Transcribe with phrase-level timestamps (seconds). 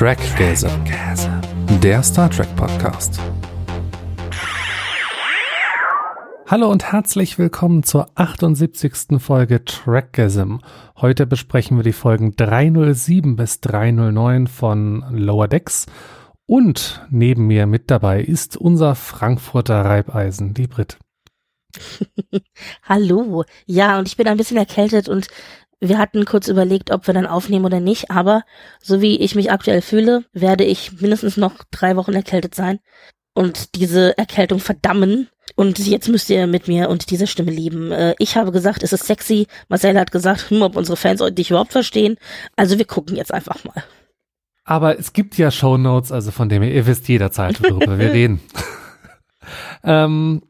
[0.00, 0.70] Trackgasm,
[1.82, 3.20] der Star Trek Podcast.
[6.46, 9.20] Hallo und herzlich willkommen zur 78.
[9.20, 10.60] Folge Trackgasm.
[10.96, 15.84] Heute besprechen wir die Folgen 307 bis 309 von Lower Decks.
[16.46, 20.96] Und neben mir mit dabei ist unser Frankfurter Reibeisen, die Brit.
[22.84, 23.44] Hallo.
[23.66, 25.28] Ja, und ich bin ein bisschen erkältet und
[25.80, 28.42] wir hatten kurz überlegt, ob wir dann aufnehmen oder nicht, aber
[28.82, 32.80] so wie ich mich aktuell fühle, werde ich mindestens noch drei Wochen erkältet sein
[33.34, 35.28] und diese Erkältung verdammen.
[35.56, 37.90] Und jetzt müsst ihr mit mir und dieser Stimme leben.
[37.90, 39.46] Äh, ich habe gesagt, es ist sexy.
[39.68, 42.16] Marcel hat gesagt, hm, ob unsere Fans dich überhaupt verstehen.
[42.56, 43.82] Also wir gucken jetzt einfach mal.
[44.64, 48.40] Aber es gibt ja Shownotes, also von dem ihr, ihr wisst jederzeit, worüber wir reden.
[49.84, 50.42] ähm,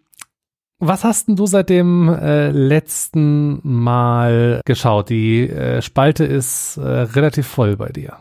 [0.81, 5.11] was hast denn du seit dem äh, letzten Mal geschaut?
[5.11, 8.17] Die äh, Spalte ist äh, relativ voll bei dir.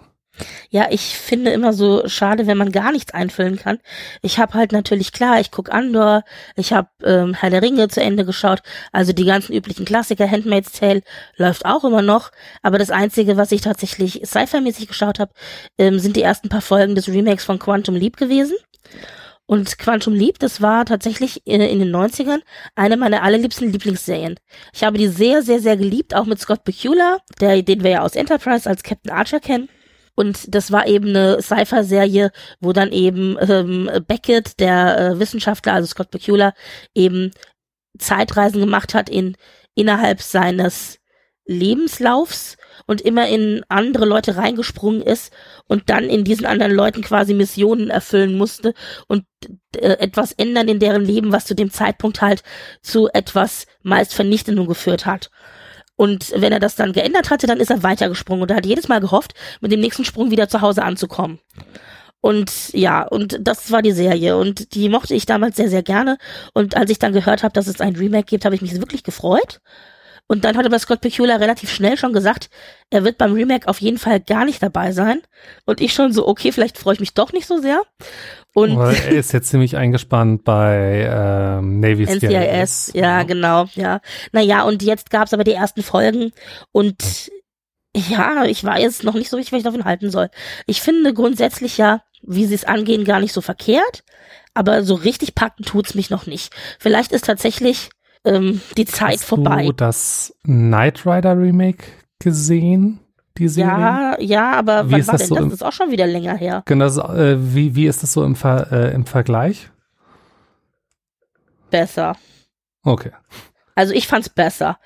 [0.70, 3.80] Ja, ich finde immer so schade, wenn man gar nichts einfüllen kann.
[4.22, 6.24] Ich habe halt natürlich klar, ich guck Andor,
[6.56, 8.62] ich habe ähm, Herr der Ringe zu Ende geschaut,
[8.92, 11.02] also die ganzen üblichen Klassiker, Handmaid's Tale
[11.36, 15.32] läuft auch immer noch, aber das einzige, was ich tatsächlich Sci-Fi-mäßig geschaut habe,
[15.78, 18.56] ähm, sind die ersten paar Folgen des Remakes von Quantum Leap gewesen.
[19.50, 22.42] Und Quantum Leap, das war tatsächlich in, den 90ern
[22.76, 24.36] eine meiner allerliebsten Lieblingsserien.
[24.74, 28.02] Ich habe die sehr, sehr, sehr geliebt, auch mit Scott Bakula, der, den wir ja
[28.04, 29.68] aus Enterprise als Captain Archer kennen.
[30.14, 35.88] Und das war eben eine Sci-Fi-Serie, wo dann eben ähm, Beckett, der äh, Wissenschaftler, also
[35.88, 36.54] Scott Bakula,
[36.94, 37.32] eben
[37.98, 39.36] Zeitreisen gemacht hat in
[39.74, 41.00] innerhalb seines
[41.48, 42.56] Lebenslaufs
[42.90, 45.32] und immer in andere Leute reingesprungen ist
[45.68, 48.74] und dann in diesen anderen Leuten quasi Missionen erfüllen musste
[49.08, 49.26] und
[49.76, 52.42] äh, etwas ändern in deren Leben, was zu dem Zeitpunkt halt
[52.82, 55.30] zu etwas meist Vernichtendem geführt hat.
[55.98, 58.88] Und wenn er das dann geändert hatte, dann ist er weitergesprungen und er hat jedes
[58.88, 61.38] Mal gehofft, mit dem nächsten Sprung wieder zu Hause anzukommen.
[62.22, 66.18] Und ja, und das war die Serie und die mochte ich damals sehr, sehr gerne.
[66.56, 69.04] Und als ich dann gehört habe, dass es ein Remake gibt, habe ich mich wirklich
[69.04, 69.62] gefreut.
[70.32, 72.52] Und dann hat aber Scott Pecula relativ schnell schon gesagt,
[72.92, 75.24] er wird beim Remake auf jeden Fall gar nicht dabei sein.
[75.66, 77.82] Und ich schon so, okay, vielleicht freue ich mich doch nicht so sehr.
[78.54, 82.92] Und er ist jetzt ziemlich eingespannt bei ähm, Navy NCIS.
[82.94, 84.02] Ja, ja, genau, ja.
[84.32, 86.32] Naja, und jetzt gab's aber die ersten Folgen
[86.72, 87.32] und
[87.96, 90.30] ja, ich weiß noch nicht so richtig, was ich davon halten soll.
[90.68, 94.04] Ich finde grundsätzlich ja, wie sie es angehen, gar nicht so verkehrt,
[94.54, 96.54] aber so richtig packen tut's mich noch nicht.
[96.78, 97.90] Vielleicht ist tatsächlich
[98.26, 99.58] ähm, die Zeit Hast vorbei.
[99.58, 101.86] Hast du das Knight Rider Remake
[102.20, 103.00] gesehen?
[103.38, 103.72] Die Serie?
[103.72, 105.44] Ja, ja, aber wie wann war das denn so das?
[105.46, 106.64] Das ist auch schon wieder länger her.
[106.66, 109.70] Genau, äh, wie, wie ist das so im, Ver, äh, im Vergleich?
[111.70, 112.18] Besser.
[112.84, 113.12] Okay.
[113.76, 114.78] Also ich fand's besser.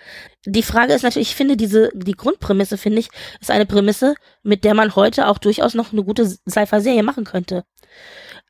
[0.45, 3.09] Die Frage ist natürlich, ich finde diese, die Grundprämisse, finde ich,
[3.41, 4.13] ist eine Prämisse,
[4.44, 7.63] mit der man heute auch durchaus noch eine gute Sci-Fi-Serie machen könnte.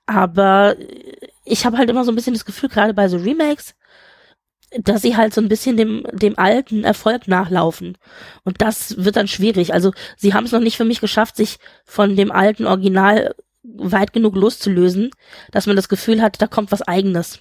[0.05, 0.75] Aber
[1.45, 3.75] ich habe halt immer so ein bisschen das Gefühl, gerade bei so Remakes,
[4.79, 7.97] dass sie halt so ein bisschen dem, dem alten Erfolg nachlaufen.
[8.43, 9.73] Und das wird dann schwierig.
[9.73, 14.13] Also sie haben es noch nicht für mich geschafft, sich von dem alten Original weit
[14.13, 15.11] genug loszulösen,
[15.51, 17.39] dass man das Gefühl hat, da kommt was eigenes.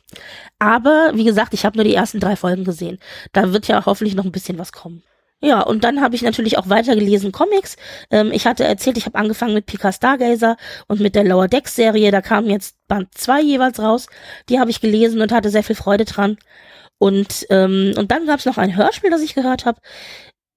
[0.59, 2.98] Aber wie gesagt, ich habe nur die ersten drei Folgen gesehen.
[3.32, 5.03] Da wird ja hoffentlich noch ein bisschen was kommen.
[5.44, 7.76] Ja, und dann habe ich natürlich auch weitergelesen Comics.
[8.12, 10.56] Ähm, ich hatte erzählt, ich habe angefangen mit Pika Stargazer
[10.87, 12.12] und mit der Lower Decks Serie.
[12.12, 14.06] Da kamen jetzt Band zwei jeweils raus.
[14.48, 16.37] Die habe ich gelesen und hatte sehr viel Freude dran.
[17.03, 19.81] Und, ähm, und dann gab es noch ein Hörspiel, das ich gehört habe.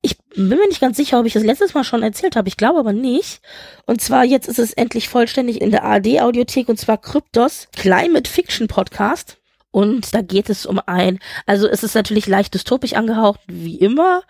[0.04, 2.48] Ich bin mir nicht ganz sicher, ob ich das letztes Mal schon erzählt habe.
[2.48, 3.42] Ich glaube aber nicht.
[3.88, 8.68] Und zwar jetzt ist es endlich vollständig in der ARD-Audiothek und zwar Kryptos Climate Fiction
[8.68, 9.40] Podcast.
[9.76, 14.22] Und da geht es um ein, also es ist natürlich leicht dystopisch angehaucht, wie immer.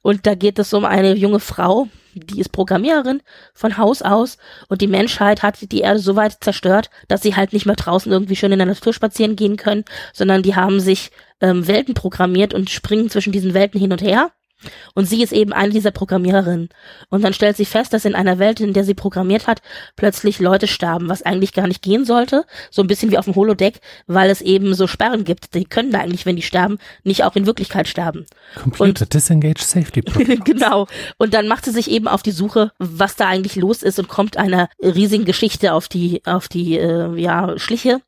[0.00, 3.20] Und da geht es um eine junge Frau, die ist Programmiererin
[3.52, 4.38] von Haus aus
[4.68, 8.10] und die Menschheit hat die Erde so weit zerstört, dass sie halt nicht mehr draußen
[8.10, 11.10] irgendwie schön in der Natur spazieren gehen können, sondern die haben sich
[11.42, 14.30] ähm, Welten programmiert und springen zwischen diesen Welten hin und her.
[14.94, 16.68] Und sie ist eben eine dieser Programmiererinnen.
[17.10, 19.62] Und dann stellt sie fest, dass in einer Welt, in der sie programmiert hat,
[19.96, 22.44] plötzlich Leute sterben, was eigentlich gar nicht gehen sollte.
[22.70, 25.54] So ein bisschen wie auf dem Holodeck, weil es eben so Sperren gibt.
[25.54, 28.26] Die können da eigentlich, wenn die sterben, nicht auch in Wirklichkeit sterben.
[28.54, 30.02] Computer und, Disengage Safely
[30.44, 30.86] Genau.
[31.18, 34.08] Und dann macht sie sich eben auf die Suche, was da eigentlich los ist und
[34.08, 38.00] kommt einer riesigen Geschichte auf die, auf die, äh, ja, Schliche.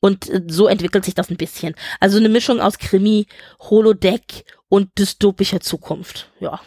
[0.00, 1.74] Und äh, so entwickelt sich das ein bisschen.
[2.00, 3.26] Also eine Mischung aus Krimi,
[3.60, 4.44] Holodeck
[4.74, 6.32] und dystopischer Zukunft.
[6.40, 6.60] Ja.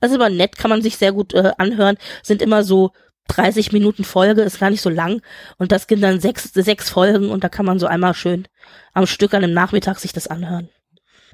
[0.00, 1.96] Also aber nett, kann man sich sehr gut äh, anhören.
[2.22, 2.90] Sind immer so
[3.28, 5.22] 30 Minuten Folge, ist gar nicht so lang.
[5.56, 8.46] Und das gibt dann sechs, sechs Folgen und da kann man so einmal schön
[8.92, 10.68] am Stück an einem Nachmittag sich das anhören.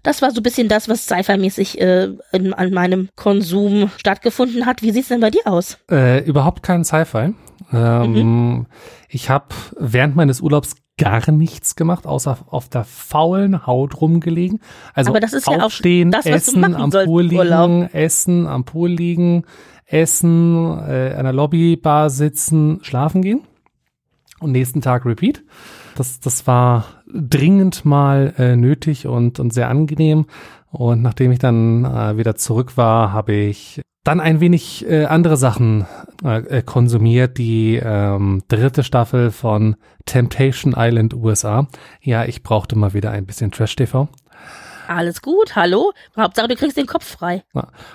[0.04, 4.82] Das war so ein bisschen das, was Sci-Fi-mäßig äh, in, an meinem Konsum stattgefunden hat.
[4.82, 5.76] Wie sieht's denn bei dir aus?
[5.90, 7.34] Äh, überhaupt kein Sci-Fi.
[7.72, 8.66] Ähm, mhm.
[9.08, 14.61] Ich habe während meines Urlaubs gar nichts gemacht, außer auf der faulen Haut rumgelegen.
[14.94, 17.94] Also Aber das ist aufstehen, ja auch das, essen, am Pool liegen, Urlaub.
[17.94, 19.44] essen, am Pool liegen,
[19.87, 23.41] essen, äh, an der Lobbybar sitzen, schlafen gehen
[24.41, 25.43] und nächsten Tag repeat.
[25.97, 30.26] Das, das war dringend mal äh, nötig und, und sehr angenehm.
[30.70, 35.37] Und nachdem ich dann äh, wieder zurück war, habe ich dann ein wenig äh, andere
[35.37, 35.87] Sachen
[36.25, 37.38] äh, äh, konsumiert.
[37.38, 39.76] Die ähm, dritte Staffel von
[40.06, 41.67] Temptation Island USA.
[42.00, 44.08] Ja, ich brauchte mal wieder ein bisschen Trash-TV.
[44.88, 45.93] Alles gut, hallo.
[46.17, 47.44] Hauptsache, du kriegst den Kopf frei.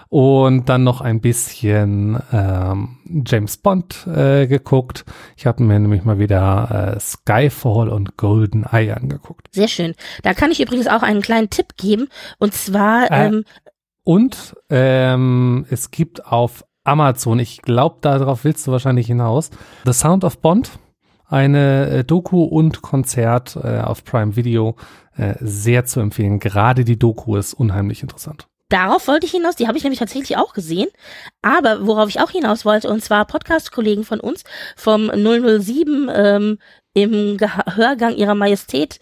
[0.07, 5.03] Und dann noch ein bisschen ähm, James Bond äh, geguckt.
[5.35, 9.49] Ich habe mir nämlich mal wieder äh, Skyfall und Golden Eye angeguckt.
[9.51, 9.93] Sehr schön.
[10.23, 12.07] Da kann ich übrigens auch einen kleinen Tipp geben.
[12.39, 13.43] Und zwar Äh, ähm,
[14.05, 19.49] Und ähm, es gibt auf Amazon, ich glaube, darauf willst du wahrscheinlich hinaus,
[19.85, 20.71] The Sound of Bond,
[21.27, 24.75] eine äh, Doku und Konzert äh, auf Prime Video,
[25.17, 26.39] äh, sehr zu empfehlen.
[26.39, 28.47] Gerade die Doku ist unheimlich interessant.
[28.69, 30.87] Darauf wollte ich hinaus, die habe ich nämlich tatsächlich auch gesehen.
[31.41, 34.43] Aber worauf ich auch hinaus wollte, und zwar Podcast-Kollegen von uns
[34.75, 36.57] vom 007 ähm,
[36.93, 38.99] im Geha- Hörgang ihrer Majestät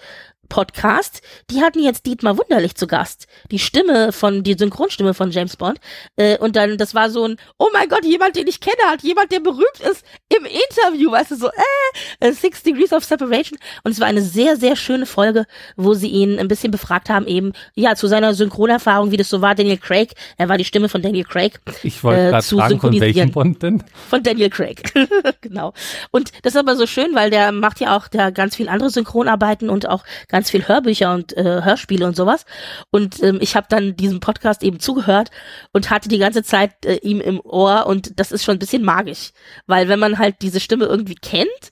[0.53, 3.25] Podcast, die hatten jetzt Dietmar Wunderlich zu Gast.
[3.49, 5.79] Die Stimme von, die Synchronstimme von James Bond.
[6.15, 9.01] Äh, und dann, das war so ein, oh mein Gott, jemand, den ich kenne, hat
[9.01, 13.57] jemand, der berühmt ist, im Interview, weißt du, so, äh, äh, Six Degrees of Separation.
[13.83, 17.25] Und es war eine sehr, sehr schöne Folge, wo sie ihn ein bisschen befragt haben,
[17.25, 20.11] eben, ja, zu seiner Synchronerfahrung, wie das so war, Daniel Craig.
[20.37, 21.59] Er war die Stimme von Daniel Craig.
[21.81, 23.31] Ich wollte Äh, gerade zu fragen, von welchem.
[23.31, 23.83] Bond denn?
[24.07, 24.93] Von Daniel Craig.
[25.41, 25.73] genau.
[26.11, 28.91] Und das ist aber so schön, weil der macht ja auch der ganz viel andere
[28.91, 32.45] Synchronarbeiten und auch ganz viel Hörbücher und äh, Hörspiele und sowas.
[32.91, 35.29] Und ähm, ich habe dann diesem Podcast eben zugehört
[35.71, 38.83] und hatte die ganze Zeit äh, ihm im Ohr und das ist schon ein bisschen
[38.83, 39.31] magisch,
[39.67, 41.71] weil wenn man halt diese Stimme irgendwie kennt,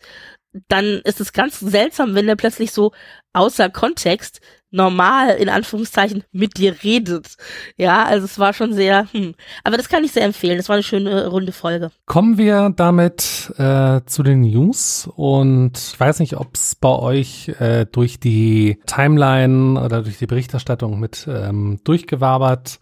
[0.68, 2.92] dann ist es ganz seltsam, wenn er plötzlich so
[3.34, 4.42] außer Kontext
[4.72, 7.36] normal in Anführungszeichen mit dir redet.
[7.78, 9.36] Ja, also es war schon sehr, hm.
[9.64, 10.58] aber das kann ich sehr empfehlen.
[10.58, 11.92] Das war eine schöne äh, runde Folge.
[12.06, 17.50] Kommen wir damit äh, zu den News und ich weiß nicht, ob es bei euch
[17.60, 22.80] äh, durch die Timeline oder durch die Berichterstattung mit ähm, durchgewabert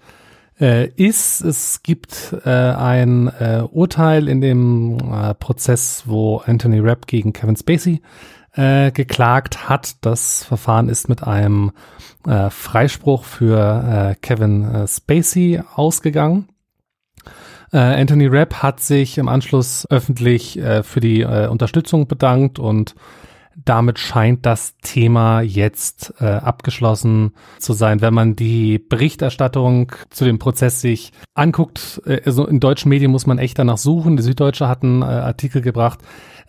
[0.60, 1.42] äh, ist.
[1.42, 7.56] Es gibt äh, ein äh, Urteil in dem äh, Prozess, wo Anthony Rapp gegen Kevin
[7.56, 8.02] Spacey
[8.54, 9.98] äh, geklagt hat.
[10.02, 11.72] Das Verfahren ist mit einem
[12.28, 16.50] äh, Freispruch für äh, Kevin äh, Spacey ausgegangen.
[17.72, 22.96] Äh, Anthony Rapp hat sich im Anschluss öffentlich äh, für die äh, Unterstützung bedankt und
[23.66, 28.02] damit scheint das Thema jetzt äh, abgeschlossen zu sein.
[28.02, 33.28] Wenn man die Berichterstattung zu dem Prozess sich anguckt, äh, also in deutschen Medien muss
[33.28, 34.18] man echt danach suchen.
[34.18, 36.00] Die Süddeutsche hat einen äh, Artikel gebracht.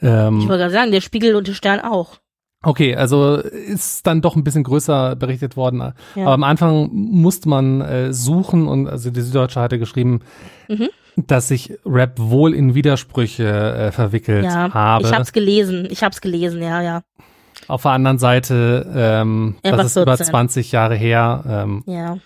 [0.03, 2.19] Ähm, Ich wollte gerade sagen, der Spiegel und der Stern auch.
[2.63, 5.95] Okay, also ist dann doch ein bisschen größer berichtet worden.
[6.15, 6.23] Ja.
[6.25, 10.21] Aber am Anfang musste man äh, suchen und also die Süddeutsche hatte geschrieben,
[10.69, 10.89] Mhm.
[11.17, 15.05] dass sich Rap wohl in Widersprüche äh, verwickelt Ja, habe.
[15.07, 15.87] ich hab's gelesen.
[15.91, 17.03] Ich hab's gelesen, ja, ja.
[17.67, 20.27] Auf der anderen Seite, ähm, das ist über 14.
[20.27, 21.45] 20 Jahre her.
[21.49, 22.19] Ähm, Ja.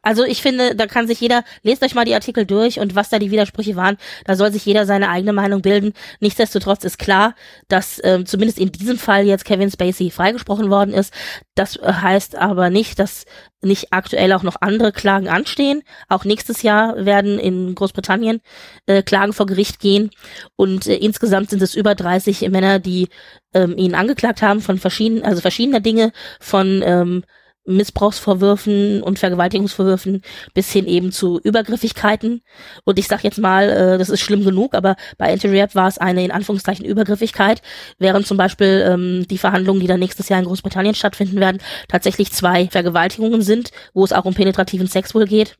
[0.00, 3.08] Also ich finde, da kann sich jeder, lest euch mal die Artikel durch und was
[3.08, 5.92] da die Widersprüche waren, da soll sich jeder seine eigene Meinung bilden.
[6.20, 7.34] Nichtsdestotrotz ist klar,
[7.66, 11.12] dass ähm, zumindest in diesem Fall jetzt Kevin Spacey freigesprochen worden ist.
[11.56, 13.24] Das äh, heißt aber nicht, dass
[13.60, 15.82] nicht aktuell auch noch andere Klagen anstehen.
[16.08, 18.40] Auch nächstes Jahr werden in Großbritannien
[18.86, 20.10] äh, Klagen vor Gericht gehen
[20.54, 23.08] und äh, insgesamt sind es über 30 Männer, die
[23.52, 27.24] ähm, ihn angeklagt haben von verschiedenen, also verschiedener Dinge, von ähm,
[27.68, 30.22] Missbrauchsvorwürfen und Vergewaltigungsvorwürfen
[30.54, 32.42] bis hin eben zu Übergriffigkeiten.
[32.84, 35.98] Und ich sag jetzt mal, äh, das ist schlimm genug, aber bei Anti-Rap war es
[35.98, 37.62] eine in Anführungszeichen Übergriffigkeit,
[37.98, 41.58] während zum Beispiel ähm, die Verhandlungen, die dann nächstes Jahr in Großbritannien stattfinden werden,
[41.88, 45.58] tatsächlich zwei Vergewaltigungen sind, wo es auch um penetrativen Sex wohl geht.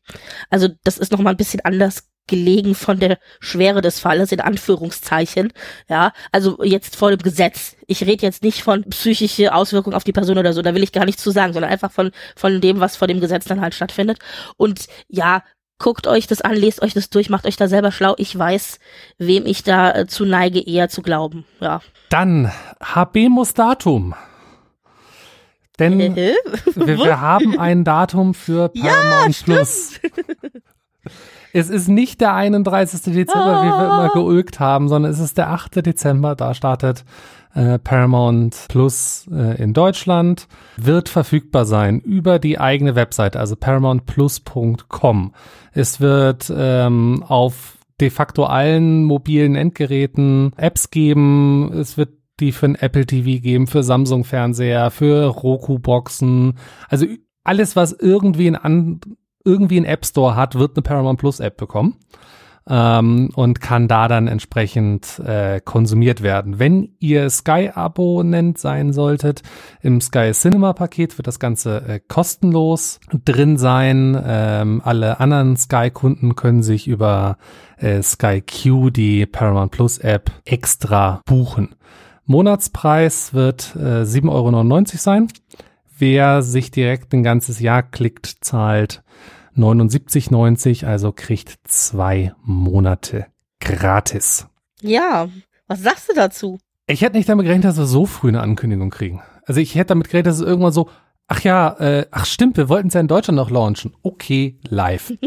[0.49, 5.51] Also das ist nochmal ein bisschen anders gelegen von der Schwere des Falles, in Anführungszeichen.
[5.89, 7.75] Ja, also jetzt vor dem Gesetz.
[7.87, 10.91] Ich rede jetzt nicht von psychische Auswirkungen auf die Person oder so, da will ich
[10.91, 13.73] gar nichts zu sagen, sondern einfach von, von dem, was vor dem Gesetz dann halt
[13.73, 14.19] stattfindet.
[14.57, 15.43] Und ja,
[15.79, 18.13] guckt euch das an, lest euch das durch, macht euch da selber schlau.
[18.17, 18.79] Ich weiß,
[19.17, 21.45] wem ich da äh, zu neige, eher zu glauben.
[21.59, 21.81] Ja.
[22.09, 24.13] dann Habemus Datum.
[25.79, 26.33] Denn Äh,
[26.75, 29.93] wir, wir haben ein Datum für Paramount Plus.
[31.51, 33.13] Es ist nicht der 31.
[33.13, 33.63] Dezember, ah.
[33.63, 35.85] wie wir immer geulgt haben, sondern es ist der 8.
[35.85, 36.35] Dezember.
[36.35, 37.05] Da startet
[37.53, 40.47] äh, Paramount Plus äh, in Deutschland.
[40.77, 45.33] Wird verfügbar sein über die eigene Webseite, also paramountplus.com.
[45.73, 51.71] Es wird ähm, auf de facto allen mobilen Endgeräten Apps geben.
[51.73, 56.57] Es wird die für ein Apple TV geben, für Samsung Fernseher, für Roku Boxen.
[56.87, 57.05] Also
[57.43, 59.01] alles, was irgendwie ein,
[59.43, 61.95] irgendwie ein App Store hat, wird eine Paramount Plus App bekommen.
[62.71, 66.59] Ähm, und kann da dann entsprechend äh, konsumiert werden.
[66.59, 69.41] Wenn ihr Sky-Abonnent sein solltet,
[69.81, 74.21] im Sky Cinema Paket wird das Ganze äh, kostenlos drin sein.
[74.23, 77.37] Ähm, alle anderen Sky-Kunden können sich über
[77.77, 81.69] äh, Sky Q, die Paramount Plus App, extra buchen.
[82.25, 85.27] Monatspreis wird äh, 7,99 Euro sein.
[85.97, 89.01] Wer sich direkt ein ganzes Jahr klickt, zahlt
[89.55, 93.27] 79,90, also kriegt zwei Monate
[93.59, 94.47] gratis.
[94.81, 95.29] Ja,
[95.67, 96.59] was sagst du dazu?
[96.87, 99.21] Ich hätte nicht damit gerechnet, dass wir so früh eine Ankündigung kriegen.
[99.45, 100.89] Also ich hätte damit gerechnet, dass es irgendwann so,
[101.27, 103.93] ach ja, äh, ach stimmt, wir wollten es ja in Deutschland noch launchen.
[104.01, 105.13] Okay, live.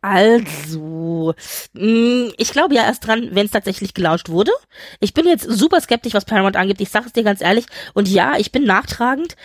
[0.00, 1.34] Also,
[1.72, 4.52] mm, ich glaube ja erst dran, wenn es tatsächlich gelauscht wurde.
[5.00, 6.80] Ich bin jetzt super skeptisch, was Paramount angeht.
[6.80, 7.66] Ich sage es dir ganz ehrlich.
[7.94, 9.36] Und ja, ich bin nachtragend,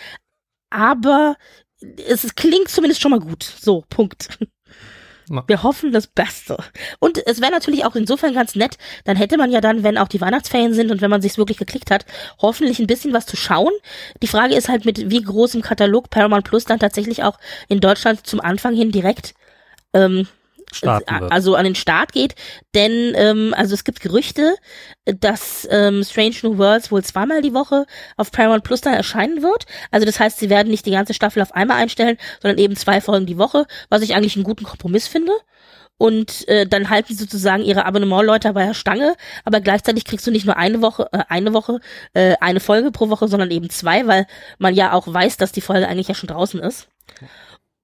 [0.70, 1.36] aber
[2.08, 3.44] es klingt zumindest schon mal gut.
[3.44, 4.30] So, Punkt.
[5.48, 6.58] Wir hoffen das Beste.
[7.00, 10.10] Und es wäre natürlich auch insofern ganz nett, dann hätte man ja dann, wenn auch
[10.10, 12.06] die Weihnachtsferien sind und wenn man sich wirklich geklickt hat,
[12.42, 13.72] hoffentlich ein bisschen was zu schauen.
[14.22, 18.28] Die Frage ist halt mit wie großem Katalog Paramount Plus dann tatsächlich auch in Deutschland
[18.28, 19.34] zum Anfang hin direkt
[19.94, 20.28] ähm,
[21.30, 22.36] also an den Start geht,
[22.74, 24.56] denn ähm, also es gibt Gerüchte,
[25.06, 27.86] dass ähm, Strange New Worlds wohl zweimal die Woche
[28.18, 29.66] auf Paramount Plus dann erscheinen wird.
[29.92, 33.01] Also das heißt, sie werden nicht die ganze Staffel auf einmal einstellen, sondern eben zwei
[33.01, 35.34] Folgen die Woche, was ich eigentlich einen guten Kompromiss finde.
[35.98, 40.32] Und äh, dann halten sie sozusagen ihre Abonnement-Leute bei der Stange, aber gleichzeitig kriegst du
[40.32, 41.80] nicht nur eine Woche, äh, eine Woche,
[42.13, 44.25] äh, eine Folge pro Woche, sondern eben zwei, weil
[44.58, 46.88] man ja auch weiß, dass die Folge eigentlich ja schon draußen ist.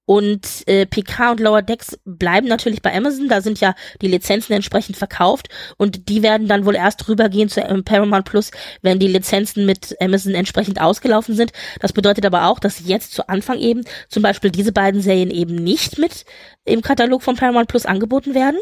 [0.07, 4.53] Und äh, PK und Lower Decks bleiben natürlich bei Amazon, da sind ja die Lizenzen
[4.53, 9.09] entsprechend verkauft und die werden dann wohl erst rübergehen zu ähm, Paramount Plus, wenn die
[9.09, 11.51] Lizenzen mit Amazon entsprechend ausgelaufen sind.
[11.81, 15.55] Das bedeutet aber auch, dass jetzt zu Anfang eben zum Beispiel diese beiden Serien eben
[15.55, 16.23] nicht mit
[16.63, 18.59] im Katalog von Paramount Plus angeboten werden.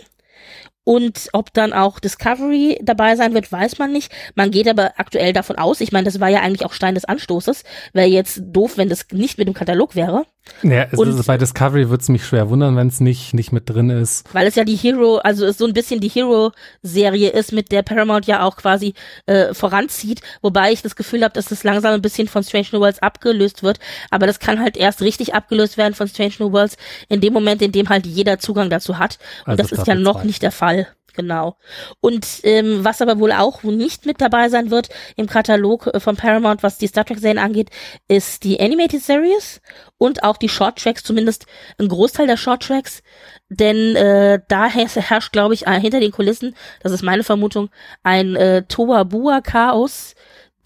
[0.85, 4.11] Und ob dann auch Discovery dabei sein wird, weiß man nicht.
[4.35, 7.05] Man geht aber aktuell davon aus, ich meine, das war ja eigentlich auch Stein des
[7.05, 10.25] Anstoßes, wäre jetzt doof, wenn das nicht mit dem Katalog wäre.
[10.61, 13.69] Ja, es und, bei Discovery würde es mich schwer wundern, wenn es nicht, nicht mit
[13.69, 14.31] drin ist.
[14.33, 17.81] Weil es ja die Hero, also es so ein bisschen die Hero-Serie ist, mit der
[17.81, 18.93] Paramount ja auch quasi
[19.25, 22.79] äh, voranzieht, wobei ich das Gefühl habe, dass das langsam ein bisschen von Strange New
[22.79, 23.79] Worlds abgelöst wird,
[24.11, 26.77] aber das kann halt erst richtig abgelöst werden von Strange New Worlds
[27.09, 29.17] in dem Moment, in dem halt jeder Zugang dazu hat.
[29.45, 30.25] Und also das ist ja noch zwei.
[30.25, 30.74] nicht der Fall.
[31.15, 31.57] Genau.
[32.01, 36.17] Und ähm, was aber wohl auch nicht mit dabei sein wird im Katalog äh, von
[36.17, 37.69] Paramount, was die Star Trek-Serien angeht,
[38.07, 39.61] ist die Animated Series
[39.97, 41.45] und auch die Short Tracks, zumindest
[41.77, 43.01] ein Großteil der Short Tracks.
[43.49, 47.69] Denn äh, da herrscht, glaube ich, äh, hinter den Kulissen, das ist meine Vermutung,
[48.03, 50.15] ein äh, Toa Bua Chaos.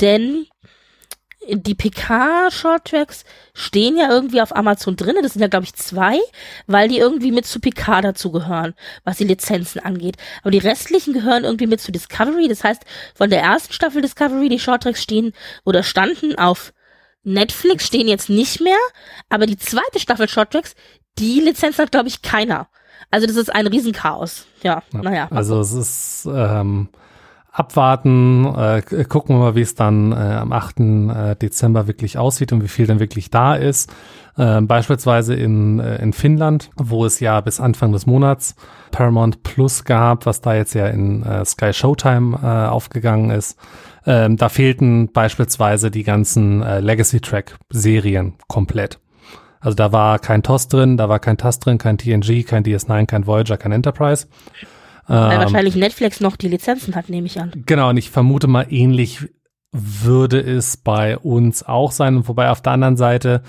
[0.02, 0.48] Denn
[1.48, 5.16] die PK-Shorttracks stehen ja irgendwie auf Amazon drin.
[5.22, 6.20] Das sind ja, glaube ich, zwei,
[6.68, 10.18] weil die irgendwie mit zu PK dazugehören, was die Lizenzen angeht.
[10.42, 12.48] Aber die restlichen gehören irgendwie mit zu Discovery.
[12.48, 12.84] Das heißt,
[13.16, 16.74] von der ersten Staffel Discovery, die Shorttracks stehen oder standen auf
[17.24, 18.78] Netflix, stehen jetzt nicht mehr.
[19.30, 20.76] Aber die zweite Staffel Shorttracks,
[21.18, 22.68] die Lizenz hat, glaube ich, keiner.
[23.12, 24.46] Also das ist ein Riesenchaos.
[24.62, 25.28] Ja, ja naja.
[25.32, 26.90] Also es ist ähm,
[27.60, 30.80] abwarten, äh, gucken wir mal, wie es dann äh, am 8.
[30.80, 33.94] Äh, Dezember wirklich aussieht und wie viel dann wirklich da ist.
[34.38, 38.56] Äh, beispielsweise in, äh, in Finnland, wo es ja bis Anfang des Monats
[38.92, 43.60] Paramount Plus gab, was da jetzt ja in äh, Sky Showtime äh, aufgegangen ist.
[44.06, 49.00] Ähm, da fehlten beispielsweise die ganzen äh, Legacy Track Serien komplett.
[49.60, 53.06] Also da war kein TOS drin, da war kein TAS drin, kein TNG, kein DS9,
[53.06, 54.28] kein Voyager, kein Enterprise.
[55.10, 57.52] Weil ähm, wahrscheinlich Netflix noch die Lizenzen hat, nehme ich an.
[57.66, 59.28] Genau, und ich vermute mal, ähnlich
[59.72, 62.28] würde es bei uns auch sein.
[62.28, 63.42] Wobei auf der anderen Seite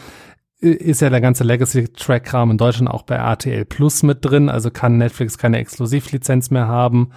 [0.58, 4.96] ist ja der ganze Legacy-Track-Kram in Deutschland auch bei RTL Plus mit drin, also kann
[4.96, 7.12] Netflix keine Exklusivlizenz mehr haben.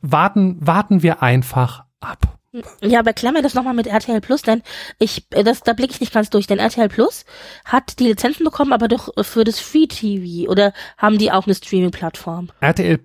[0.00, 2.38] Warten, warten wir einfach ab.
[2.80, 4.62] Ja, aber klammer das nochmal mit RTL Plus, denn
[4.98, 7.24] ich, das, da blicke ich nicht ganz durch, denn RTL Plus
[7.64, 11.54] hat die Lizenzen bekommen, aber doch für das Free TV oder haben die auch eine
[11.54, 12.48] Streaming-Plattform?
[12.60, 13.00] RTL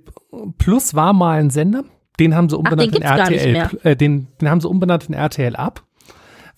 [0.58, 1.84] Plus war mal ein Sender,
[2.20, 5.56] den haben sie umbenannt Ach, in RTL, äh, den, den haben sie umbenannt in RTL
[5.56, 5.84] ab,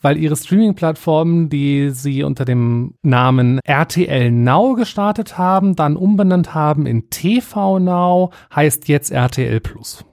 [0.01, 6.85] weil ihre Streaming-Plattformen, die sie unter dem Namen RTL Now gestartet haben, dann umbenannt haben
[6.85, 10.05] in TV Now, heißt jetzt RTL Plus.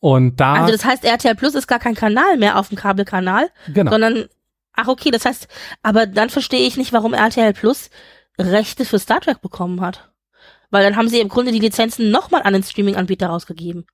[0.00, 0.54] Und da.
[0.54, 3.90] Also das heißt, RTL Plus ist gar kein Kanal mehr auf dem Kabelkanal, genau.
[3.90, 4.26] sondern,
[4.74, 5.48] ach okay, das heißt,
[5.82, 7.90] aber dann verstehe ich nicht, warum RTL Plus
[8.38, 10.10] Rechte für Star Trek bekommen hat.
[10.74, 13.86] Weil dann haben sie im Grunde die Lizenzen nochmal an den Streaming-Anbieter rausgegeben.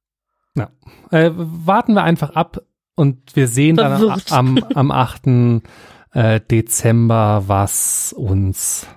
[0.57, 0.71] Ja.
[1.11, 2.63] Äh, warten wir einfach ab
[2.95, 4.31] und wir sehen Verwirrt.
[4.31, 5.23] dann am, am 8.
[6.13, 8.89] Äh, Dezember, was uns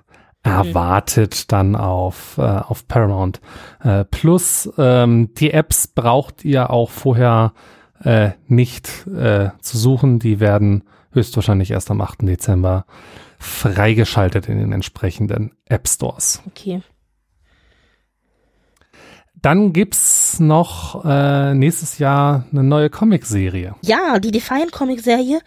[0.42, 3.40] erwartet dann auf, äh, auf Paramount
[3.84, 4.68] äh, Plus.
[4.80, 7.54] Ähm, die Apps braucht ihr auch vorher
[8.04, 10.18] äh, nicht äh, zu suchen.
[10.18, 12.24] Die werden höchstwahrscheinlich erst am 8.
[12.24, 12.88] Dezember
[13.38, 16.42] freigeschaltet in den entsprechenden App Stores.
[16.48, 16.82] Okay.
[19.44, 23.76] Dann gibt's noch äh, nächstes Jahr eine neue Comicserie.
[23.82, 25.42] Ja, die Defiant Comicserie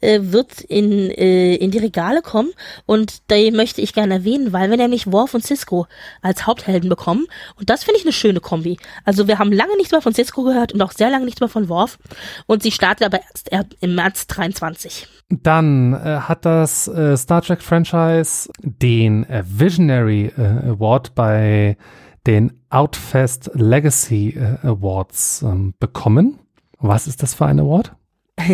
[0.00, 2.48] äh, wird in, äh, in die Regale kommen
[2.86, 5.86] und die möchte ich gerne erwähnen, weil wir nämlich Worf und Cisco
[6.22, 8.78] als Haupthelden bekommen und das finde ich eine schöne Kombi.
[9.04, 11.50] Also wir haben lange nichts mehr von Cisco gehört und auch sehr lange nichts mehr
[11.50, 11.98] von Worf
[12.46, 15.06] und sie startet aber erst im März 23.
[15.28, 21.76] Dann äh, hat das äh, Star Trek Franchise den äh, Visionary äh, Award bei
[22.26, 26.38] den Outfest Legacy äh, Awards ähm, bekommen.
[26.78, 27.92] Was ist das für ein Award?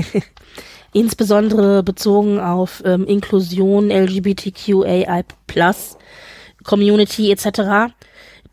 [0.93, 5.25] Insbesondere bezogen auf ähm, Inklusion, LGBTQAI+,
[6.65, 7.93] Community etc.,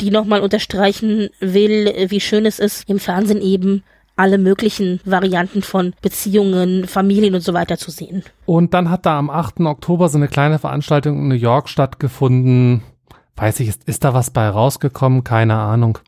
[0.01, 3.83] die nochmal unterstreichen will, wie schön es ist, im Fernsehen eben
[4.17, 8.23] alle möglichen Varianten von Beziehungen, Familien und so weiter zu sehen.
[8.45, 9.61] Und dann hat da am 8.
[9.61, 12.81] Oktober so eine kleine Veranstaltung in New York stattgefunden,
[13.35, 15.23] Weiß ich, ist, ist da was bei rausgekommen?
[15.23, 15.99] Keine Ahnung.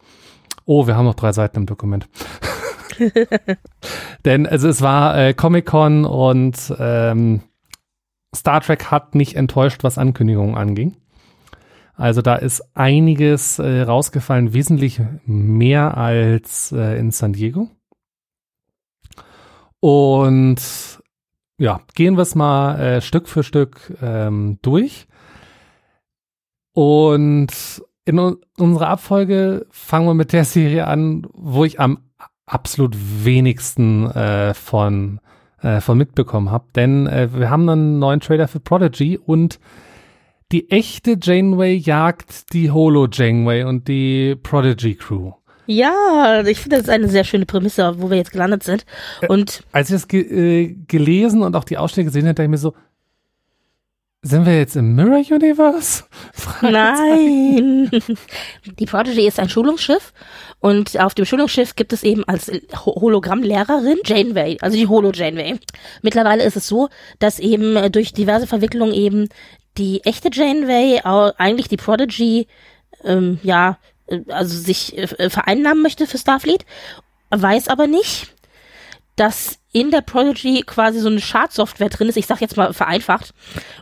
[0.66, 2.08] Oh, wir haben noch drei Seiten im Dokument.
[4.26, 7.42] Denn also es war äh, Comic-Con und ähm,
[8.36, 10.96] Star Trek hat nicht enttäuscht, was Ankündigungen anging.
[11.96, 17.70] Also da ist einiges äh, rausgefallen, wesentlich mehr als äh, in San Diego.
[19.80, 20.62] Und
[21.58, 25.08] ja, gehen wir es mal äh, Stück für Stück ähm, durch.
[26.78, 31.98] Und in unserer Abfolge fangen wir mit der Serie an, wo ich am
[32.46, 35.20] absolut wenigsten äh, von,
[35.64, 36.66] äh, von mitbekommen habe.
[36.76, 39.60] Denn äh, wir haben einen neuen Trailer für Prodigy und
[40.52, 45.32] die echte Janeway jagt die Holo Janeway und die Prodigy Crew.
[45.66, 48.86] Ja, ich finde, das ist eine sehr schöne Prämisse, wo wir jetzt gelandet sind.
[49.22, 52.44] Äh, und als ich das ge äh, gelesen und auch die Ausschläge gesehen habe, dachte
[52.44, 52.76] ich mir so,
[54.22, 56.04] sind wir jetzt im Mirror Universe?
[56.62, 57.90] Nein.
[58.80, 60.14] Die Prodigy ist ein Schulungsschiff
[60.60, 65.60] und auf dem Schulungsschiff gibt es eben als Hologrammlehrerin Janeway, also die Holo Janeway.
[66.02, 69.30] Mittlerweile ist es so, dass eben durch diverse Verwicklungen eben
[69.78, 72.48] die echte Janeway eigentlich die Prodigy
[73.04, 73.78] ähm, ja
[74.30, 76.66] also sich äh, vereinnahmen möchte für Starfleet,
[77.30, 78.34] weiß aber nicht,
[79.18, 83.34] dass in der Prodigy quasi so eine Schadsoftware drin ist, ich sag jetzt mal vereinfacht.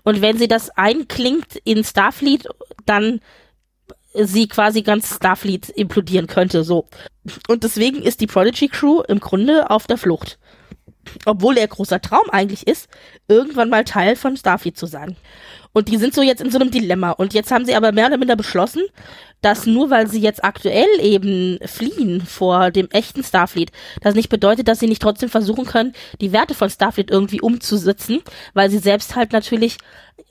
[0.03, 2.47] Und wenn sie das einklingt in Starfleet,
[2.85, 3.21] dann
[4.13, 6.87] sie quasi ganz Starfleet implodieren könnte, so.
[7.47, 10.39] Und deswegen ist die Prodigy Crew im Grunde auf der Flucht.
[11.25, 12.87] Obwohl ihr großer Traum eigentlich ist,
[13.27, 15.15] irgendwann mal Teil von Starfleet zu sein.
[15.73, 17.11] Und die sind so jetzt in so einem Dilemma.
[17.11, 18.83] Und jetzt haben sie aber mehr oder minder beschlossen,
[19.45, 24.67] dass nur weil sie jetzt aktuell eben fliehen vor dem echten Starfleet, das nicht bedeutet,
[24.67, 28.23] dass sie nicht trotzdem versuchen können, die Werte von Starfleet irgendwie umzusetzen,
[28.55, 29.77] weil sie selbst halt natürlich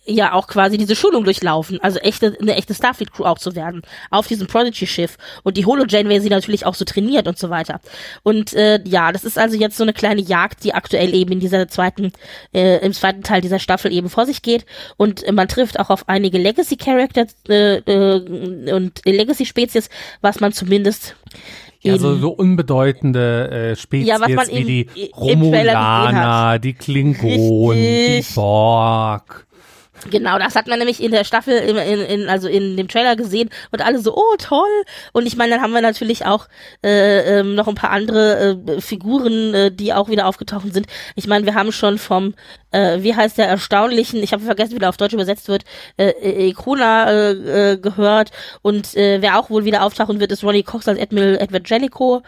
[0.06, 4.26] ja auch quasi diese Schulung durchlaufen, also echte, eine echte Starfleet-Crew auch zu werden, auf
[4.26, 5.16] diesem Prodigy-Schiff.
[5.42, 7.80] Und die Holo-Janeway sie natürlich auch so trainiert und so weiter.
[8.22, 11.40] Und äh, ja, das ist also jetzt so eine kleine Jagd, die aktuell eben in
[11.40, 12.12] dieser zweiten,
[12.52, 14.66] äh, im zweiten Teil dieser Staffel eben vor sich geht.
[14.96, 19.88] Und äh, man trifft auch auf einige Legacy-Charakter äh, äh, und Legacy-Spezies,
[20.22, 21.16] was man zumindest
[21.80, 29.46] ja, so, so unbedeutende äh, Spezies ja, wie die Romulaner, die Klingonen, die Borg.
[30.10, 33.16] Genau, das hat man nämlich in der Staffel, in, in, in, also in dem Trailer
[33.16, 34.68] gesehen und alle so, oh toll.
[35.12, 36.46] Und ich meine, dann haben wir natürlich auch
[36.84, 40.86] äh, ähm, noch ein paar andere äh, Figuren, äh, die auch wieder aufgetaucht sind.
[41.14, 42.34] Ich meine, wir haben schon vom,
[42.70, 45.64] äh, wie heißt der erstaunlichen, ich habe vergessen, wie der auf Deutsch übersetzt wird,
[45.96, 48.30] äh, äh, Ikona äh, äh, gehört.
[48.62, 52.22] Und äh, wer auch wohl wieder auftauchen wird, ist Ronnie Cox als Admiral Edward Jellicoe.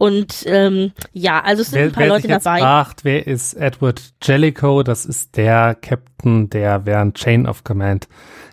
[0.00, 2.60] Und ähm, ja, also es sind wer, ein paar wer Leute sich jetzt dabei.
[2.60, 4.82] Fragt, wer ist Edward Jellicoe?
[4.82, 8.08] Das ist der Captain, der während Chain of Command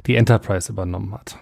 [0.08, 1.38] die Enterprise übernommen hat.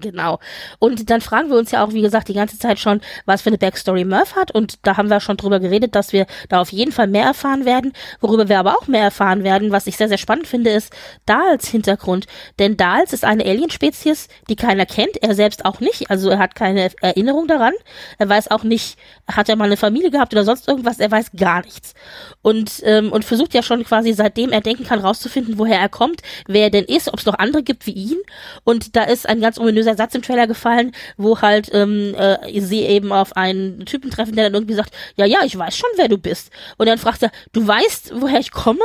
[0.00, 0.38] Genau.
[0.78, 3.50] Und dann fragen wir uns ja auch, wie gesagt, die ganze Zeit schon, was für
[3.50, 4.50] eine Backstory Murph hat.
[4.50, 7.64] Und da haben wir schon drüber geredet, dass wir da auf jeden Fall mehr erfahren
[7.64, 7.92] werden.
[8.20, 10.92] Worüber wir aber auch mehr erfahren werden, was ich sehr, sehr spannend finde, ist
[11.24, 12.26] Dals Hintergrund.
[12.58, 16.10] Denn Dals ist eine Alienspezies, die keiner kennt, er selbst auch nicht.
[16.10, 17.72] Also er hat keine Erinnerung daran.
[18.18, 18.98] Er weiß auch nicht,
[19.30, 21.94] hat er mal eine Familie gehabt oder sonst irgendwas, er weiß gar nichts.
[22.42, 26.22] Und, ähm, und versucht ja schon quasi, seitdem er denken kann, rauszufinden, woher er kommt,
[26.46, 28.18] wer er denn ist, ob es noch andere gibt wie ihn.
[28.64, 32.60] Und da ist ein ganz ominöser böser Satz im Trailer gefallen, wo halt ähm, äh,
[32.60, 35.90] sie eben auf einen Typen treffen, der dann irgendwie sagt, ja, ja, ich weiß schon,
[35.96, 36.50] wer du bist.
[36.76, 38.80] Und dann fragt er, du weißt, woher ich komme?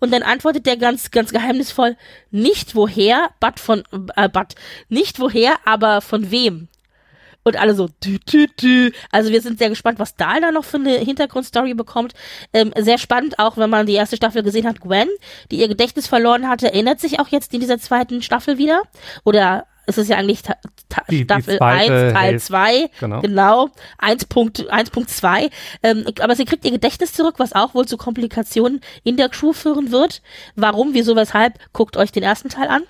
[0.00, 1.96] Und dann antwortet der ganz, ganz geheimnisvoll,
[2.30, 3.82] nicht woher, but von,
[4.16, 4.54] äh, but,
[4.88, 6.68] nicht woher, aber von wem.
[7.46, 8.90] Und alle so, dü, dü, dü.
[9.10, 12.14] Also wir sind sehr gespannt, was Dahl da noch für eine Hintergrundstory bekommt.
[12.54, 15.10] Ähm, sehr spannend, auch wenn man die erste Staffel gesehen hat, Gwen,
[15.50, 18.80] die ihr Gedächtnis verloren hatte, erinnert sich auch jetzt in dieser zweiten Staffel wieder.
[19.24, 20.56] Oder es ist ja eigentlich ta
[20.88, 23.68] ta die, Staffel die 1, Teil 2, genau, genau
[24.00, 25.50] 1.2.
[25.82, 29.52] Ähm, aber sie kriegt ihr Gedächtnis zurück, was auch wohl zu Komplikationen in der Crew
[29.52, 30.22] führen wird.
[30.56, 32.82] Warum, wieso, weshalb, guckt euch den ersten Teil an.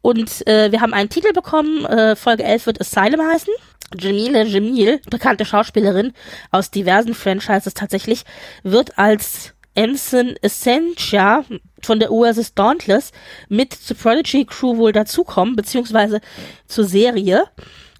[0.00, 3.52] Und äh, wir haben einen Titel bekommen, äh, Folge 11 wird Asylum heißen.
[3.98, 6.12] Jamile Jamil, bekannte Schauspielerin
[6.50, 8.24] aus diversen Franchises tatsächlich,
[8.62, 11.44] wird als Ensign Essentia
[11.82, 13.12] von der USS Dauntless
[13.48, 16.20] mit zur Prodigy Crew wohl dazukommen, beziehungsweise
[16.66, 17.44] zur Serie.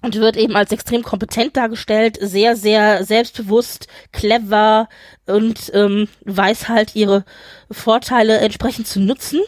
[0.01, 4.89] Und wird eben als extrem kompetent dargestellt, sehr, sehr selbstbewusst, clever
[5.27, 7.23] und ähm, weiß halt ihre
[7.71, 9.39] Vorteile entsprechend zu nutzen.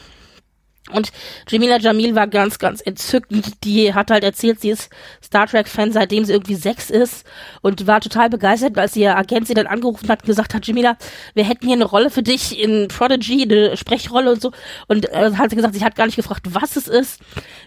[0.91, 1.11] Und
[1.49, 3.63] Jamila Jamil war ganz, ganz entzückend.
[3.63, 4.91] Die hat halt erzählt, sie ist
[5.23, 7.25] Star Trek-Fan, seitdem sie irgendwie sechs ist
[7.61, 10.95] und war total begeistert, als ihr Agent sie dann angerufen hat und gesagt hat, Jamila,
[11.33, 14.51] wir hätten hier eine Rolle für dich in Prodigy, eine Sprechrolle und so.
[14.87, 17.19] Und äh, hat sie gesagt, sie hat gar nicht gefragt, was es ist,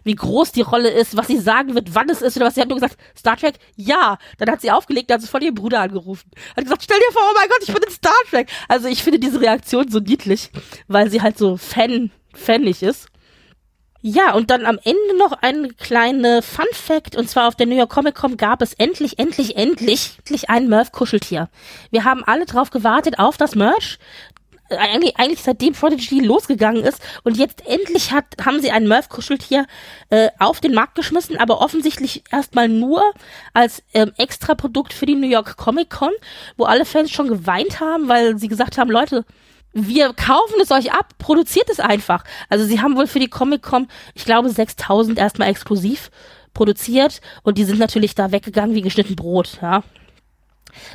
[0.05, 2.55] wie groß die Rolle ist, was sie sagen wird, wann es ist oder was.
[2.55, 4.17] Sie hat nur gesagt, Star Trek, ja.
[4.39, 6.31] Dann hat sie aufgelegt, hat sie von ihrem Bruder angerufen.
[6.57, 8.49] Hat gesagt, stell dir vor, oh mein Gott, ich bin in Star Trek.
[8.69, 10.51] Also ich finde diese Reaktion so niedlich,
[10.87, 13.09] weil sie halt so Fan fändig ist.
[14.01, 17.77] Ja, und dann am Ende noch ein kleiner Fun Fact, und zwar auf der New
[17.77, 21.49] York Comic Con gab es endlich, endlich, endlich, endlich ein Murph-Kuscheltier.
[21.91, 23.99] Wir haben alle drauf gewartet auf das Merch.
[24.71, 29.67] Eigentlich, eigentlich seitdem Prodigy losgegangen ist und jetzt endlich hat, haben sie ein Murph-Kuscheltier
[30.11, 33.03] äh, auf den Markt geschmissen, aber offensichtlich erstmal nur
[33.53, 36.13] als ähm, Extra-Produkt für die New York Comic Con,
[36.57, 39.25] wo alle Fans schon geweint haben, weil sie gesagt haben, Leute,
[39.87, 42.25] wir kaufen es euch ab, produziert es einfach.
[42.49, 46.11] Also sie haben wohl für die Comic-Con, ich glaube, 6000 erstmal exklusiv
[46.55, 49.83] produziert und die sind natürlich da weggegangen wie geschnitten Brot, ja.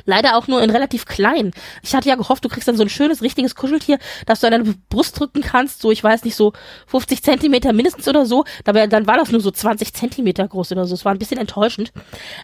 [0.04, 1.52] Leider auch nur in relativ klein.
[1.82, 4.52] Ich hatte ja gehofft, du kriegst dann so ein schönes, richtiges Kuscheltier, das du an
[4.52, 6.52] deine Brust drücken kannst, so, ich weiß nicht, so
[6.86, 8.44] 50 Zentimeter mindestens oder so.
[8.64, 10.94] Dabei, dann war das nur so 20 Zentimeter groß oder so.
[10.94, 11.92] Es war ein bisschen enttäuschend.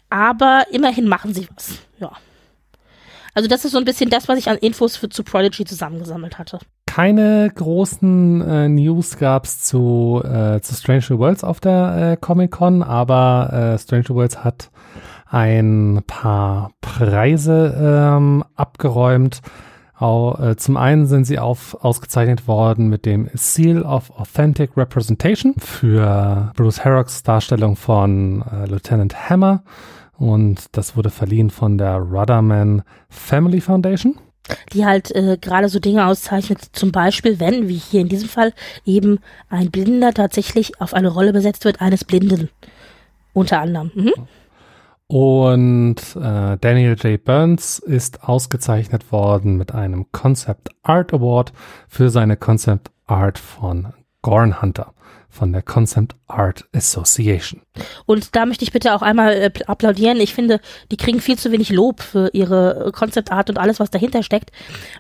[0.09, 1.75] Aber immerhin machen sie was.
[1.99, 2.13] Ja.
[3.35, 6.39] Also das ist so ein bisschen das, was ich an Infos für zu Prodigy zusammengesammelt
[6.39, 6.59] hatte.
[6.87, 12.83] Keine großen äh, News gab es zu, äh, zu Strange Worlds auf der äh, Comic-Con,
[12.83, 14.71] aber äh, Strange Worlds hat
[15.27, 19.41] ein paar Preise ähm, abgeräumt.
[19.97, 25.55] Auch, äh, zum einen sind sie auf, ausgezeichnet worden mit dem Seal of Authentic Representation
[25.59, 29.63] für Bruce Harrocks Darstellung von äh, Lieutenant Hammer
[30.21, 34.19] und das wurde verliehen von der Rudderman Family Foundation.
[34.75, 38.53] Die halt äh, gerade so Dinge auszeichnet, zum Beispiel, wenn, wie hier in diesem Fall,
[38.85, 42.51] eben ein Blinder tatsächlich auf eine Rolle besetzt wird, eines Blinden.
[43.33, 43.93] Unter anderem.
[43.95, 44.13] Mhm.
[45.07, 47.25] Und äh, Daniel J.
[47.25, 51.55] Burns ist ausgezeichnet worden mit einem Concept Art Award
[51.89, 54.93] für seine Concept Art von Gorn Hunter
[55.31, 57.63] von der Concept Art Association.
[58.05, 60.19] Und da möchte ich bitte auch einmal äh, applaudieren.
[60.21, 63.91] Ich finde, die kriegen viel zu wenig Lob für ihre Concept Art und alles, was
[63.91, 64.51] dahinter steckt.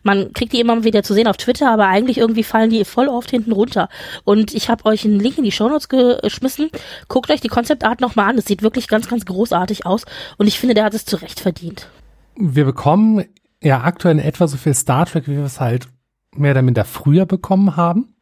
[0.02, 3.08] Man kriegt die immer wieder zu sehen auf Twitter, aber eigentlich irgendwie fallen die voll
[3.08, 3.88] oft hinten runter.
[4.24, 6.70] Und ich habe euch einen Link in die Shownotes geschmissen.
[7.08, 8.36] Guckt euch die Concept Art nochmal an.
[8.36, 10.04] Das sieht wirklich ganz, ganz großartig aus.
[10.38, 11.88] Und ich finde, der hat es zu Recht verdient.
[12.36, 13.24] Wir bekommen
[13.60, 15.88] ja aktuell in etwa so viel Star Trek, wie wir es halt
[16.34, 18.14] mehr oder minder früher bekommen haben.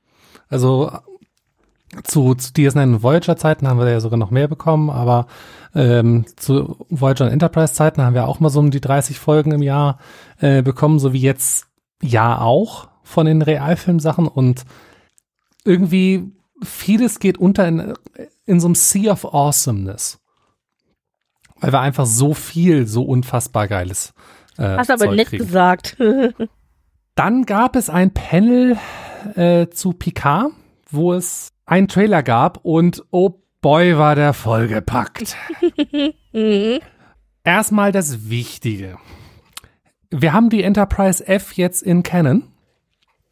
[0.48, 0.90] Also
[2.04, 5.26] zu, zu DS9 und Voyager-Zeiten haben wir ja sogar noch mehr bekommen, aber
[5.74, 9.62] ähm, zu Voyager und Enterprise-Zeiten haben wir auch mal so um die 30 Folgen im
[9.62, 9.98] Jahr
[10.40, 11.66] äh, bekommen, so wie jetzt
[12.02, 14.64] ja auch von den Realfilmsachen und
[15.64, 17.94] irgendwie vieles geht unter in,
[18.46, 20.18] in so einem Sea of Awesomeness.
[21.60, 24.12] Weil wir einfach so viel, so unfassbar geiles.
[24.56, 25.44] Äh, Hast aber Zeug nett kriegen.
[25.44, 25.96] gesagt.
[27.14, 28.76] Dann gab es ein Panel
[29.34, 30.52] äh, zu Picard,
[30.90, 35.36] wo es einen Trailer gab und oh boy, war der vollgepackt.
[37.44, 38.98] Erstmal das Wichtige.
[40.10, 42.44] Wir haben die Enterprise F jetzt in Canon.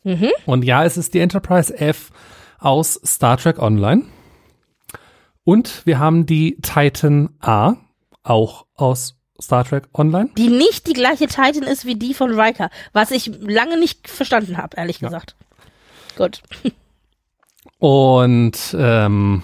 [0.04, 0.30] Mhm.
[0.44, 2.10] Und ja, es ist die Enterprise F
[2.58, 4.04] aus Star Trek Online.
[5.44, 7.74] Und wir haben die Titan A,
[8.22, 10.30] auch aus Star Trek Online.
[10.36, 14.56] Die nicht die gleiche Titan ist wie die von Riker, was ich lange nicht verstanden
[14.58, 15.08] habe, ehrlich Ja.
[15.08, 15.36] gesagt.
[16.16, 16.42] Gut.
[17.78, 19.42] Und ähm,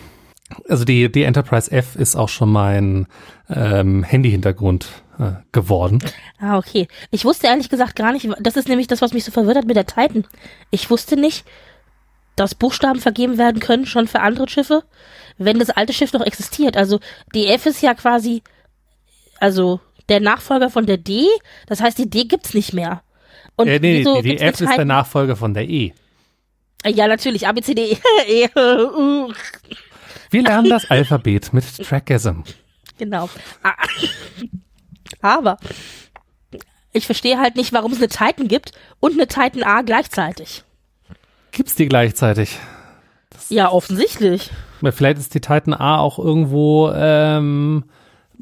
[0.69, 3.07] also die, die Enterprise F ist auch schon mein
[3.49, 6.01] ähm, Handy-Hintergrund äh, geworden.
[6.39, 6.89] Ah, okay.
[7.11, 9.67] Ich wusste ehrlich gesagt gar nicht, das ist nämlich das, was mich so verwirrt hat
[9.67, 10.27] mit der Titan.
[10.71, 11.45] Ich wusste nicht,
[12.37, 14.83] dass Buchstaben vergeben werden können, schon für andere Schiffe,
[15.39, 16.77] wenn das alte Schiff noch existiert.
[16.77, 17.01] Also
[17.35, 18.43] die F ist ja quasi,
[19.39, 21.27] also der Nachfolger von der D,
[21.67, 23.03] das heißt, die D gibt's nicht mehr.
[23.57, 24.85] Und äh, nee, wieso die, F ist der?
[24.85, 25.93] Nachfolger von der E.
[26.85, 28.49] Ja, natürlich, A, B, C, D, E.
[30.31, 32.41] Wir lernen das Alphabet mit Trackism.
[32.99, 33.29] Genau.
[33.63, 33.75] Ah.
[35.21, 35.59] Aber
[36.93, 40.65] ich verstehe halt nicht, warum es eine Titan gibt und eine Titan A gleichzeitig.
[41.53, 42.59] Gibt's die gleichzeitig?
[43.49, 44.51] Ja, offensichtlich.
[44.91, 47.85] Vielleicht ist die Titan A auch irgendwo ähm,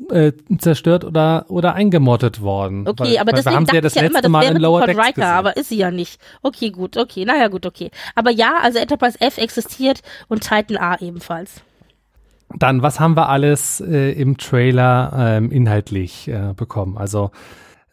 [0.09, 2.87] äh, zerstört oder, oder eingemottet worden.
[2.89, 4.43] Okay, weil, aber weil deswegen haben sie ja das ich ja letzte immer, das Mal
[4.43, 5.25] wäre in Lower Decks Riker, gesehen.
[5.25, 6.21] aber ist sie ja nicht.
[6.43, 7.91] Okay, gut, okay, naja, gut, okay.
[8.15, 11.63] Aber ja, also Enterprise F existiert und Titan A ebenfalls.
[12.57, 16.99] Dann, was haben wir alles äh, im Trailer ähm, inhaltlich äh, bekommen?
[16.99, 17.31] Also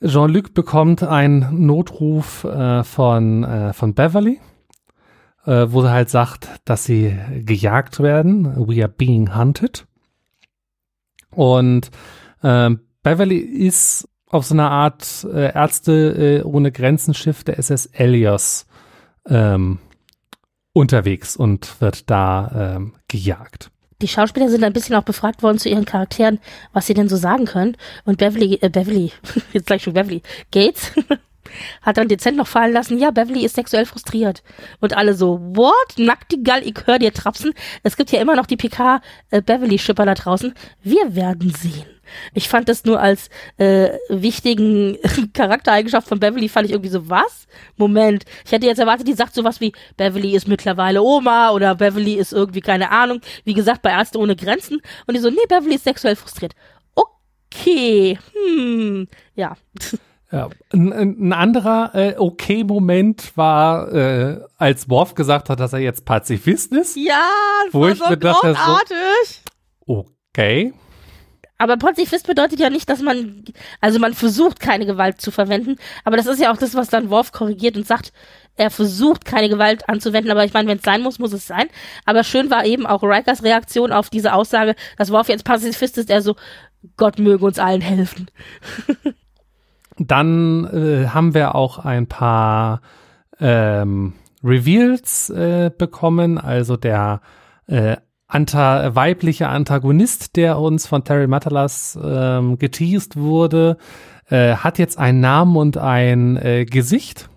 [0.03, 4.39] Jean-Luc bekommt einen Notruf äh, von, äh, von Beverly,
[5.45, 7.15] äh, wo sie halt sagt, dass sie
[7.45, 8.67] gejagt werden.
[8.67, 9.85] We are being hunted.
[11.37, 11.91] Und
[12.41, 17.85] ähm, Beverly ist auf so einer Art äh, Ärzte äh, ohne Grenzen Schiff der SS
[17.85, 18.65] Elios
[19.27, 19.77] ähm,
[20.73, 23.69] unterwegs und wird da ähm, gejagt.
[24.01, 26.39] Die Schauspieler sind ein bisschen auch befragt worden zu ihren Charakteren,
[26.73, 27.77] was sie denn so sagen können.
[28.03, 29.11] Und Beverly, äh, Beverly,
[29.53, 30.91] jetzt gleich schon Beverly, Gates
[31.81, 34.43] hat dann dezent noch fallen lassen, ja, Beverly ist sexuell frustriert.
[34.79, 35.97] Und alle so, what?
[35.97, 37.53] Nacktigall, ich hör dir trapsen.
[37.83, 40.53] Es gibt ja immer noch die PK-Beverly-Schipper da draußen.
[40.81, 41.97] Wir werden sehen.
[42.33, 44.97] Ich fand das nur als äh, wichtigen
[45.33, 47.47] Charaktereigenschaft von Beverly, fand ich irgendwie so, was?
[47.75, 52.13] Moment, ich hätte jetzt erwartet, die sagt sowas wie, Beverly ist mittlerweile Oma oder Beverly
[52.13, 54.81] ist irgendwie, keine Ahnung, wie gesagt, bei Ärzte ohne Grenzen.
[55.05, 56.53] Und die so, nee, Beverly ist sexuell frustriert.
[56.95, 59.55] Okay, hm, ja.
[60.31, 66.03] Ja, ein, ein anderer äh, okay-Moment war, äh, als Worf gesagt hat, dass er jetzt
[66.03, 66.97] Pazifist ist.
[66.97, 67.23] Ja,
[67.65, 69.41] das Wo war ich so mir dachte, so- großartig.
[69.85, 70.73] Okay.
[71.59, 73.43] Aber Pazifist bedeutet ja nicht, dass man,
[73.81, 77.09] also man versucht keine Gewalt zu verwenden, aber das ist ja auch das, was dann
[77.09, 78.13] Worf korrigiert und sagt,
[78.57, 81.67] er versucht keine Gewalt anzuwenden, aber ich meine, wenn es sein muss, muss es sein.
[82.05, 86.09] Aber schön war eben auch Rikers Reaktion auf diese Aussage, dass Worf jetzt Pazifist ist,
[86.11, 86.35] er so,
[86.95, 88.29] Gott möge uns allen helfen.
[89.99, 92.81] Dann äh, haben wir auch ein paar
[93.39, 96.37] ähm, Reveals äh, bekommen.
[96.37, 97.21] Also der
[97.67, 103.77] äh, anta weibliche Antagonist, der uns von Terry Matalas ähm, geteased wurde,
[104.29, 107.29] äh, hat jetzt einen Namen und ein äh, Gesicht.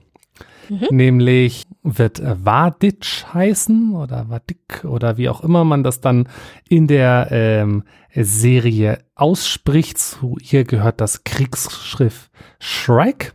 [0.91, 6.29] Nämlich wird äh, Vaditsch heißen oder Vadik oder wie auch immer man das dann
[6.69, 9.99] in der ähm, Serie ausspricht.
[9.99, 13.35] Zu ihr gehört das Kriegsschiff Shrek.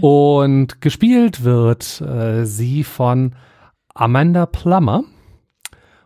[0.00, 3.34] Und gespielt wird äh, sie von
[3.94, 5.04] Amanda Plummer.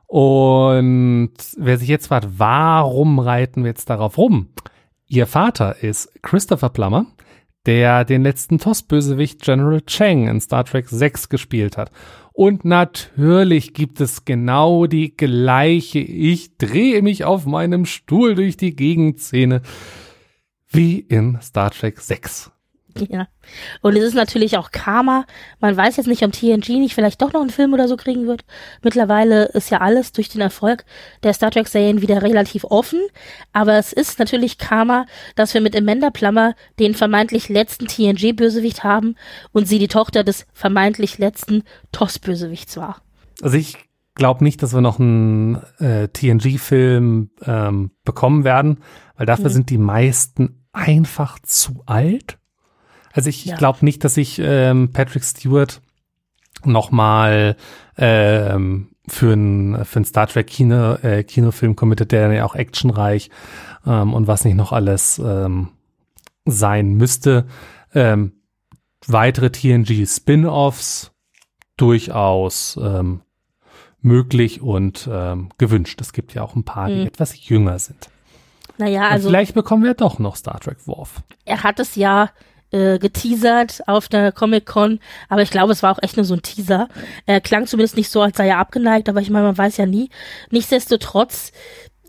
[0.06, 4.48] Und wer sich jetzt fragt, warum reiten wir jetzt darauf rum?
[5.08, 7.06] Ihr Vater ist Christopher Plummer,
[7.66, 11.90] der den letzten TOS-Bösewicht General Chang in Star Trek 6 gespielt hat.
[12.33, 18.76] Und natürlich gibt es genau die gleiche Ich drehe mich auf meinem Stuhl durch die
[18.76, 19.62] Gegend-Szene
[20.68, 22.52] wie in Star Trek 6.
[23.11, 23.28] Ja.
[23.80, 25.24] Und es ist natürlich auch Karma.
[25.61, 28.26] Man weiß jetzt nicht, ob TNG nicht vielleicht doch noch einen Film oder so kriegen
[28.26, 28.44] wird.
[28.82, 30.85] Mittlerweile ist ja alles durch den Erfolg
[31.22, 33.00] der Star Trek-Serien wieder relativ offen.
[33.52, 35.06] Aber es ist natürlich Karma,
[35.37, 39.14] dass wir mit Amanda Plummer den vermeintlich letzten TNG-Bösewicht haben
[39.52, 43.02] und sie die Tochter des vermeintlich letzten TOS-Bösewichts war.
[43.42, 43.76] Also ich
[44.14, 48.78] glaube nicht, dass wir noch einen äh, TNG-Film ähm, bekommen werden,
[49.16, 49.52] weil dafür Mhm.
[49.52, 52.38] sind die meisten einfach zu alt.
[53.16, 53.57] Also ich Ja.
[53.57, 55.81] glaube nicht, dass sich ähm, Patrick Stewart
[56.64, 57.57] nochmal
[57.96, 63.31] ähm, für einen für einen Star Trek Kino, äh, Kinofilm committet, der ja auch actionreich
[63.87, 65.68] ähm, und was nicht noch alles ähm,
[66.44, 67.46] sein müsste.
[67.94, 68.33] Ähm,
[69.07, 71.12] weitere TNG Spin-offs
[71.76, 73.20] durchaus ähm,
[74.00, 76.00] möglich und ähm, gewünscht.
[76.00, 77.07] Es gibt ja auch ein paar, die Mhm.
[77.07, 78.09] etwas jünger sind.
[78.79, 81.22] Naja, Und also vielleicht bekommen wir doch noch Star Trek Worf.
[81.44, 82.31] er hat es ja
[82.70, 86.42] äh, geteasert auf der Comic-Con, aber ich glaube, es war auch echt nur so ein
[86.42, 86.88] Teaser.
[87.26, 89.87] Er klang zumindest nicht so, als sei er abgeneigt, aber ich meine, man weiß ja
[89.87, 90.11] nie.
[90.50, 91.52] Nichtsdestotrotz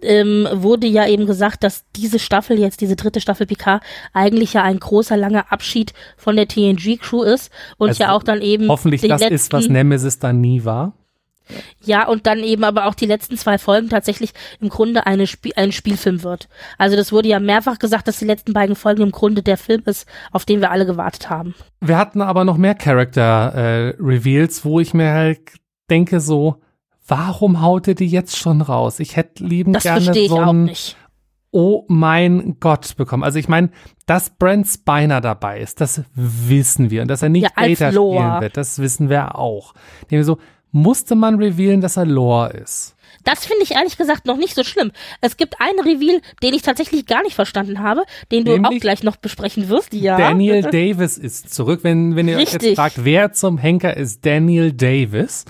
[0.02, 4.64] ähm, wurde ja eben gesagt, dass diese Staffel jetzt, diese dritte Staffel Picard, eigentlich ja
[4.64, 9.02] ein großer, langer Abschied von der TNG-Crew ist und Also ja auch dann eben Hoffentlich
[9.02, 10.94] das letzten, ist, was Nemesis dann nie war.
[11.84, 15.56] Ja, und dann eben aber auch die letzten zwei Folgen tatsächlich im Grunde eine Spie
[15.56, 16.48] ein Spielfilm wird.
[16.78, 19.84] Also das wurde ja mehrfach gesagt, dass die letzten beiden Folgen im Grunde der Film
[19.86, 21.56] ist, auf den wir alle gewartet haben.
[21.82, 25.40] Wir hatten aber noch mehr Character-Reveals, wo ich mir halt
[25.90, 26.62] denke so,
[27.08, 29.00] warum haut ihr die jetzt schon raus?
[29.00, 30.98] Ich hätte lieben Das gerne so auch ein nicht.
[31.52, 33.24] Oh mein Gott bekommen.
[33.24, 33.70] Also ich meine,
[34.06, 37.02] dass Brent Spiner dabei ist, das wissen wir.
[37.02, 38.18] Und dass er nicht Ja, Lore.
[38.18, 39.74] spielen wird, das wissen wir auch.
[40.10, 40.40] Nehmen wir so,
[40.72, 42.96] musste man revealen, dass er Lore ist.
[43.24, 44.92] Das finde ich ehrlich gesagt noch nicht so schlimm.
[45.20, 48.82] Es gibt einen Reveal, den ich tatsächlich gar nicht verstanden habe, den du Nämlich auch
[48.82, 49.94] gleich noch besprechen wirst.
[49.94, 50.18] Ja.
[50.18, 51.82] Daniel Davis ist zurück.
[51.84, 52.76] Wenn, wenn ihr euch jetzt Richtig.
[52.76, 55.44] fragt, wer zum Henker ist Daniel Davis?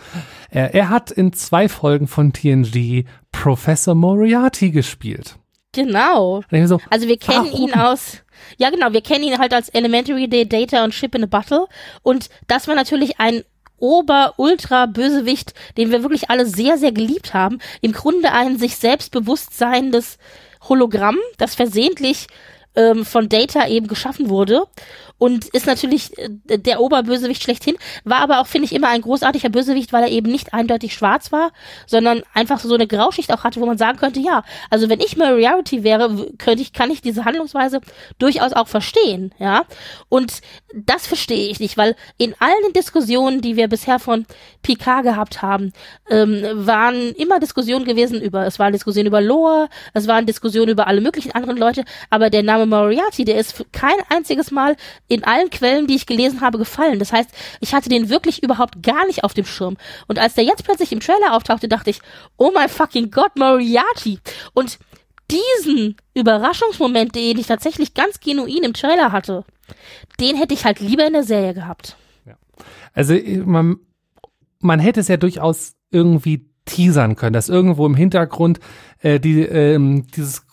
[0.49, 5.36] Er, er hat in zwei Folgen von TNG Professor Moriarty gespielt.
[5.73, 6.41] Genau.
[6.65, 7.69] So, Also wir kennen Warum?
[7.69, 8.23] ihn aus,
[8.58, 11.67] ja genau, wir kennen ihn halt als Elementary Day Data und Ship in a Battle
[12.01, 13.43] und das war natürlich ein
[13.80, 17.60] Ober-Ultra-Bösewicht, den wir wirklich alle sehr, sehr geliebt haben.
[17.82, 20.18] Im Grunde ein sich selbst bewusst seiendes
[20.68, 22.28] Hologramm, das versehentlich
[22.76, 24.66] ähm, von Data eben geschaffen wurde
[25.17, 29.49] und ist natürlich äh, der Oberbösewicht schlechthin, war aber auch, finde ich, immer ein großartiger
[29.49, 31.51] Bösewicht, weil er eben nicht eindeutig schwarz war,
[31.86, 35.17] sondern einfach so eine Grauschicht auch hatte, wo man sagen könnte, ja, also wenn ich
[35.17, 37.82] Moriarty wäre, könnte ich, kann ich diese Handlungsweise
[38.19, 39.65] durchaus auch verstehen, ja.
[40.10, 40.41] Und
[40.73, 44.25] das verstehe ich nicht, weil in allen Diskussionen, die wir bisher von
[44.62, 45.73] Picard gehabt haben,
[46.10, 50.88] ähm, waren immer Diskussionen gewesen über, es waren Diskussionen über Lore, es waren Diskussionen über
[50.88, 54.75] alle möglichen anderen Leute, aber der Name Moriarty, der ist kein einziges Mal
[55.08, 57.00] in allen Quellen, die ich gelesen habe, gefallen.
[57.00, 59.78] Das heißt, ich hatte den wirklich überhaupt gar nicht auf dem Schirm.
[60.08, 62.02] Und als der jetzt plötzlich im Trailer auftauchte, dachte ich,
[62.38, 64.20] oh mein fucking Gott, Moriarty.
[64.54, 64.80] Und
[65.32, 69.46] diesen Überraschungsmoment, den ich tatsächlich ganz genuin im Trailer hatte,
[70.20, 71.98] den hätte ich halt lieber in der Serie gehabt.
[72.93, 73.15] Also
[73.46, 73.78] man,
[74.60, 78.60] man hätte es ja durchaus irgendwie teasern können, dass irgendwo im Hintergrund
[79.02, 80.46] äh, die, ähm, dieses,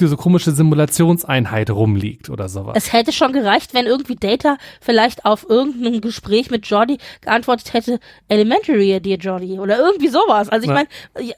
[0.00, 2.74] diese komische Simulationseinheit rumliegt oder sowas.
[2.76, 7.98] Es hätte schon gereicht, wenn irgendwie Data vielleicht auf irgendein Gespräch mit Jordi geantwortet hätte,
[8.28, 10.48] Elementary, dear Jordi, oder irgendwie sowas.
[10.48, 10.74] Also ich Ja.
[10.74, 10.88] meine,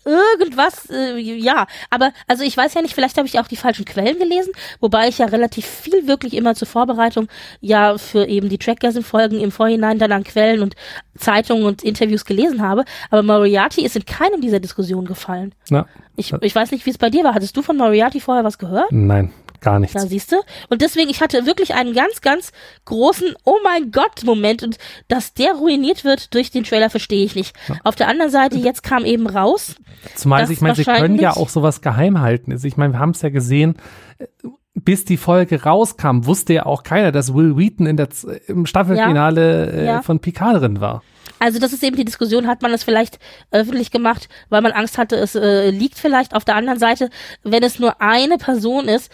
[0.05, 1.66] irgendwas, äh, ja.
[1.90, 5.09] Aber, also ich weiß ja nicht, vielleicht habe ich auch die falschen Quellen gelesen, wobei
[5.09, 7.29] ich ja relativ viel wirklich immer zur Vorbereitung
[7.61, 10.75] ja für eben die Trackgasm-Folgen im Vorhinein dann an Quellen und
[11.16, 12.85] Zeitungen und Interviews gelesen habe.
[13.11, 15.55] Aber Moriarty ist in keinem dieser Diskussionen gefallen.
[15.68, 15.87] Na,
[16.21, 17.35] Ich, ich weiß nicht, wie es bei dir war.
[17.35, 18.93] Hattest du von Moriarty vorher was gehört?
[18.93, 19.95] nein, gar nichts.
[19.95, 20.37] Ja, siehst du?
[20.69, 22.53] Und deswegen, ich hatte wirklich einen ganz, ganz
[22.85, 24.79] großen Oh mein Gott-Moment und
[25.09, 27.55] dass der ruiniert wird durch den Trailer, verstehe ich nicht.
[27.85, 29.75] Auf der anderen Seite, jetzt kam eben raus,
[30.15, 32.53] Zumal ich meine, sie können ja auch sowas geheim halten.
[32.53, 33.77] Also ich meine, wir haben es ja gesehen,
[34.19, 34.27] äh,
[34.75, 38.65] bis die Folge rauskam, wusste ja auch keiner, dass Will Wheaton in der, Z- im
[38.65, 40.03] Staffelfinale äh, Ja.
[40.03, 41.03] von Picard drin war.
[41.40, 43.18] Also das ist eben die Diskussion, hat man es vielleicht
[43.50, 46.35] öffentlich gemacht, weil man Angst hatte, es äh, liegt vielleicht.
[46.35, 47.11] Auf der anderen Seite,
[47.42, 49.11] wenn es nur eine Person ist,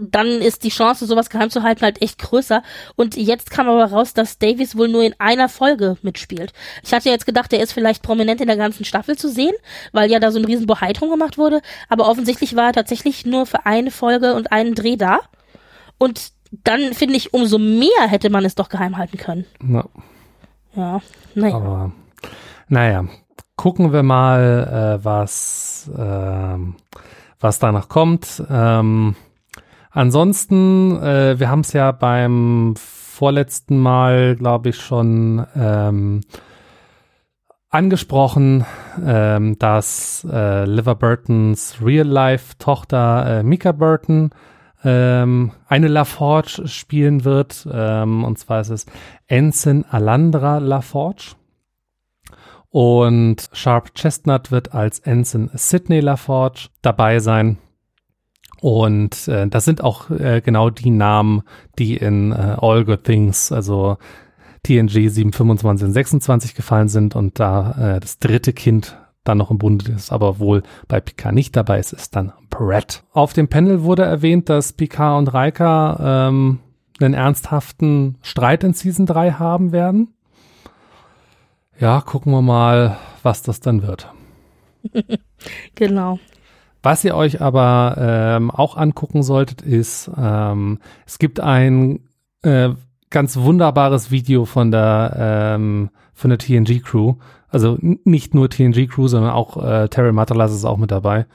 [0.00, 2.62] dann ist die Chance, sowas geheim zu halten, halt echt größer.
[2.96, 6.52] Und jetzt kam aber raus, dass Davies wohl nur in einer Folge mitspielt.
[6.82, 9.54] Ich hatte jetzt gedacht, der ist vielleicht prominent in der ganzen Staffel zu sehen,
[9.92, 11.60] weil ja da so ein riesen drum gemacht wurde.
[11.88, 15.20] Aber offensichtlich war er tatsächlich nur für eine Folge und einen Dreh da.
[15.98, 16.32] Und
[16.64, 19.44] dann finde ich, umso mehr hätte man es doch geheim halten können.
[19.60, 19.88] Na,
[20.74, 21.00] Ja,
[21.34, 21.56] naja.
[21.56, 21.92] aber
[22.68, 23.04] naja,
[23.56, 26.76] gucken wir mal, äh, was, ähm,
[27.40, 28.42] was da noch kommt.
[28.48, 29.16] Ähm,
[29.90, 36.20] ansonsten, äh, wir haben es ja beim vorletzten Mal, glaube ich, schon ähm,
[37.70, 38.64] angesprochen,
[39.04, 44.30] ähm, dass äh, Liver Burtons Real-Life-Tochter äh, Mika Burton
[44.84, 47.66] ähm, eine LaForge spielen wird.
[47.70, 48.86] Ähm, und zwar ist es
[49.26, 51.32] Ensign Alandra LaForge.
[52.68, 57.58] Und Sharp Chestnut wird als Ensign Sidney LaForge dabei sein.
[58.60, 61.42] Und äh, das sind auch äh, genau die Namen,
[61.78, 63.96] die in äh, All Good Things, also
[64.62, 69.58] TNG 725 und 26 gefallen sind und da äh, das dritte Kind dann noch im
[69.58, 73.02] Bunde ist, aber wohl bei Picard nicht dabei ist, ist dann Brett.
[73.12, 76.60] Auf dem Panel wurde erwähnt, dass Picard und Riker ähm,
[77.00, 80.14] einen ernsthaften Streit in Season 3 haben werden.
[81.78, 84.12] ja, gucken wir mal, was das dann wird.
[85.74, 86.18] genau.
[86.82, 92.08] Was ihr euch aber ähm, auch angucken solltet, ist, ähm, es gibt ein
[92.42, 92.70] äh,
[93.10, 97.16] ganz wunderbares Video von der ähm, von der TNG Crew.
[97.50, 101.26] Also nicht nur TNG Crew, sondern auch äh, Terry Matalas ist auch mit dabei.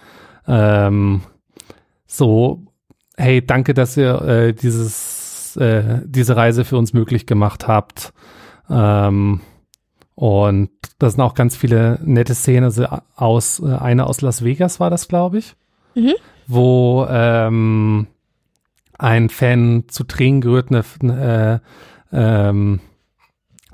[0.47, 1.21] Ähm,
[2.07, 2.63] so,
[3.17, 8.13] hey, danke, dass ihr äh, dieses äh, diese Reise für uns möglich gemacht habt.
[8.69, 9.41] Ähm,
[10.15, 14.79] und da sind auch ganz viele nette Szenen also aus, äh, eine aus Las Vegas
[14.79, 15.55] war das, glaube ich,
[15.93, 16.13] mhm.
[16.47, 18.07] wo ähm,
[18.97, 21.61] ein Fan zu Tränen gerührt eine,
[22.11, 22.79] äh, ähm,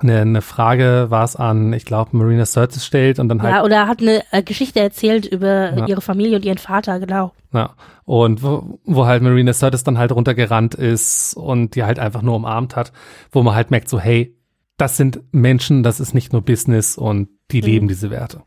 [0.02, 3.54] eine, eine Frage war es an, ich glaube, Marina Sirtis stellt und dann halt.
[3.54, 5.86] Ja, oder hat eine äh, Geschichte erzählt über ja.
[5.86, 7.32] ihre Familie und ihren Vater, genau.
[7.52, 7.70] Ja,
[8.04, 12.36] und wo, wo halt Marina Sirtis dann halt runtergerannt ist und die halt einfach nur
[12.36, 12.92] umarmt hat,
[13.30, 14.36] wo man halt merkt so, hey,
[14.76, 17.66] das sind Menschen, das ist nicht nur Business und die mhm.
[17.66, 18.42] leben diese Werte.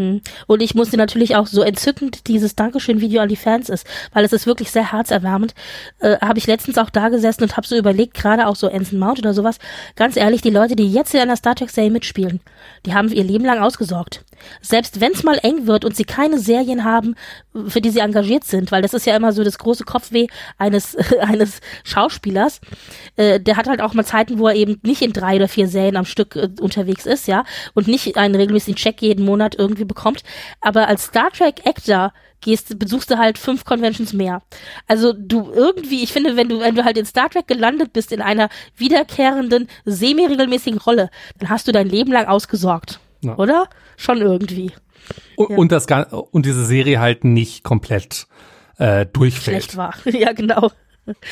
[0.00, 0.22] Hm.
[0.46, 4.32] Und ich musste natürlich auch so entzückend dieses Dankeschön-Video an die Fans ist, weil es
[4.32, 5.54] ist wirklich sehr herzerwärmend.
[5.98, 8.98] Äh, habe ich letztens auch da gesessen und habe so überlegt, gerade auch so Ensign
[8.98, 9.58] Mount oder sowas,
[9.96, 12.40] ganz ehrlich, die Leute, die jetzt in einer Star Trek-Serie mitspielen,
[12.86, 14.24] die haben ihr Leben lang ausgesorgt.
[14.62, 17.14] Selbst wenn es mal eng wird und sie keine Serien haben,
[17.66, 20.96] für die sie engagiert sind, weil das ist ja immer so das große Kopfweh eines,
[21.20, 22.60] eines Schauspielers,
[23.16, 25.68] äh, der hat halt auch mal Zeiten, wo er eben nicht in drei oder vier
[25.68, 27.44] Serien am Stück äh, unterwegs ist, ja,
[27.74, 30.22] und nicht einen regelmäßigen Check jeden Monat irgendwie bekommt.
[30.60, 34.42] Aber als Star Trek Actor gehst, besuchst du halt fünf Conventions mehr.
[34.86, 38.12] Also du irgendwie, ich finde, wenn du, wenn du halt in Star Trek gelandet bist
[38.12, 43.00] in einer wiederkehrenden, semi-regelmäßigen Rolle, dann hast du dein Leben lang ausgesorgt.
[43.22, 43.36] Ja.
[43.36, 43.68] Oder?
[43.96, 44.72] Schon irgendwie.
[45.36, 45.56] Und, ja.
[45.56, 45.86] und, das,
[46.30, 48.26] und diese Serie halt nicht komplett
[48.78, 49.64] äh, durchfällt.
[49.64, 49.94] Schlecht war.
[50.04, 50.70] ja, genau.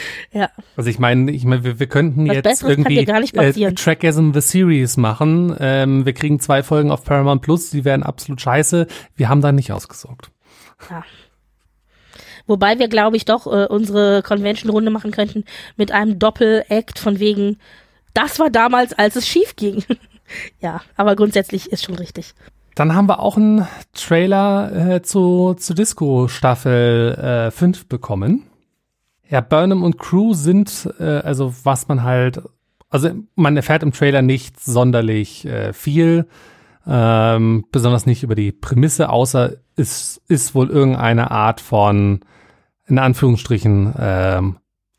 [0.32, 0.50] ja.
[0.76, 4.96] Also ich meine, ich meine, wir, wir könnten Was jetzt irgendwie äh, Trackism the Series
[4.96, 5.56] machen.
[5.58, 8.86] Ähm, wir kriegen zwei Folgen auf Paramount Plus, die wären absolut scheiße.
[9.16, 10.30] Wir haben da nicht ausgesorgt.
[10.90, 11.04] Ja.
[12.46, 15.44] Wobei wir, glaube ich, doch äh, unsere Convention-Runde machen könnten
[15.76, 17.58] mit einem Doppel-Act von wegen,
[18.14, 19.84] das war damals, als es schief ging.
[20.60, 22.34] ja, aber grundsätzlich ist schon richtig.
[22.74, 28.47] Dann haben wir auch einen Trailer äh, zu, zu Disco Staffel äh, 5 bekommen.
[29.28, 32.42] Ja, Burnham und Crew sind, äh, also was man halt,
[32.88, 36.26] also man erfährt im Trailer nicht sonderlich äh, viel,
[36.86, 42.20] ähm, besonders nicht über die Prämisse, außer es ist wohl irgendeine Art von,
[42.86, 44.58] in Anführungsstrichen, ähm,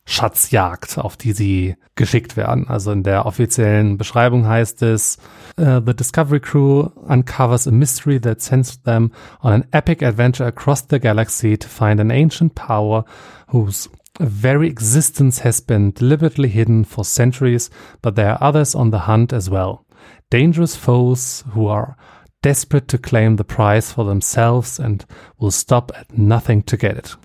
[0.10, 2.68] Schatzjagd, auf die sie geschickt werden.
[2.68, 5.20] Also in der offiziellen Beschreibung heißt es,
[5.60, 9.12] uh, The Discovery Crew uncovers a mystery that sends them
[9.44, 13.06] on an epic adventure across the galaxy to find an ancient power
[13.50, 13.88] whose
[14.20, 17.70] very existence has been deliberately hidden for centuries,
[18.02, 19.86] but there are others on the hunt as well.
[20.30, 21.96] Dangerous foes who are
[22.42, 25.06] desperate to claim the prize for themselves and
[25.40, 27.16] will stop at nothing to get it.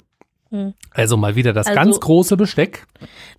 [0.51, 0.75] Hm.
[0.93, 2.87] Also mal wieder das also, ganz große Besteck.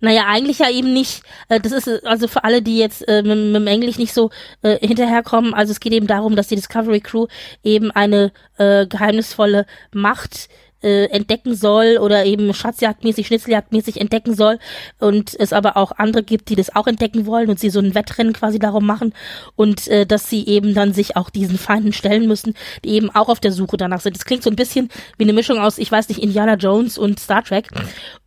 [0.00, 1.22] Naja, eigentlich ja eben nicht.
[1.48, 4.30] Äh, das ist also für alle, die jetzt äh, mit, mit dem Englisch nicht so
[4.62, 5.54] äh, hinterherkommen.
[5.54, 7.26] Also es geht eben darum, dass die Discovery Crew
[7.64, 14.58] eben eine äh, geheimnisvolle Macht äh, entdecken soll oder eben Schatzjagdmäßig, Schnitzeljagdmäßig entdecken soll
[14.98, 17.94] und es aber auch andere gibt, die das auch entdecken wollen und sie so ein
[17.94, 19.14] Wettrennen quasi darum machen
[19.56, 23.28] und äh, dass sie eben dann sich auch diesen Feinden stellen müssen, die eben auch
[23.28, 24.16] auf der Suche danach sind.
[24.16, 27.20] Das klingt so ein bisschen wie eine Mischung aus, ich weiß nicht, Indiana Jones und
[27.20, 27.68] Star Trek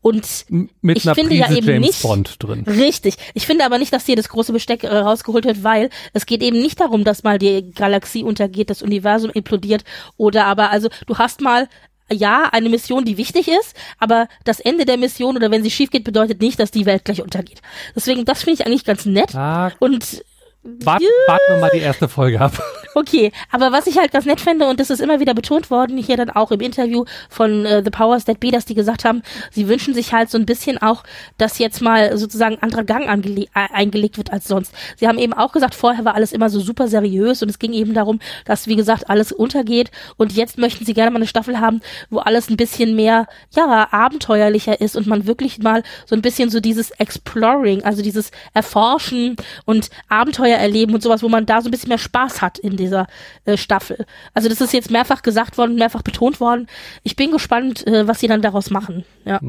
[0.02, 0.46] und
[0.82, 2.64] mit ich finde Prise ja eben James nicht Bond drin.
[2.66, 3.16] Richtig.
[3.34, 6.42] Ich finde aber nicht, dass hier das große Besteck äh, rausgeholt wird, weil es geht
[6.42, 9.84] eben nicht darum, dass mal die Galaxie untergeht, das Universum implodiert
[10.18, 11.68] oder aber also du hast mal
[12.12, 15.92] ja, eine Mission, die wichtig ist, aber das Ende der Mission oder wenn sie schief
[15.92, 17.62] geht, bedeutet nicht, dass die Welt gleich untergeht.
[17.96, 19.36] Deswegen, das finde ich eigentlich ganz nett.
[19.36, 20.24] Ah, und
[20.64, 22.62] Wart, warten wir mal die erste Folge ab.
[22.96, 25.98] Okay, aber was ich halt ganz nett finde, und das ist immer wieder betont worden,
[25.98, 29.22] hier dann auch im Interview von äh, The Powers That Be, dass die gesagt haben,
[29.52, 31.04] sie wünschen sich halt so ein bisschen auch,
[31.38, 34.74] dass jetzt mal sozusagen ein anderer Gang äh, eingelegt wird als sonst.
[34.98, 37.74] Sie haben eben auch gesagt, vorher war alles immer so super seriös und es ging
[37.74, 41.60] eben darum, dass, wie gesagt, alles untergeht und jetzt möchten sie gerne mal eine Staffel
[41.60, 46.24] haben, wo alles ein bisschen mehr, ja, abenteuerlicher ist und man wirklich mal so ein
[46.24, 49.36] bisschen so dieses Exploring, also dieses Erforschen
[49.66, 52.78] und Abenteuer erleben und sowas, wo man da so ein bisschen mehr Spaß hat in
[52.78, 53.08] dieser
[53.46, 54.06] äh, Staffel.
[54.34, 56.68] Also das ist jetzt mehrfach gesagt worden, mehrfach betont worden.
[57.04, 59.06] Ich bin gespannt, äh, was sie dann daraus machen.
[59.26, 59.40] Ja.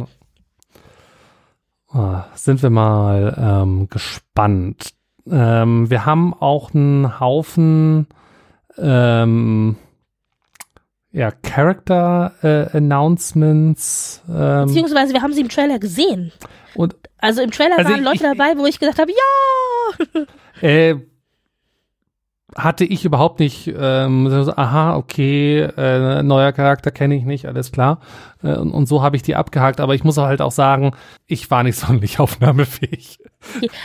[1.92, 4.94] Oh, sind wir mal ähm, gespannt.
[5.28, 8.06] Ähm, wir haben auch einen Haufen
[8.78, 9.76] ähm,
[11.12, 14.22] ja, Character äh, Announcements.
[14.28, 16.32] Ähm, Beziehungsweise wir haben sie im Trailer gesehen.
[16.74, 20.22] Und also im Trailer also waren ich, Leute dabei, wo ich gesagt habe, ja.
[20.62, 20.96] Äh,
[22.54, 27.72] hatte ich überhaupt nicht, ähm, so, aha, okay, äh, neuer Charakter kenne ich nicht, alles
[27.72, 28.00] klar.
[28.42, 30.92] Äh, und, und so habe ich die abgehakt, aber ich muss halt auch sagen,
[31.26, 33.20] ich war nicht sonderlich aufnahmefähig.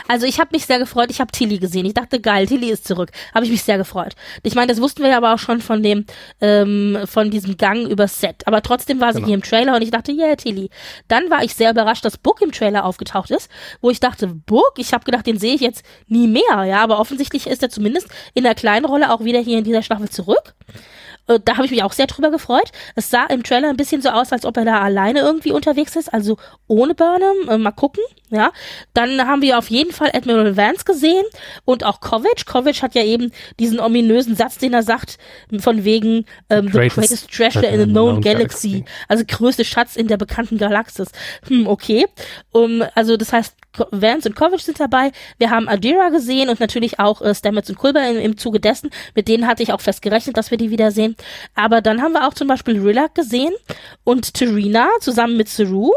[0.08, 1.86] Also ich habe mich sehr gefreut, ich habe Tilly gesehen.
[1.86, 3.10] Ich dachte, geil, Tilly ist zurück.
[3.34, 4.14] Habe ich mich sehr gefreut.
[4.42, 6.04] Ich meine, das wussten wir ja aber auch schon von dem,
[6.40, 8.46] ähm, von diesem Gang übers Set.
[8.46, 9.26] Aber trotzdem war sie genau.
[9.26, 10.70] hier im Trailer und ich dachte, yeah, Tilly.
[11.08, 13.50] Dann war ich sehr überrascht, dass Book im Trailer aufgetaucht ist,
[13.80, 16.98] wo ich dachte, Book, ich habe gedacht, den sehe ich jetzt nie mehr, ja, aber
[16.98, 20.54] offensichtlich ist er zumindest in der kleinen Rolle auch wieder hier in dieser Staffel zurück.
[21.28, 22.70] Äh, da habe ich mich auch sehr drüber gefreut.
[22.94, 25.96] Es sah im Trailer ein bisschen so aus, als ob er da alleine irgendwie unterwegs
[25.96, 27.48] ist, also ohne Burnham.
[27.48, 28.52] Äh, mal gucken, ja.
[28.94, 31.24] Dann haben wir auf jeden Fall Admiral Vance gesehen
[31.64, 32.46] und auch Kovic.
[32.46, 35.18] Kovic hat ja eben diesen ominösen Satz, den er sagt,
[35.58, 38.80] von wegen ähm, the greatest treasure in the known galaxy.
[38.80, 38.84] galaxy.
[39.08, 41.10] Also größte Schatz in der bekannten Galaxis.
[41.48, 42.06] Hm, okay.
[42.52, 43.54] Um, also das heißt,
[43.90, 45.12] Vance und Kovic sind dabei.
[45.38, 48.90] Wir haben Adira gesehen und natürlich auch äh, Stamets und Kulber im, im Zuge dessen.
[49.14, 51.15] Mit denen hatte ich auch fest gerechnet, dass wir die wiedersehen.
[51.54, 53.54] Aber dann haben wir auch zum Beispiel Rillac gesehen
[54.04, 55.92] und Terina zusammen mit Saru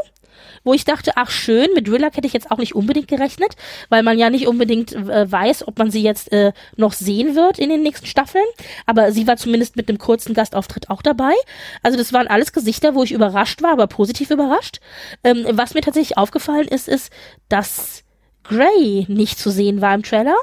[0.64, 3.56] wo ich dachte, ach schön, mit Rillac hätte ich jetzt auch nicht unbedingt gerechnet,
[3.90, 7.60] weil man ja nicht unbedingt äh, weiß, ob man sie jetzt äh, noch sehen wird
[7.60, 8.46] in den nächsten Staffeln.
[8.86, 11.34] Aber sie war zumindest mit einem kurzen Gastauftritt auch dabei.
[11.84, 14.80] Also das waren alles Gesichter, wo ich überrascht war, aber positiv überrascht.
[15.24, 17.12] Ähm, was mir tatsächlich aufgefallen ist, ist,
[17.48, 18.04] dass
[18.44, 20.36] Gray nicht zu sehen war im Trailer.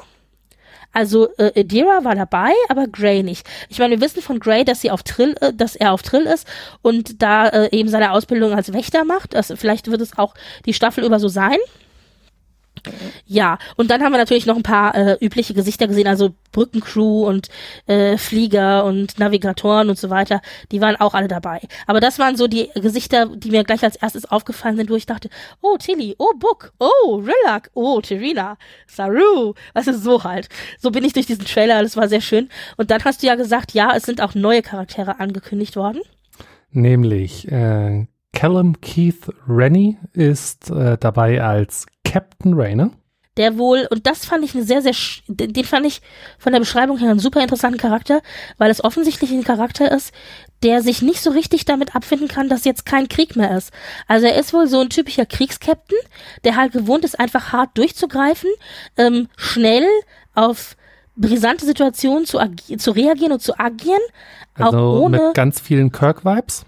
[0.93, 3.45] Also äh, Adira war dabei, aber Gray nicht.
[3.69, 6.23] Ich meine, wir wissen von Gray, dass sie auf Trill, äh, dass er auf Trill
[6.23, 6.47] ist
[6.81, 9.35] und da äh, eben seine Ausbildung als Wächter macht.
[9.35, 10.33] Also vielleicht wird es auch
[10.65, 11.57] die Staffel über so sein.
[13.25, 17.27] Ja, und dann haben wir natürlich noch ein paar äh, übliche Gesichter gesehen, also Brückencrew
[17.27, 17.49] und
[17.85, 20.41] äh, Flieger und Navigatoren und so weiter.
[20.71, 21.61] Die waren auch alle dabei.
[21.85, 25.05] Aber das waren so die Gesichter, die mir gleich als erstes aufgefallen sind, wo ich
[25.05, 25.29] dachte,
[25.61, 28.57] oh, Tilly, oh, Book, oh, Rillac, oh, Terina,
[28.87, 29.53] Saru.
[29.73, 30.49] Was ist so halt.
[30.79, 32.49] So bin ich durch diesen Trailer, das war sehr schön.
[32.77, 36.01] Und dann hast du ja gesagt, ja, es sind auch neue Charaktere angekündigt worden.
[36.71, 38.05] Nämlich äh,
[38.37, 42.91] Callum Keith Rennie ist äh, dabei als Captain Rayner.
[43.35, 44.93] Der wohl, und das fand ich eine sehr, sehr,
[45.27, 46.01] den fand ich
[46.37, 48.21] von der Beschreibung her einen super interessanten Charakter,
[48.59, 50.13] weil es offensichtlich ein Charakter ist,
[50.61, 53.73] der sich nicht so richtig damit abfinden kann, dass jetzt kein Krieg mehr ist.
[54.07, 55.97] Also er ist wohl so ein typischer Kriegskapitän,
[56.43, 58.51] der halt gewohnt ist, einfach hart durchzugreifen,
[58.97, 59.87] ähm, schnell
[60.35, 60.77] auf
[61.15, 62.37] brisante Situationen zu,
[62.77, 64.01] zu reagieren und zu agieren.
[64.53, 66.67] Also auch ohne, mit ganz vielen Kirk-Vibes?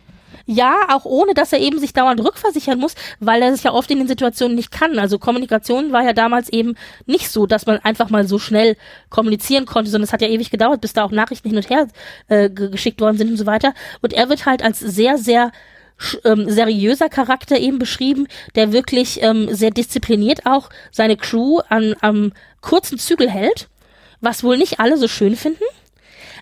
[0.52, 3.91] Ja, auch ohne, dass er eben sich dauernd rückversichern muss, weil er sich ja oft
[3.91, 4.97] in den Situationen nicht kann.
[4.97, 6.74] Also Kommunikation war ja damals eben
[7.06, 8.76] nicht so, dass man einfach mal so schnell
[9.12, 11.88] kommunizieren konnte, sondern es hat ja ewig gedauert, bis da auch Nachrichten hin und her
[12.30, 13.76] äh, geschickt worden sind und so weiter.
[14.02, 15.52] Und er wird halt als sehr, sehr
[16.26, 22.34] ähm, seriöser Charakter eben beschrieben, der wirklich ähm, sehr diszipliniert auch seine Crew an am
[22.62, 23.68] kurzen Zügel hält,
[24.20, 25.64] was wohl nicht alle so schön finden,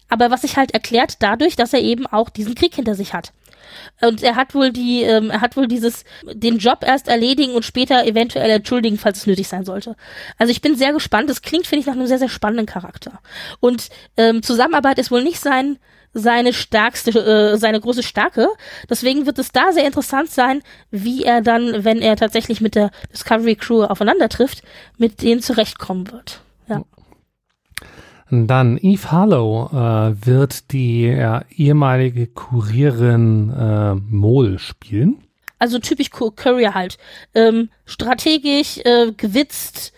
[0.08, 3.34] aber was sich halt erklärt dadurch, dass er eben auch diesen Krieg hinter sich hat.
[4.02, 7.66] Und er hat wohl die, ähm, er hat wohl dieses, den Job erst erledigen und
[7.66, 9.96] später eventuell entschuldigen, falls es nötig sein sollte.
[10.38, 11.30] Also ich bin sehr gespannt.
[11.30, 13.20] Das klingt, finde ich, nach einem sehr, sehr spannenden Charakter.
[13.60, 15.80] Und ähm, Zusammenarbeit ist wohl nicht sein,
[16.14, 18.48] seine stärkste, äh, seine große Stärke.
[18.90, 20.62] Deswegen wird es da sehr interessant sein,
[20.92, 24.64] wie er dann, wenn er tatsächlich mit der Discovery Crew aufeinander trifft,
[24.98, 26.42] mit denen zurechtkommen wird.
[26.68, 26.84] Ja.
[28.30, 35.24] Dann Eve Harlow äh, wird die äh, ehemalige Kurierin äh, Mole spielen.
[35.60, 36.98] Also typisch Courier halt.
[37.34, 39.94] Ähm, strategisch, äh, gewitzt,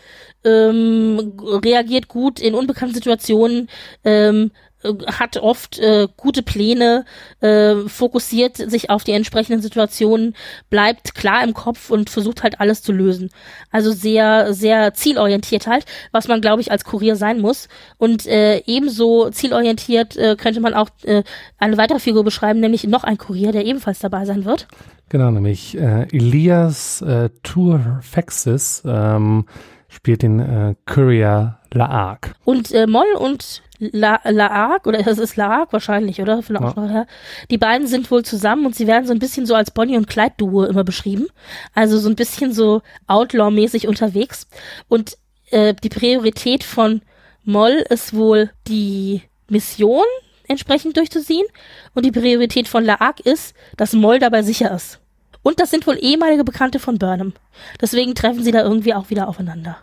[0.46, 3.68] ähm, reagiert gut in unbekannten Situationen,
[4.06, 7.06] ähm, äh, hat oft äh, gute Pläne,
[7.42, 10.36] äh, fokussiert sich auf die entsprechenden Situationen,
[10.70, 13.30] bleibt klar im Kopf und versucht halt alles zu lösen.
[13.72, 17.68] Also sehr, sehr zielorientiert halt, was man, glaube ich, als Kurier sein muss.
[17.98, 21.24] Und äh, ebenso zielorientiert äh, könnte man auch äh,
[21.58, 24.68] eine weitere Figur beschreiben, nämlich noch ein Kurier, der ebenfalls dabei sein wird.
[25.10, 29.46] Genau, nämlich äh, Elias äh, Turfexis ähm,
[29.88, 32.36] spielt den äh, Courier Laark.
[32.46, 36.44] Und äh, Moll und La Laark, oder das ist Laark wahrscheinlich, oder?
[36.44, 36.88] Von ja.
[36.88, 37.08] her.
[37.50, 40.08] Die beiden sind wohl zusammen und sie werden so ein bisschen so als Bonnie und
[40.08, 41.28] Clyde-Duo immer beschrieben.
[41.74, 44.48] Also so ein bisschen so Outlaw-mäßig unterwegs.
[44.90, 45.18] Und
[45.52, 47.02] äh, die Priorität von
[47.46, 50.06] Moll ist wohl die Mission
[50.48, 51.46] entsprechend durchzuziehen.
[51.94, 55.00] Und die Priorität von Laark ist, dass Moll dabei sicher ist.
[55.42, 57.34] Und das sind wohl ehemalige Bekannte von Burnham.
[57.80, 59.78] Deswegen treffen sie da irgendwie auch wieder aufeinander.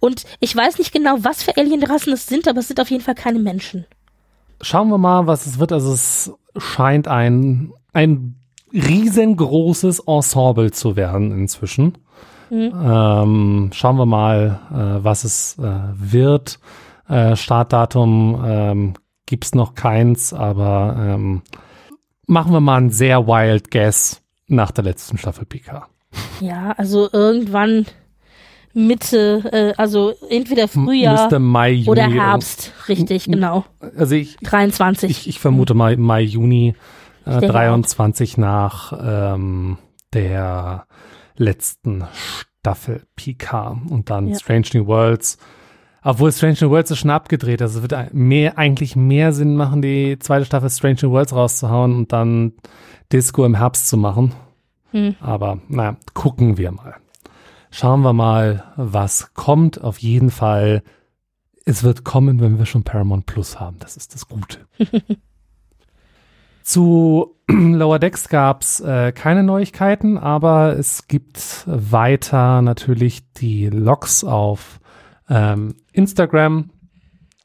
[0.00, 3.02] Und ich weiß nicht genau, was für Alienrassen es sind, aber es sind auf jeden
[3.02, 3.86] Fall keine Menschen.
[4.60, 5.72] Schauen wir mal, was es wird.
[5.72, 8.36] Also es scheint ein, ein
[8.72, 11.98] riesengroßes Ensemble zu werden inzwischen.
[12.50, 12.72] Mhm.
[12.80, 16.58] Ähm, schauen wir mal, äh, was es äh, wird.
[17.08, 18.94] Äh, Startdatum ähm,
[19.26, 21.42] gibt's noch keins, aber ähm,
[22.26, 25.88] machen wir mal einen sehr wild Guess nach der letzten Staffel PK.
[26.40, 27.86] Ja, also irgendwann
[28.76, 33.64] Mitte, äh, also entweder Frühjahr Mai, Juni oder Herbst, richtig, genau.
[33.96, 35.10] Also ich, 23.
[35.10, 36.74] ich, ich vermute Mai, Mai Juni
[37.24, 39.78] äh, denke 23 nach ähm,
[40.12, 40.84] der
[41.38, 42.04] letzten
[42.60, 44.38] Staffel PK und dann Ja.
[44.38, 45.38] Strange New Worlds.
[46.02, 49.80] Obwohl Strange New Worlds ist schon abgedreht, also es wird mehr, eigentlich mehr Sinn machen,
[49.80, 52.52] die zweite Staffel Strange New Worlds rauszuhauen und dann
[53.10, 54.34] Disco im Herbst zu machen.
[54.90, 55.14] Hm.
[55.20, 56.96] Aber naja, gucken wir mal.
[57.78, 59.82] Schauen wir mal, was kommt.
[59.82, 60.82] Auf jeden Fall,
[61.66, 63.78] es wird kommen, wenn wir schon Paramount Plus haben.
[63.80, 64.60] Das ist das Gute.
[66.62, 74.80] Zu Lower Decks gab's äh, keine Neuigkeiten, aber es gibt weiter natürlich die Logs auf
[75.28, 76.70] ähm, Instagram.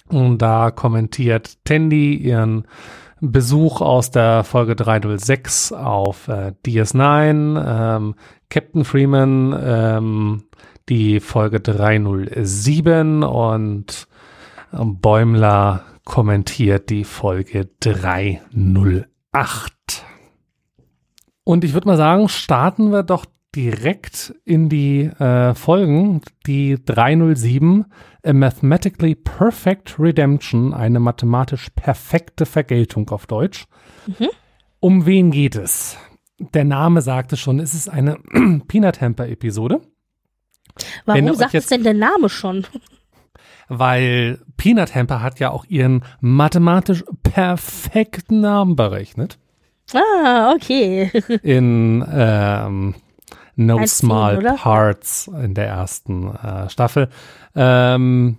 [0.07, 2.67] Und da kommentiert Tandy ihren
[3.21, 8.15] Besuch aus der Folge 306 auf äh, DS9, ähm,
[8.49, 10.43] Captain Freeman ähm,
[10.89, 14.07] die Folge 307 und
[14.73, 19.05] ähm, Bäumler kommentiert die Folge 308.
[21.43, 26.21] Und ich würde mal sagen, starten wir doch direkt in die äh, Folgen.
[26.47, 27.85] Die 307,
[28.23, 33.65] A Mathematically Perfect Redemption, eine mathematisch perfekte Vergeltung auf Deutsch.
[34.79, 35.97] Um wen geht es?
[36.39, 38.17] Der Name sagte schon, es ist eine
[38.67, 39.81] Peanut Hamper Episode,
[41.05, 42.65] Warum sagt es denn der Name schon?
[43.69, 49.39] weil Peanut Hamper hat ja auch ihren mathematisch perfekten Namen berechnet.
[49.93, 51.11] Ah, okay.
[51.43, 52.95] in ähm,
[53.55, 54.53] No 1,10, Small oder?
[54.53, 57.09] Parts in der ersten äh, Staffel.
[57.55, 58.37] Ähm,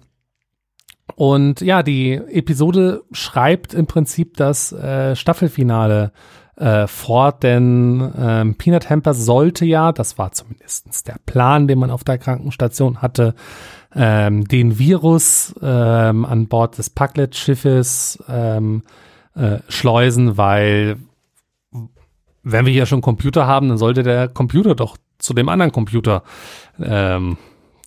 [1.14, 6.12] und ja, die Episode schreibt im Prinzip das äh, Staffelfinale
[6.56, 11.90] äh, fort, denn ähm, Peanut Hamper sollte ja, das war zumindest der Plan, den man
[11.90, 13.34] auf der Krankenstation hatte,
[13.94, 18.82] ähm, den Virus ähm, an Bord des Packlet-Schiffes ähm,
[19.34, 20.96] äh, schleusen, weil
[22.42, 26.22] wenn wir hier schon Computer haben, dann sollte der Computer doch zu dem anderen Computer
[26.82, 27.36] ähm,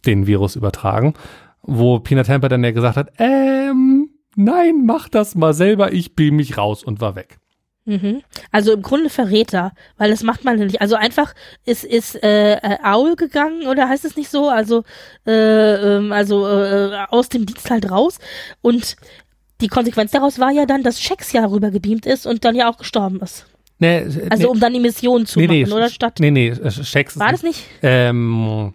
[0.06, 1.14] den Virus übertragen.
[1.62, 6.36] Wo Peanut Hamper dann ja gesagt hat, ähm, nein, mach das mal selber, ich beam
[6.36, 7.39] mich raus und war weg.
[7.86, 8.24] Mhm.
[8.51, 10.82] Also im Grunde Verräter, weil das macht man nicht.
[10.82, 11.34] Also einfach
[11.66, 14.49] ist ist äh, äh, Aul gegangen oder heißt es nicht so?
[14.49, 14.84] Also
[15.28, 18.18] äh, ähm, also äh, aus dem Dienst halt raus
[18.62, 18.95] und
[19.62, 22.78] die Konsequenz daraus war ja dann, dass Shex ja rübergebeamt ist und dann ja auch
[22.78, 23.45] gestorben ist.
[23.80, 26.18] Nee, Also nee, um dann die Mission zu nee, machen, nee, oder statt?
[26.20, 27.64] Nee, nee, äh, Shax ist War das nicht?
[27.82, 28.74] Ähm,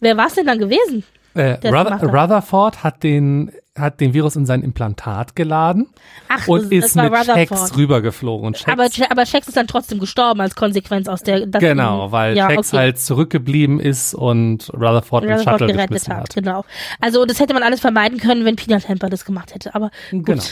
[0.00, 1.04] Wer war es denn dann gewesen?
[1.36, 2.00] äh, Ruther.
[2.02, 5.86] Rutherford hat den, hat den Virus in sein Implantat geladen
[6.28, 7.48] Ach, und das, ist das mit Rutherford.
[7.48, 8.46] Shax rübergeflogen.
[8.46, 11.46] Und Shax, Aber, aber Shex ist dann trotzdem gestorben als Konsequenz aus der.
[11.46, 12.76] genau, weil ja, Shax okay.
[12.78, 16.16] halt zurückgeblieben ist und Rutherford den Rutherford Shuttle gerettet hat.
[16.16, 16.34] hat.
[16.34, 16.64] Genau.
[17.00, 19.74] Also das hätte man alles vermeiden können, wenn Peanut Hamper das gemacht hätte.
[19.74, 20.24] Aber gut.
[20.26, 20.42] Genau.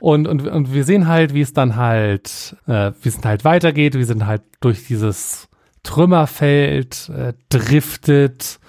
[0.00, 3.44] Und, und, und wir sehen halt, wie es dann halt, äh, wie es dann halt
[3.44, 3.94] weitergeht.
[3.94, 5.48] Wir sind halt durch dieses
[5.82, 8.60] Trümmerfeld äh, driftet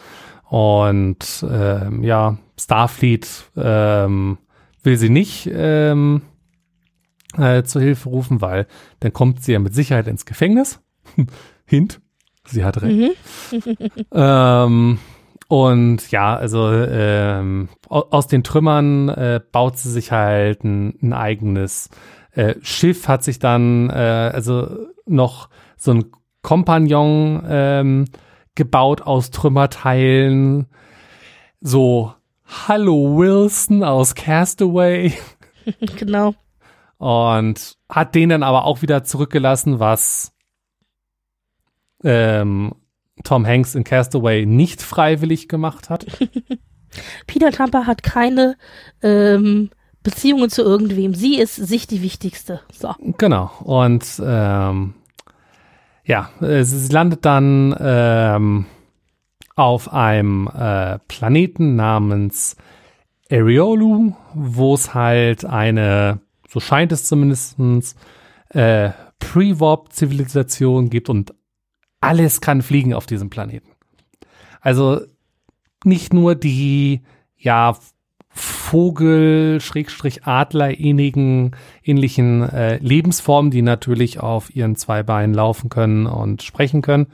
[0.50, 4.38] und ähm, ja, Starfleet ähm,
[4.84, 6.22] will sie nicht ähm,
[7.38, 8.68] äh, zur Hilfe rufen, weil
[9.00, 10.80] dann kommt sie ja mit Sicherheit ins Gefängnis.
[11.66, 12.02] Hint,
[12.46, 13.18] sie hat recht.
[14.12, 15.00] ähm,
[15.52, 21.12] und ja, also ähm, au- aus den Trümmern äh, baut sie sich halt ein, ein
[21.12, 21.90] eigenes
[22.32, 26.06] äh, Schiff, hat sich dann äh, also noch so ein
[26.42, 28.06] Kompagnon ähm,
[28.56, 30.68] gebaut aus Trümmerteilen.
[31.60, 32.14] So,
[32.68, 35.14] Hallo Wilson aus Castaway.
[35.98, 36.34] Genau.
[36.98, 40.32] Und hat den dann aber auch wieder zurückgelassen, was
[42.04, 42.74] ähm,
[43.24, 46.06] Tom Hanks in Castaway nicht freiwillig gemacht hat.
[47.28, 48.58] Peanut Hamper hat keine
[49.02, 49.70] ähm,
[50.04, 51.14] Beziehungen zu irgendwem.
[51.14, 52.62] Sie ist sich die wichtigste.
[52.72, 52.94] So.
[53.18, 53.52] Genau.
[53.64, 54.96] Und ähm,
[56.04, 58.66] ja, äh, sie landet dann ähm,
[59.56, 62.56] auf einem äh, Planeten namens
[63.30, 66.20] Eriolu, wo es halt eine,
[66.50, 67.96] so scheint es zumindestens
[68.50, 71.34] äh, Pre-Warp-Zivilisation gibt und
[72.02, 73.70] alles kann fliegen auf diesem Planeten.
[74.60, 75.02] Also
[75.84, 77.02] nicht nur die,
[77.38, 77.78] ja,
[78.34, 79.60] Vogel-Adler
[80.80, 87.08] ähnlichen ähnlichen äh, Lebensformen, die natürlich auf ihren zwei Beinen laufen können und sprechen können,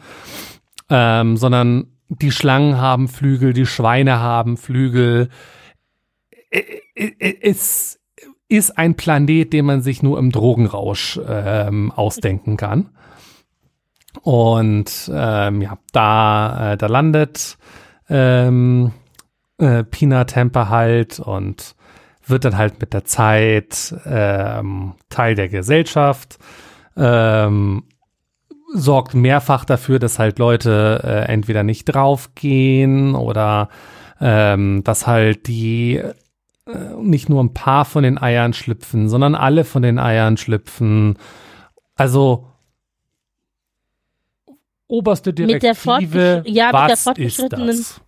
[0.90, 5.30] ähm, sondern die Schlangen haben Flügel, die Schweine haben Flügel.
[7.42, 8.00] es
[8.48, 12.92] ist ein Planet, den man sich nur im Drogenrausch ähm, ausdenken kann.
[14.28, 17.58] Und ähm, ja, da, äh, da landet
[18.10, 18.92] ähm,
[19.58, 21.78] äh, Pina Temper halt und
[22.26, 26.40] wird dann halt mit der Zeit ähm, Teil der Gesellschaft,
[26.98, 27.86] ähm,
[28.74, 33.70] sorgt mehrfach dafür, dass halt Leute äh, entweder nicht draufgehen oder
[34.20, 36.14] ähm, dass halt die äh,
[37.02, 41.18] nicht nur ein paar von den Eiern schlüpfen, sondern alle von den Eiern schlüpfen.
[41.96, 42.48] Also
[44.88, 48.02] oberste Direktive, ja, was ist das?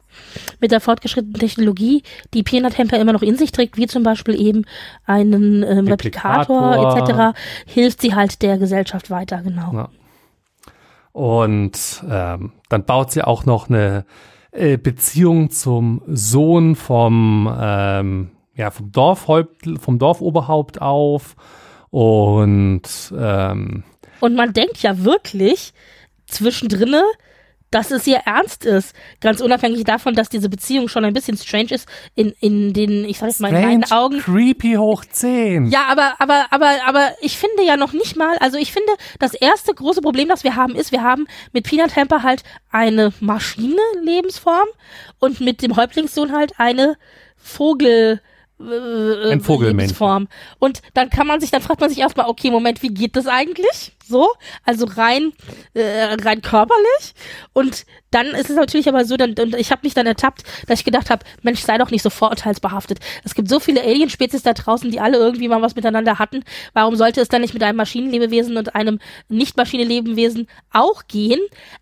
[0.60, 2.04] mit der fortgeschrittenen Technologie,
[2.34, 4.66] die Peanut Hamper immer noch in sich trägt, wie zum Beispiel eben
[5.06, 6.72] einen ähm, Replikator.
[6.72, 9.74] Replikator etc., hilft sie halt der Gesellschaft weiter, genau.
[9.74, 9.90] Ja.
[11.12, 14.06] Und ähm, dann baut sie auch noch eine
[14.52, 21.36] äh, Beziehung zum Sohn vom, ähm, ja, vom Dorfhaupt, vom Dorfoberhaupt auf.
[21.90, 22.82] Und
[23.18, 23.84] ähm,
[24.20, 25.74] und man denkt ja wirklich
[26.30, 27.04] zwischendrinne,
[27.72, 28.96] dass es ihr ernst ist.
[29.22, 33.20] Ganz unabhängig davon, dass diese Beziehung schon ein bisschen strange ist in, in den, ich
[33.20, 34.20] sag jetzt mal, in meinen Augen.
[34.20, 35.68] Creepy hoch 10.
[35.68, 39.36] Ja, aber, aber, aber, aber ich finde ja noch nicht mal, also ich finde, das
[39.36, 44.68] erste große Problem, das wir haben, ist, wir haben mit Peanut Hamper halt eine Maschine-Lebensform
[45.20, 46.98] und mit dem Häuptlingssohn halt eine
[47.38, 48.20] Vogel-
[48.60, 49.94] äh, ein Vogelmensch.
[50.60, 53.28] Und dann kann man sich, dann fragt man sich erstmal, okay, Moment, wie geht das
[53.28, 53.94] eigentlich?
[54.06, 54.28] So,
[54.66, 55.34] also rein,
[55.74, 57.14] äh, rein körperlich.
[57.54, 60.80] Und dann ist es natürlich aber so, dann, und ich habe mich dann ertappt, dass
[60.80, 63.00] ich gedacht habe, Mensch, sei doch nicht so vorurteilsbehaftet.
[63.24, 66.44] Es gibt so viele Alienspezies da draußen, die alle irgendwie mal was miteinander hatten.
[66.74, 69.00] Warum sollte es dann nicht mit einem Maschinenlebewesen und einem
[69.30, 71.40] Nicht-Maschinenlebewesen auch gehen?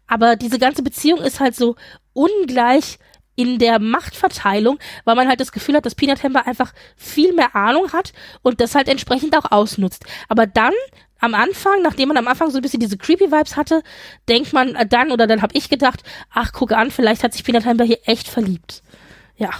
[0.07, 1.75] Aber diese ganze Beziehung ist halt so
[2.13, 2.99] ungleich
[3.37, 7.55] in der Machtverteilung, weil man halt das Gefühl hat, dass Peanut Hamper einfach viel mehr
[7.55, 8.11] Ahnung hat
[8.41, 10.03] und das halt entsprechend auch ausnutzt.
[10.27, 10.73] Aber dann
[11.19, 13.83] am Anfang, nachdem man am Anfang so ein bisschen diese creepy Vibes hatte,
[14.27, 17.65] denkt man dann oder dann habe ich gedacht, ach guck an, vielleicht hat sich Peanut
[17.65, 18.83] Hamper hier echt verliebt.
[19.37, 19.51] Ja.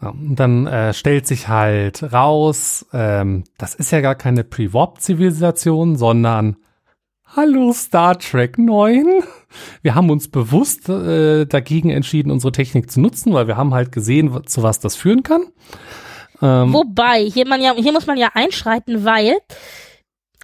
[0.00, 5.96] Ja, und dann äh, stellt sich halt raus, ähm, das ist ja gar keine Pre-Warp-Zivilisation,
[5.96, 6.56] sondern
[7.34, 9.24] Hallo Star Trek 9.
[9.80, 13.90] Wir haben uns bewusst äh, dagegen entschieden, unsere Technik zu nutzen, weil wir haben halt
[13.90, 15.46] gesehen, zu was das führen kann.
[16.42, 19.38] Ähm, Wobei, hier, man ja, hier muss man ja einschreiten, weil,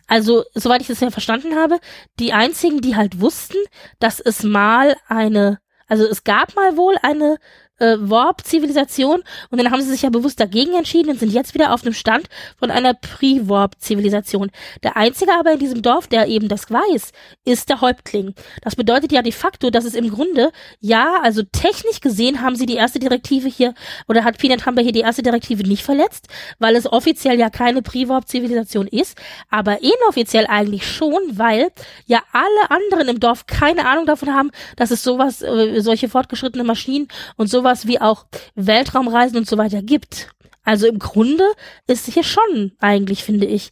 [0.06, 1.78] also, soweit ich das ja verstanden habe,
[2.18, 3.58] die einzigen, die halt wussten,
[3.98, 5.58] dass es mal eine,
[5.88, 7.36] also es gab mal wohl eine
[7.78, 11.72] äh, Warp-Zivilisation und dann haben sie sich ja bewusst dagegen entschieden und sind jetzt wieder
[11.72, 14.50] auf dem Stand von einer Pre-Warp-Zivilisation.
[14.82, 17.12] Der einzige aber in diesem Dorf, der eben das weiß,
[17.44, 18.34] ist der Häuptling.
[18.62, 20.50] Das bedeutet ja de facto, dass es im Grunde,
[20.80, 23.74] ja, also technisch gesehen haben sie die erste Direktive hier,
[24.08, 27.82] oder hat Peanut Humber hier die erste Direktive nicht verletzt, weil es offiziell ja keine
[27.82, 29.16] Pre-Warp-Zivilisation ist,
[29.50, 31.68] aber inoffiziell eigentlich schon, weil
[32.06, 36.64] ja alle anderen im Dorf keine Ahnung davon haben, dass es sowas, äh, solche fortgeschrittene
[36.64, 40.30] Maschinen und sowas sowas wie auch Weltraumreisen und so weiter gibt.
[40.64, 41.44] Also im Grunde
[41.86, 43.70] ist hier schon eigentlich, finde ich,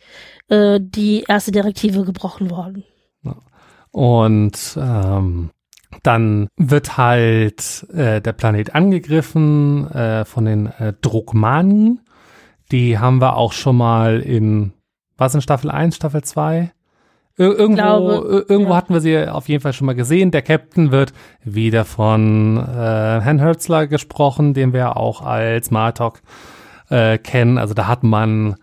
[0.49, 2.84] äh, die erste Direktive gebrochen worden.
[3.90, 5.51] Und ähm,
[6.03, 11.99] dann wird halt äh, der Planet angegriffen äh, von den äh, Drogmani.
[12.70, 14.72] Die haben wir auch schon mal in,
[15.16, 16.72] was in Staffel 1, Staffel 2?
[17.39, 17.82] Ir irgendwo
[18.49, 18.76] irgendwo ja.
[18.76, 20.30] hatten wir sie auf jeden Fall schon mal gesehen.
[20.30, 21.12] Der Captain wird
[21.45, 26.22] wieder von äh, Herrn Hörtzler gesprochen, den wir auch als Martok
[26.89, 27.59] äh, kennen.
[27.59, 28.57] Also da hat man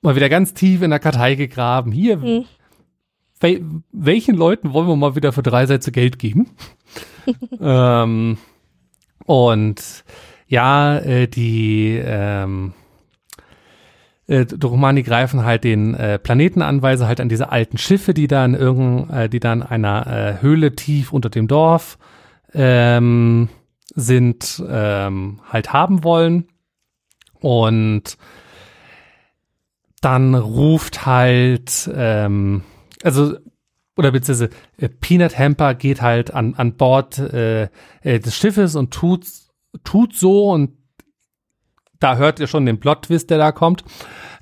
[0.00, 1.92] mal wieder ganz tief in der Kartei gegraben.
[1.92, 2.44] Hier, mhm.
[3.38, 6.50] wel welchen Leuten wollen wir mal wieder für drei Sätze Geld geben?
[7.60, 8.38] ähm,
[9.26, 10.04] und
[10.46, 12.72] ja, äh, die ähm,
[14.30, 18.14] äh, Romani greifen halt den äh, Planeten an, weil sie halt an diese alten Schiffe,
[18.14, 21.98] die dann irgend, äh, die dann einer äh, Höhle tief unter dem Dorf
[22.54, 23.48] ähm,
[23.92, 26.46] sind, ähm, halt haben wollen.
[27.40, 28.18] Und
[30.00, 32.62] dann ruft halt, ähm,
[33.02, 33.34] also
[33.96, 37.64] oder beziehungsweise äh, Peanut Hamper geht halt an, an Bord äh,
[38.02, 39.26] äh, des Schiffes und tut,
[39.82, 40.79] tut so und
[42.00, 43.84] da hört ihr schon den Plot-Twist, der da kommt.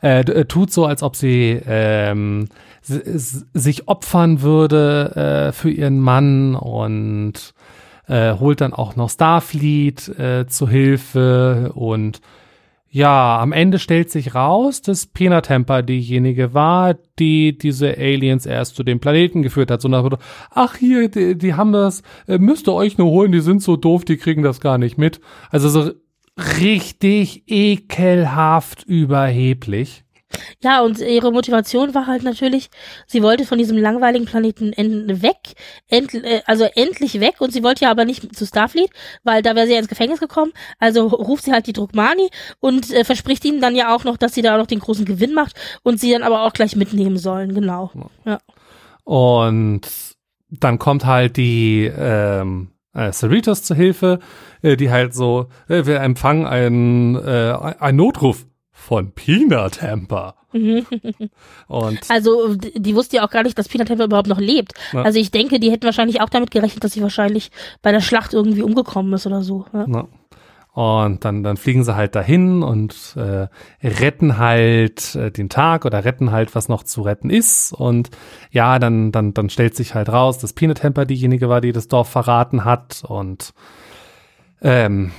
[0.03, 2.49] Äh, äh, tut so, als ob sie ähm,
[2.83, 7.53] sich opfern würde äh, für ihren Mann und
[8.07, 12.21] äh, holt dann auch noch Starfleet äh, zu Hilfe und
[12.91, 18.77] ja, am Ende stellt sich raus, dass Pena Temper diejenige war, die diese Aliens erst
[18.77, 19.83] zu dem Planeten geführt hat.
[19.83, 20.09] So nach
[20.51, 23.77] ach hier, die, die haben das, äh, müsst ihr euch nur holen, die sind so
[23.77, 25.21] doof, die kriegen das gar nicht mit.
[25.51, 25.91] Also so
[26.39, 30.05] richtig ekelhaft überheblich.
[30.63, 32.69] Ja, und ihre Motivation war halt natürlich,
[33.07, 35.55] sie wollte von diesem langweiligen Planeten weg,
[35.89, 38.91] end, äh, also endlich weg und sie wollte ja aber nicht zu Starfleet,
[39.25, 40.53] weil da wäre sie ja ins Gefängnis gekommen.
[40.79, 42.29] Also ruft sie halt die Druckmani
[42.61, 45.33] und äh, verspricht ihnen dann ja auch noch, dass sie da noch den großen Gewinn
[45.33, 47.91] macht und sie dann aber auch gleich mitnehmen sollen, genau.
[48.27, 48.39] Ja.
[49.05, 49.81] Und
[50.51, 54.19] dann kommt halt die ähm, äh, Cerritos zur Hilfe,
[54.63, 60.35] äh, die halt so, äh, wir empfangen einen, äh, einen Notruf von Peanut Hamper.
[61.67, 64.73] und also die wusste ja auch gar nicht, dass Peanut Hamper überhaupt noch lebt.
[64.93, 65.03] Ja.
[65.03, 67.51] Also ich denke, die hätten wahrscheinlich auch damit gerechnet, dass sie wahrscheinlich
[67.83, 69.67] bei der Schlacht irgendwie umgekommen ist oder so.
[69.75, 70.09] Ja.
[70.79, 73.49] Und dann, dann fliegen sie halt dahin und äh,
[73.85, 77.73] retten halt äh, den Tag oder retten halt, was noch zu retten ist.
[77.73, 78.11] Und
[78.53, 81.89] ja, dann, dann, dann stellt sich halt raus, dass Peanut Hamper diejenige war, die das
[81.89, 83.03] Dorf verraten hat.
[83.05, 83.55] Und
[84.63, 85.11] ähm,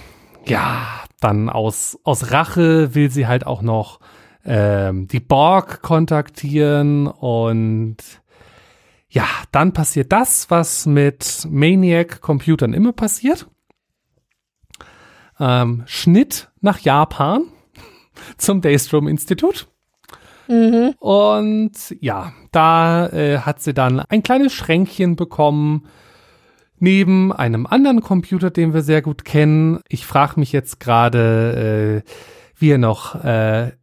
[0.45, 0.88] ja,
[1.20, 3.99] dann aus, aus Rache will sie halt auch noch
[4.45, 7.97] ähm, die Borg kontaktieren und
[9.10, 13.49] ja, dann passiert das, was mit Maniac-Computern immer passiert.
[15.39, 17.43] Ähm, Schnitt nach Japan
[18.37, 19.67] zum Daystrom-Institut.
[20.47, 20.95] Mhm.
[20.99, 25.87] Und ja, da äh, hat sie dann ein kleines Schränkchen bekommen,
[26.79, 29.79] neben einem anderen Computer, den wir sehr gut kennen.
[29.87, 32.09] Ich frage mich jetzt gerade, äh,
[32.55, 33.73] wie er noch, äh,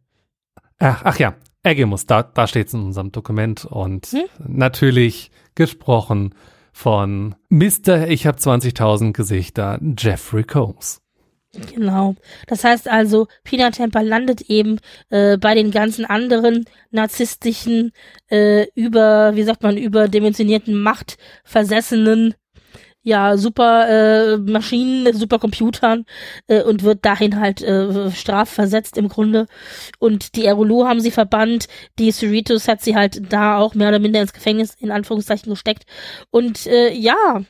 [0.79, 4.23] ach, ach ja, Agimus, da, da steht es in unserem Dokument und hm?
[4.47, 6.33] natürlich gesprochen
[6.71, 8.07] von Mr.
[8.07, 11.01] Ich habe 20.000 Gesichter, Jeffrey Combs.
[11.73, 12.15] Genau.
[12.47, 14.79] Das heißt also, Pina Temper landet eben
[15.09, 17.91] äh, bei den ganzen anderen narzisstischen,
[18.29, 22.35] äh, über, wie sagt man, überdimensionierten, machtversessenen
[23.07, 26.03] ja, super äh, Maschinen, super Computern
[26.47, 29.45] äh, und wird dahin halt äh, strafversetzt im Grunde.
[29.97, 33.99] Und die Aerolu haben sie verbannt, die Cerritos hat sie halt da auch mehr oder
[33.99, 35.85] minder ins Gefängnis in Anführungszeichen gesteckt.
[36.31, 37.43] Und äh, ja,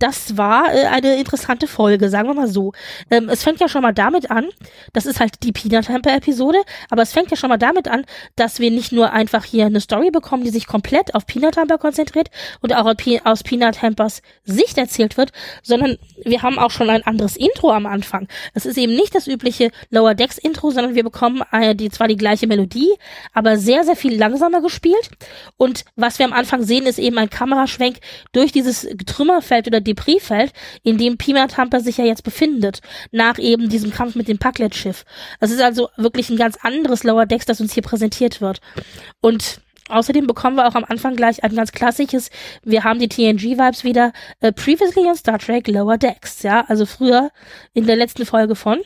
[0.00, 2.72] das war äh, eine interessante Folge, sagen wir mal so.
[3.08, 4.48] Ähm, es fängt ja schon mal damit an,
[4.92, 6.58] das ist halt die Peanut Hamper Episode,
[6.90, 9.80] aber es fängt ja schon mal damit an, dass wir nicht nur einfach hier eine
[9.80, 12.30] Story bekommen, die sich komplett auf Peanut Hamper konzentriert
[12.60, 12.92] und auch
[13.22, 15.32] aus Peanut Hampers Sicht erzählt erzählt wird,
[15.62, 18.28] sondern wir haben auch schon ein anderes Intro am Anfang.
[18.54, 22.08] Es ist eben nicht das übliche Lower Decks Intro, sondern wir bekommen äh, die zwar
[22.08, 22.94] die gleiche Melodie,
[23.32, 25.10] aber sehr sehr viel langsamer gespielt.
[25.56, 27.98] Und was wir am Anfang sehen, ist eben ein Kameraschwenk
[28.32, 32.80] durch dieses Trümmerfeld oder Debrisfeld, in dem Pima Tampa sich ja jetzt befindet,
[33.12, 35.04] nach eben diesem Kampf mit dem Packlet-Schiff.
[35.40, 38.60] Das ist also wirklich ein ganz anderes Lower Decks, das uns hier präsentiert wird.
[39.20, 42.30] Und Außerdem bekommen wir auch am Anfang gleich ein ganz klassisches,
[42.64, 47.30] wir haben die TNG-Vibes wieder, äh, previously on Star Trek Lower Decks, ja, also früher
[47.72, 48.80] in der letzten Folge von.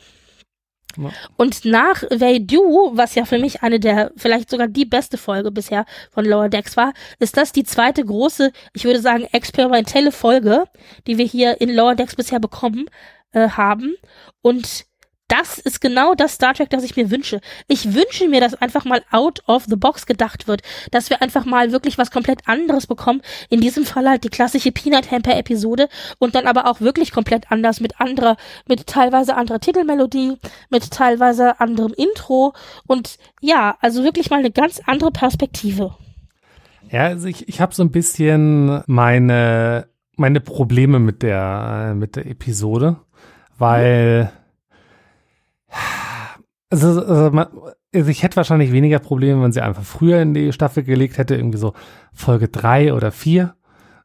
[0.97, 1.09] Ja.
[1.37, 5.51] Und nach They Do, was ja für mich eine der, vielleicht sogar die beste Folge
[5.51, 10.65] bisher von Lower Decks war, ist das die zweite große, ich würde sagen, experimentelle Folge,
[11.07, 12.89] die wir hier in Lower Decks bisher bekommen
[13.31, 13.95] äh, haben.
[14.41, 14.85] Und
[15.31, 17.39] das ist genau das Star Trek, das ich mir wünsche.
[17.69, 20.61] Ich wünsche mir, dass einfach mal out of the box gedacht wird,
[20.91, 23.21] dass wir einfach mal wirklich was komplett anderes bekommen.
[23.49, 25.87] In diesem Fall halt die klassische Peanut Hamper Episode
[26.19, 28.35] und dann aber auch wirklich komplett anders mit anderer,
[28.67, 30.37] mit teilweise anderer Titelmelodie,
[30.69, 32.53] mit teilweise anderem Intro
[32.85, 35.95] und ja, also wirklich mal eine ganz andere Perspektive.
[36.89, 42.25] Ja, also ich, ich habe so ein bisschen meine, meine Probleme mit der, mit der
[42.25, 42.97] Episode,
[43.57, 44.33] weil
[46.71, 47.37] also, also,
[47.93, 51.35] also, ich hätte wahrscheinlich weniger Probleme, wenn sie einfach früher in die Staffel gelegt hätte,
[51.35, 51.73] irgendwie so
[52.13, 53.55] Folge drei oder vier.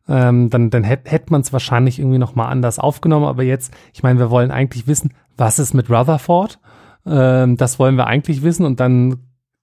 [0.09, 3.27] Ähm, dann dann hätte hätt man es wahrscheinlich irgendwie noch mal anders aufgenommen.
[3.27, 6.59] Aber jetzt, ich meine, wir wollen eigentlich wissen, was ist mit Rutherford?
[7.07, 9.19] Ähm, das wollen wir eigentlich wissen und dann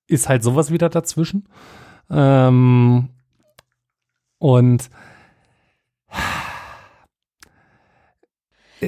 [0.07, 1.47] ist halt sowas wieder dazwischen.
[2.09, 3.09] Ähm,
[4.39, 4.89] und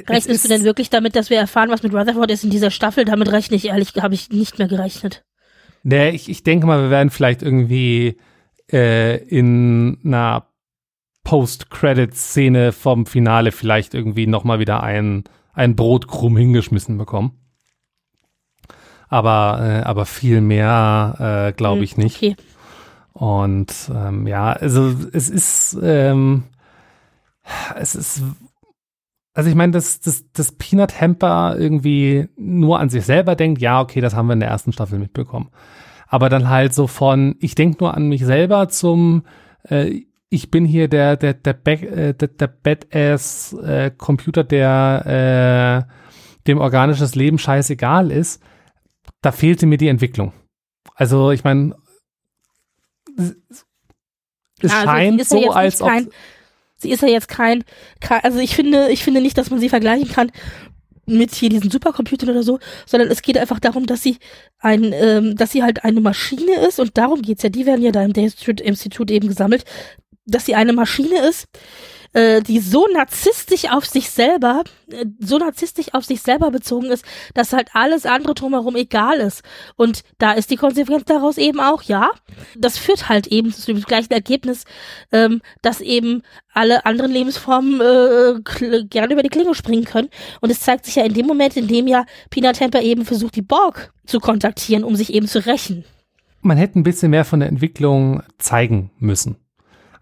[0.08, 3.06] Rechnest du denn wirklich damit, dass wir erfahren, was mit Rutherford ist in dieser Staffel?
[3.06, 5.24] Damit rechne ich ehrlich, habe ich nicht mehr gerechnet.
[5.84, 8.18] Nee, ich, ich denke mal, wir werden vielleicht irgendwie
[8.72, 10.48] äh, in einer
[11.24, 15.24] Post-Credit-Szene vom Finale vielleicht irgendwie nochmal wieder ein,
[15.54, 17.40] ein Brotkrumm hingeschmissen bekommen.
[19.08, 22.18] Aber, äh, aber viel mehr äh, glaube hm, ich nicht.
[22.18, 22.36] Okay.
[23.14, 26.44] Und ähm, ja, also es ist, ähm,
[27.76, 28.24] es ist
[29.36, 33.82] also ich meine, dass, dass, dass Peanut Hamper irgendwie nur an sich selber denkt, ja,
[33.82, 35.50] okay, das haben wir in der ersten Staffel mitbekommen.
[36.08, 39.24] Aber dann halt so von, ich denke nur an mich selber zum,
[39.64, 45.86] äh, ich bin hier der, der, der, Back, äh, der, der Badass äh, Computer, der,
[45.86, 45.94] äh,
[46.48, 48.42] dem organisches Leben scheißegal ist,
[49.22, 50.32] da fehlte mir die Entwicklung.
[50.94, 51.76] Also ich meine,
[53.18, 53.36] es
[54.72, 56.14] Also, scheint ja so, als nicht ob
[56.86, 57.64] sie ist ja jetzt kein,
[58.00, 60.32] kein, also ich finde, ich finde nicht, dass man sie vergleichen kann
[61.08, 64.18] mit hier diesen Supercomputern oder so, sondern es geht einfach darum, dass sie
[64.60, 67.50] ein, ähm, dass sie halt eine Maschine ist und darum geht's ja.
[67.50, 69.66] Die werden ja da im Institut eben gesammelt,
[70.26, 71.48] dass sie eine Maschine ist,
[72.16, 77.04] äh, die so narzisstisch auf sich selber, äh, so narzisstisch auf sich selber bezogen ist,
[77.34, 79.44] dass halt alles andere drumherum egal ist.
[79.76, 82.10] Und da ist die Konsequenz daraus eben auch, ja,
[82.58, 84.64] das führt halt eben zu dem gleichen Ergebnis,
[85.12, 90.10] ähm, dass eben alle anderen Lebensformen äh, gerne über die Klinge springen können.
[90.40, 93.36] Und es zeigt sich ja in dem Moment, in dem ja Pina Temper eben versucht,
[93.36, 95.84] die Borg zu kontaktieren, um sich eben zu rächen.
[96.42, 99.36] man hätte ein bisschen mehr von der Entwicklung zeigen müssen.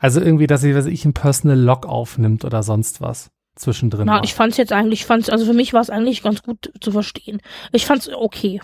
[0.03, 4.05] Also irgendwie, dass sie, weiß ich, ein Personal Log aufnimmt oder sonst was zwischendrin.
[4.05, 6.73] Na, ich fand's jetzt eigentlich, ich fand's, also für mich war es eigentlich ganz gut
[6.81, 7.39] zu verstehen.
[7.71, 8.59] Ich fand's okay.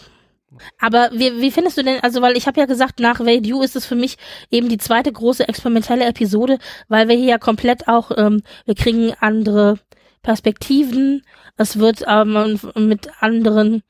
[0.81, 3.61] Aber wie, wie findest du denn, also weil ich habe ja gesagt, nach Wade You
[3.61, 4.17] ist es für mich
[4.51, 6.57] eben die zweite große experimentelle Episode,
[6.89, 9.79] weil wir hier ja komplett auch, ähm, wir kriegen andere
[10.21, 11.23] Perspektiven,
[11.57, 13.83] es wird ähm, mit anderen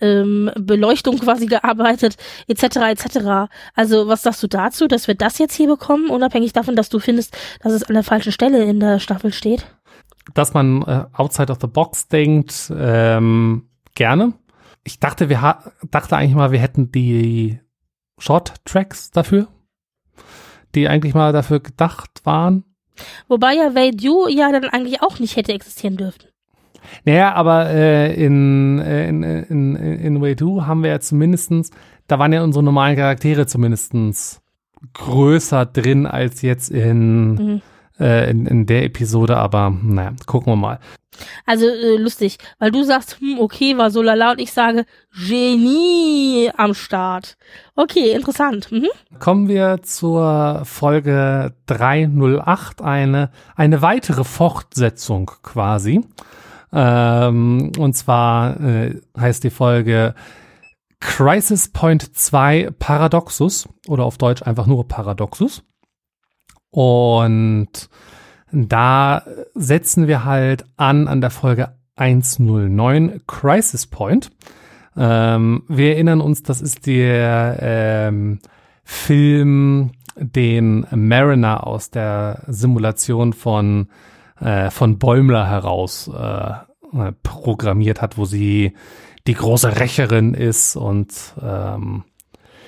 [0.00, 2.16] ähm, Beleuchtung quasi gearbeitet,
[2.48, 2.76] etc.
[2.90, 3.50] etc.
[3.74, 6.98] Also was sagst du dazu, dass wir das jetzt hier bekommen, unabhängig davon, dass du
[6.98, 9.66] findest, dass es an der falschen Stelle in der Staffel steht?
[10.34, 14.34] dass man äh, outside of the box denkt, ähm, gerne.
[14.84, 17.60] Ich dachte, wir ha dachte eigentlich mal, wir hätten die
[18.18, 19.48] Short Tracks dafür,
[20.74, 22.64] die eigentlich mal dafür gedacht waren.
[23.28, 26.24] Wobei ja Wade ja dann eigentlich auch nicht hätte existieren dürfen.
[27.04, 31.70] Naja, aber äh, in, äh, in, in, in Way 2 haben wir ja zumindestens,
[32.06, 34.40] da waren ja unsere normalen Charaktere zumindestens
[34.92, 37.62] größer drin als jetzt in, Mhm.
[37.98, 40.80] Äh, in, in der Episode, aber naja, gucken wir mal.
[41.44, 44.84] Also äh, lustig, weil du sagst, hm, okay, war so lala und ich sage
[45.26, 47.36] Genie am Start.
[47.74, 48.70] Okay, interessant.
[48.70, 48.88] Mhm.
[49.18, 56.02] Kommen wir zur Folge 308, eine, eine weitere Fortsetzung quasi.
[56.72, 60.14] Ähm, und zwar äh, heißt die Folge
[61.00, 65.62] Crisis Point 2 Paradoxus oder auf Deutsch einfach nur Paradoxus.
[66.76, 67.88] Und
[68.52, 69.22] da
[69.54, 74.30] setzen wir halt an an der Folge 109 Crisis Point.
[74.94, 78.40] Ähm, wir erinnern uns, das ist der ähm,
[78.84, 83.88] Film, den Mariner aus der Simulation von,
[84.38, 86.50] äh, von Bäumler heraus äh,
[86.92, 88.74] äh, programmiert hat, wo sie
[89.26, 91.08] die große Rächerin ist und
[91.42, 92.04] ähm,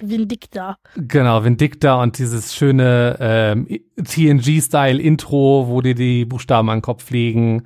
[0.00, 0.76] Vindicta.
[0.96, 3.66] Genau, Vindicta und dieses schöne ähm,
[4.02, 7.64] TNG-Style-Intro, wo dir die Buchstaben an den Kopf fliegen.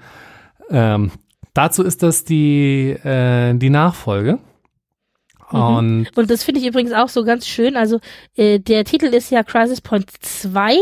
[0.70, 1.10] Ähm,
[1.54, 4.38] dazu ist das die, äh, die Nachfolge.
[5.52, 7.76] Und Und das finde ich übrigens auch so ganz schön.
[7.76, 8.00] Also
[8.36, 10.76] äh, der Titel ist ja Crisis Point 2.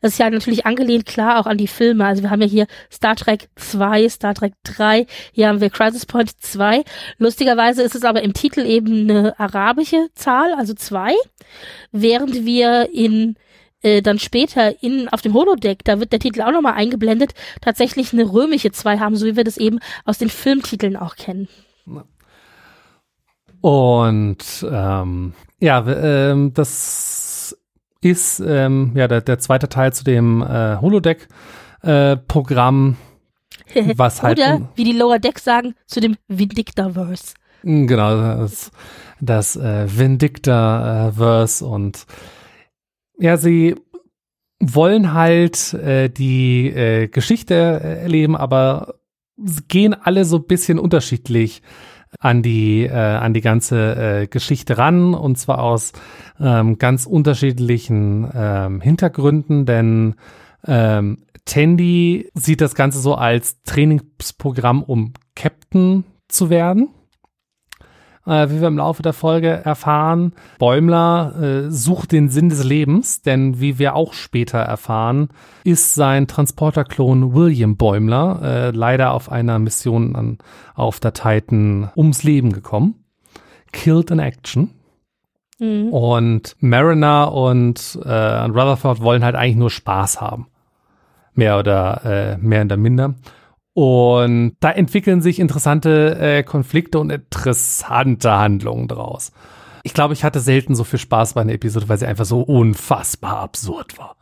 [0.00, 2.06] Das ist ja natürlich angelehnt klar auch an die Filme.
[2.06, 5.06] Also wir haben ja hier Star Trek 2, Star Trek 3.
[5.32, 6.84] Hier haben wir Crisis Point 2.
[7.18, 11.14] Lustigerweise ist es aber im Titel eben eine arabische Zahl, also 2.
[11.92, 13.36] Während wir in
[13.82, 18.12] äh, dann später in auf dem Holodeck, da wird der Titel auch nochmal eingeblendet, tatsächlich
[18.12, 21.48] eine römische 2 haben, so wie wir das eben aus den Filmtiteln auch kennen.
[23.64, 27.56] Und ähm, ja, ähm, das
[28.02, 32.98] ist ähm, ja der, der zweite Teil zu dem äh, Holodeck-Programm,
[33.96, 37.32] was halt Oder, wie die Lower Decks sagen, zu dem Vindictaverse.
[37.62, 38.70] Genau, das,
[39.22, 42.04] das äh, Vindicta-Verse und
[43.18, 43.76] ja, sie
[44.60, 48.96] wollen halt äh, die äh, Geschichte äh, erleben, aber
[49.68, 51.62] gehen alle so ein bisschen unterschiedlich
[52.18, 55.92] an die äh, an die ganze äh, Geschichte ran und zwar aus
[56.40, 60.14] ähm, ganz unterschiedlichen ähm, Hintergründen, denn
[60.66, 66.88] ähm, Tandy sieht das Ganze so als Trainingsprogramm, um Captain zu werden
[68.26, 70.32] äh, wie wir im Laufe der Folge erfahren.
[70.58, 75.28] Bäumler äh, sucht den Sinn des Lebens, denn wie wir auch später erfahren,
[75.64, 80.38] ist sein Transporterklon William Bäumler äh, leider auf einer Mission an,
[80.74, 83.04] auf der Titan ums Leben gekommen.
[83.72, 84.70] Killed in Action.
[85.58, 85.88] Mhm.
[85.88, 90.48] Und Mariner und äh, Rutherford wollen halt eigentlich nur Spaß haben.
[91.34, 93.14] Mehr oder äh, mehr oder minder.
[93.74, 99.32] Und da entwickeln sich interessante äh, Konflikte und interessante Handlungen draus.
[99.82, 102.40] ich glaube, ich hatte selten so viel Spaß bei einer Episode, weil sie einfach so
[102.40, 104.16] unfassbar absurd war.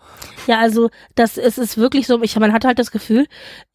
[0.47, 3.27] Ja, also das es ist wirklich so, ich, man hat halt das Gefühl,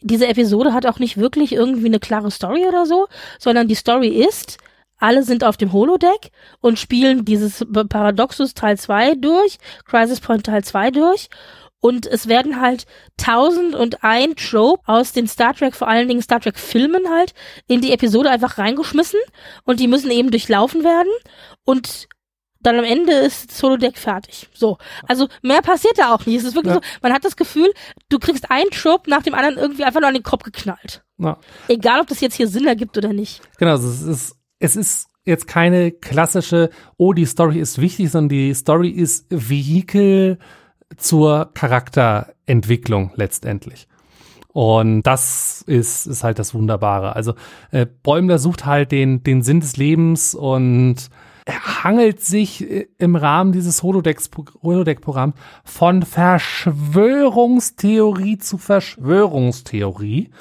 [0.01, 3.07] diese Episode hat auch nicht wirklich irgendwie eine klare Story oder so,
[3.39, 4.57] sondern die Story ist,
[4.99, 10.63] alle sind auf dem Holodeck und spielen dieses Paradoxus Teil 2 durch, Crisis Point Teil
[10.63, 11.29] 2 durch
[11.87, 12.85] und es werden halt
[13.15, 17.33] tausend und ein Trope aus den Star Trek, vor allen Dingen Star Trek Filmen halt,
[17.65, 19.21] in die Episode einfach reingeschmissen
[19.63, 21.11] und die müssen eben durchlaufen werden
[21.63, 22.09] und
[22.59, 24.49] dann am Ende ist das Holodeck fertig.
[24.53, 24.77] So.
[25.07, 26.39] Also mehr passiert da auch nicht.
[26.39, 26.81] Es ist wirklich ja.
[26.81, 27.71] so, man hat das Gefühl,
[28.09, 31.03] du kriegst einen Trope nach dem anderen irgendwie einfach nur an den Kopf geknallt.
[31.19, 31.37] Ja.
[31.69, 33.41] Egal, ob das jetzt hier Sinn ergibt oder nicht.
[33.59, 38.29] Genau, also es ist, es ist jetzt keine klassische, oh, die Story ist wichtig, sondern
[38.29, 40.37] die Story ist Vehikel
[40.95, 43.87] zur Charakterentwicklung letztendlich.
[44.53, 47.15] Und das ist, ist halt das Wunderbare.
[47.15, 47.35] Also
[47.71, 51.11] äh, Bäumler sucht halt den, den Sinn des Lebens und
[51.83, 60.31] hangelt sich äh, im Rahmen dieses Holodeck-Programms von Verschwörungstheorie zu Verschwörungstheorie,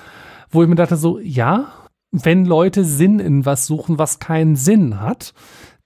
[0.50, 1.66] wo ich mir dachte so, ja,
[2.10, 5.34] wenn Leute Sinn in was suchen, was keinen Sinn hat,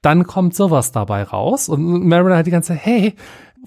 [0.02, 1.68] dann kommt sowas dabei raus.
[1.68, 3.14] Und Marilyn hat die ganze Zeit, hey,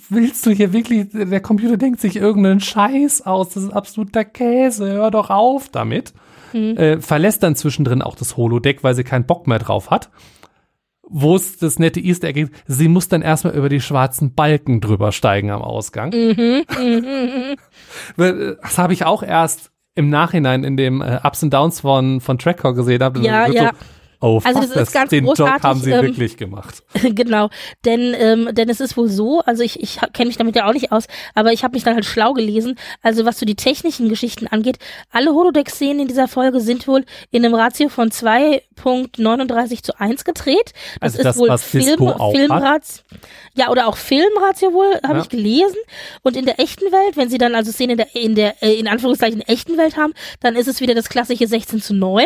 [0.10, 4.92] willst du hier wirklich, der Computer denkt sich irgendeinen Scheiß aus, das ist absoluter Käse,
[4.94, 6.14] hör doch auf damit.
[6.54, 6.78] Mhm.
[6.78, 10.10] Äh, verlässt dann zwischendrin auch das Holodeck, weil sie keinen Bock mehr drauf hat.
[11.02, 14.82] Wo es das nette Easter Egg gibt, sie muss dann erstmal über die schwarzen Balken
[14.82, 16.12] drüber steigen am Ausgang.
[16.12, 17.56] Mhm, mhm,
[18.18, 18.56] mhm.
[18.62, 22.38] das habe ich auch erst im Nachhinein in dem äh, Ups and Downs von, von
[22.40, 23.04] Trackcore gesehen.
[23.04, 23.70] Hab, ja, ja.
[23.70, 23.78] So,
[24.24, 25.56] Oh, also das, das ist ganz den großartig.
[25.56, 26.82] Job haben sie ähm, wirklich gemacht.
[27.14, 27.50] genau,
[27.84, 30.72] denn ähm, denn es ist wohl so, also ich ich kenne mich damit ja auch
[30.72, 32.80] nicht aus, aber ich habe mich dann halt schlau gelesen.
[33.02, 34.80] Also was so die technischen Geschichten angeht,
[35.12, 40.72] alle Holodeck-Szenen in dieser Folge sind wohl in einem Ratio von 2.39 zu 1 gedreht.
[41.02, 41.98] Das also ist das, wohl Film,
[42.32, 43.04] Filmratio.
[43.56, 45.22] Ja, oder auch Filmratio wohl, habe ja.
[45.24, 45.76] ich gelesen.
[46.22, 48.80] Und in der echten Welt, wenn sie dann also Szenen in der in der äh,
[48.80, 52.26] in Anführungszeichen echten Welt haben, dann ist es wieder das klassische 16 zu 9.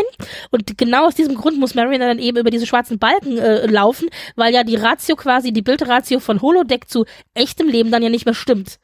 [0.51, 3.65] Und genau aus diesem Grund muss man Mariner dann eben über diese schwarzen Balken äh,
[3.65, 8.09] laufen, weil ja die Ratio quasi, die Bildratio von Holodeck zu echtem Leben dann ja
[8.09, 8.79] nicht mehr stimmt.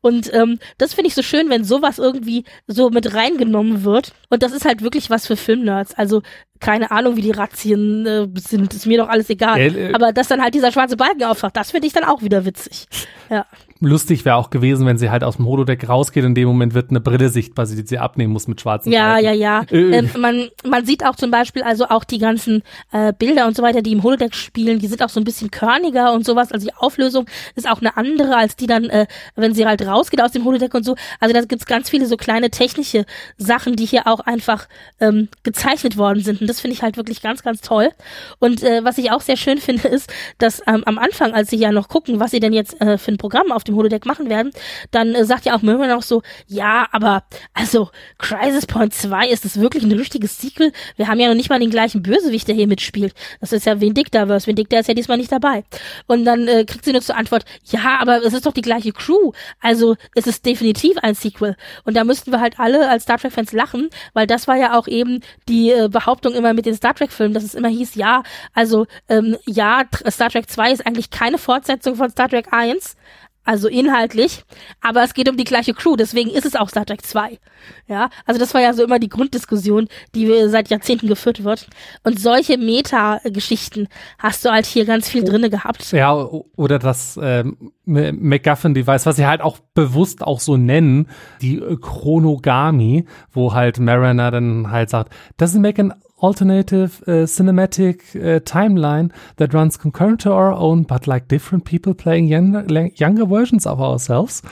[0.00, 4.12] Und ähm, das finde ich so schön, wenn sowas irgendwie so mit reingenommen wird.
[4.28, 5.94] Und das ist halt wirklich was für Filmnerds.
[5.94, 6.22] Also
[6.60, 9.58] keine Ahnung, wie die Razzien äh, sind, ist mir doch alles egal.
[9.58, 12.22] Äh, äh, Aber dass dann halt dieser schwarze Balken auftaucht, das finde ich dann auch
[12.22, 12.86] wieder witzig.
[13.30, 13.46] Ja
[13.84, 16.24] lustig wäre auch gewesen, wenn sie halt aus dem Holodeck rausgeht.
[16.24, 19.24] In dem Moment wird eine Brille sichtbar, die sie abnehmen muss mit schwarzen Ja, Balken.
[19.26, 19.62] ja, ja.
[19.70, 19.98] Äh.
[19.98, 22.62] Ähm, man, man sieht auch zum Beispiel also auch die ganzen
[22.92, 25.50] äh, Bilder und so weiter, die im Holodeck spielen, die sind auch so ein bisschen
[25.50, 26.52] körniger und sowas.
[26.52, 29.06] Also die Auflösung ist auch eine andere, als die dann, äh,
[29.36, 30.96] wenn sie halt rausgeht aus dem Holodeck und so.
[31.20, 33.04] Also da gibt's ganz viele so kleine technische
[33.36, 34.68] Sachen, die hier auch einfach
[35.00, 36.40] ähm, gezeichnet worden sind.
[36.40, 37.90] Und das finde ich halt wirklich ganz, ganz toll.
[38.38, 41.56] Und äh, was ich auch sehr schön finde, ist, dass ähm, am Anfang, als sie
[41.56, 44.06] ja noch gucken, was sie denn jetzt äh, für ein Programm auf dem dem Holodeck
[44.06, 44.52] machen werden,
[44.90, 49.44] dann äh, sagt ja auch Merman auch so, ja, aber also Crisis Point 2 ist
[49.44, 50.72] das wirklich ein richtiges Sequel?
[50.96, 53.14] Wir haben ja noch nicht mal den gleichen Bösewicht, der hier mitspielt.
[53.40, 54.46] Das ist ja Vindictaverse.
[54.46, 55.64] Vindicta ist ja diesmal nicht dabei.
[56.06, 58.92] Und dann äh, kriegt sie nur zur Antwort, ja, aber es ist doch die gleiche
[58.92, 59.32] Crew.
[59.60, 61.56] Also es ist definitiv ein Sequel.
[61.84, 64.88] Und da müssten wir halt alle als Star Trek-Fans lachen, weil das war ja auch
[64.88, 68.22] eben die äh, Behauptung immer mit den Star Trek-Filmen, dass es immer hieß, ja,
[68.52, 72.96] also ähm, ja, Star Trek 2 ist eigentlich keine Fortsetzung von Star Trek 1,
[73.44, 74.44] also inhaltlich,
[74.80, 77.38] aber es geht um die gleiche Crew, deswegen ist es auch Star Trek 2.
[77.86, 81.68] Ja, also das war ja so immer die Grunddiskussion, die seit Jahrzehnten geführt wird.
[82.02, 83.88] Und solche Meta-Geschichten
[84.18, 85.92] hast du halt hier ganz viel drinne gehabt.
[85.92, 91.08] Ja, oder das ähm, MacGuffin-Device, was sie halt auch bewusst auch so nennen,
[91.42, 95.94] die Chronogami, wo halt Mariner dann halt sagt, doesn't make an
[96.24, 101.94] alternative uh, cinematic uh, timeline that runs concurrent to our own, but like different people
[101.94, 104.42] playing younger, younger versions of ourselves.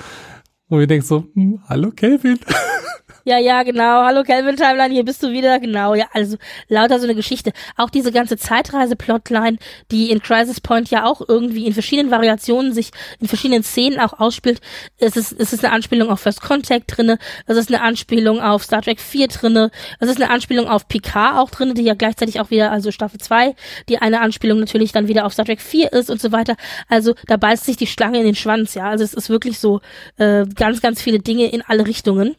[0.73, 2.41] Wo wir denken so, hm, hallo Kelvin.
[3.25, 4.03] Ja, ja, genau.
[4.05, 5.61] Hallo Calvin Timeline, hier bist du wieder.
[5.61, 6.39] Genau, ja, also
[6.69, 7.53] lauter so eine Geschichte.
[7.77, 9.59] Auch diese ganze Zeitreise-Plotline,
[9.93, 12.91] die in Crisis Point ja auch irgendwie in verschiedenen Variationen sich
[13.21, 14.61] in verschiedenen Szenen auch ausspielt.
[14.99, 17.19] Es ist, es ist eine Anspielung auf First Contact drinne.
[17.47, 19.71] Es ist eine Anspielung auf Star Trek 4 drinne.
[20.01, 23.21] Es ist eine Anspielung auf Picard auch drinne, die ja gleichzeitig auch wieder, also Staffel
[23.21, 23.55] 2,
[23.89, 26.57] die eine Anspielung natürlich dann wieder auf Star Trek 4 ist und so weiter.
[26.89, 28.91] Also da beißt sich die Schlange in den Schwanz, ja.
[28.91, 29.81] Also es ist wirklich so
[30.17, 32.37] äh, ganz, ganz viele Dinge in alle Richtungen.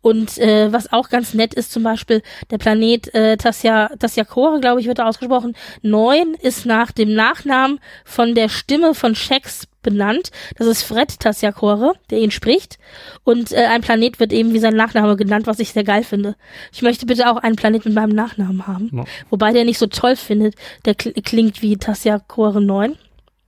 [0.00, 4.80] Und äh, was auch ganz nett ist, zum Beispiel der Planet äh, Tassia, Tassiakora, glaube
[4.80, 5.54] ich, wird da ausgesprochen.
[5.82, 10.30] Neun ist nach dem Nachnamen von der Stimme von Shakespeare benannt.
[10.56, 12.78] Das ist Fred Tassiakore, der ihn spricht.
[13.24, 16.34] Und äh, ein Planet wird eben wie sein Nachname genannt, was ich sehr geil finde.
[16.72, 18.90] Ich möchte bitte auch einen Planet mit meinem Nachnamen haben.
[18.94, 19.04] Ja.
[19.28, 20.54] Wobei der nicht so toll findet.
[20.86, 22.96] Der kl klingt wie Tassiakore 9.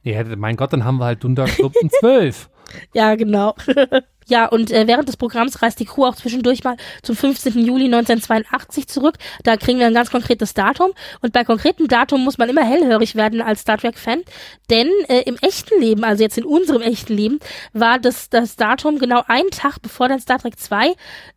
[0.02, 2.50] Ja, mein Gott, dann haben wir halt Dundergruppen 12.
[2.92, 3.54] Ja, genau.
[4.28, 7.58] ja, und äh, während des Programms reist die Crew auch zwischendurch mal zum 15.
[7.64, 9.14] Juli 1982 zurück.
[9.42, 10.90] Da kriegen wir ein ganz konkretes Datum.
[11.22, 14.22] Und bei konkretem Datum muss man immer hellhörig werden als Star Trek-Fan.
[14.70, 17.40] Denn äh, im echten Leben, also jetzt in unserem echten Leben,
[17.72, 20.94] war das, das Datum genau einen Tag, bevor dann Star Trek 2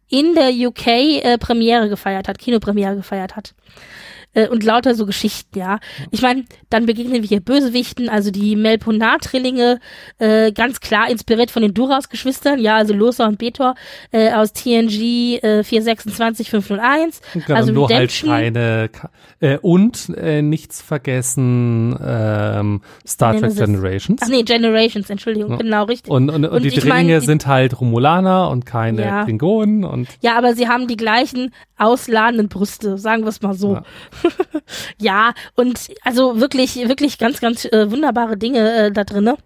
[0.09, 3.53] in der UK äh, Premiere gefeiert hat, Kinopremiere gefeiert hat
[4.34, 5.80] äh, und lauter so Geschichten, ja.
[6.12, 9.80] Ich meine, dann begegnen wir hier Bösewichten, also die Melponar-Trillinge,
[10.20, 13.76] äh, ganz klar inspiriert von den Duras-Geschwistern, ja, also Lothar und Betor
[14.12, 17.22] äh, aus TNG äh, 426 501.
[17.34, 18.32] Genau, also nur Redemption.
[18.32, 18.90] halt keine
[19.40, 23.56] äh, und äh, nichts vergessen ähm, Star Trek.
[23.56, 24.22] Generations.
[24.24, 25.58] Ach nee, Generations, Entschuldigung, Ja.
[25.58, 26.12] genau, richtig.
[26.12, 29.24] Und, und, und, Und die Drillinge mein, die- sind halt Romulaner und keine Ja.
[29.24, 33.74] Klingonen und Ja, aber sie haben die gleichen ausladenden Brüste, sagen wir es mal so.
[33.76, 33.84] Ja.
[34.99, 39.38] Ja, und also wirklich, wirklich ganz, ganz äh, wunderbare Dinge äh, da drinne.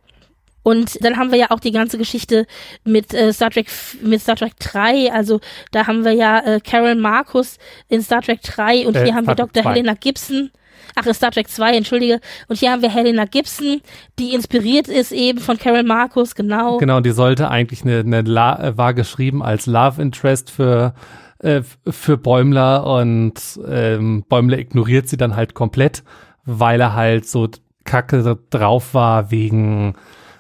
[0.66, 2.48] Und dann haben wir ja auch die ganze Geschichte
[2.84, 3.68] mit äh, Star Trek
[4.02, 5.40] mit Star Trek 3, also
[5.72, 7.58] da haben wir ja äh, Carol Marcus
[7.88, 9.64] in Star Trek 3 und Äh, hier haben wir Star Trek Dr.
[9.64, 9.70] 2.
[9.70, 10.50] Helena Gibson.
[10.96, 12.20] Ach, Star Trek 2, entschuldige.
[12.48, 13.82] Und hier haben wir Helena Gibson,
[14.18, 16.78] die inspiriert ist eben von Carol Marcus, genau.
[16.78, 20.96] genau, die sollte eigentlich eine, eine La äh, war geschrieben als Love Interest für
[21.40, 23.34] äh, für Bäumler und
[23.68, 26.04] ähm, Bäumler ignoriert sie dann halt komplett,
[26.46, 27.48] weil er halt so
[27.84, 29.96] kacke drauf war wegen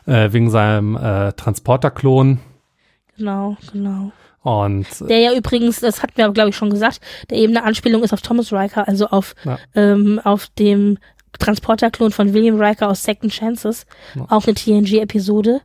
[0.07, 2.39] äh, wegen seinem äh, Transporterklon
[3.17, 4.11] Genau, genau.
[4.41, 6.99] und Der ja übrigens, das hatten wir glaube ich schon gesagt,
[7.29, 9.57] der eben eine Anspielung ist auf Thomas Riker, also auf, Ja.
[9.73, 10.97] ähm, auf dem
[11.39, 13.85] Transporterklon von William Riker aus Second Chances.
[14.15, 14.25] Ja.
[14.29, 15.61] Auch eine TNG-Episode.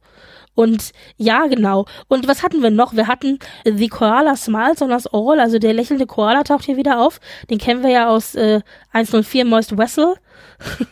[0.60, 1.86] Und ja, genau.
[2.08, 2.94] Und was hatten wir noch?
[2.94, 7.00] Wir hatten The Koala Smiles on Us All, also der lächelnde Koala taucht hier wieder
[7.00, 7.18] auf.
[7.48, 8.60] Den kennen wir ja aus äh,
[8.92, 10.16] 104 Moist Vessel,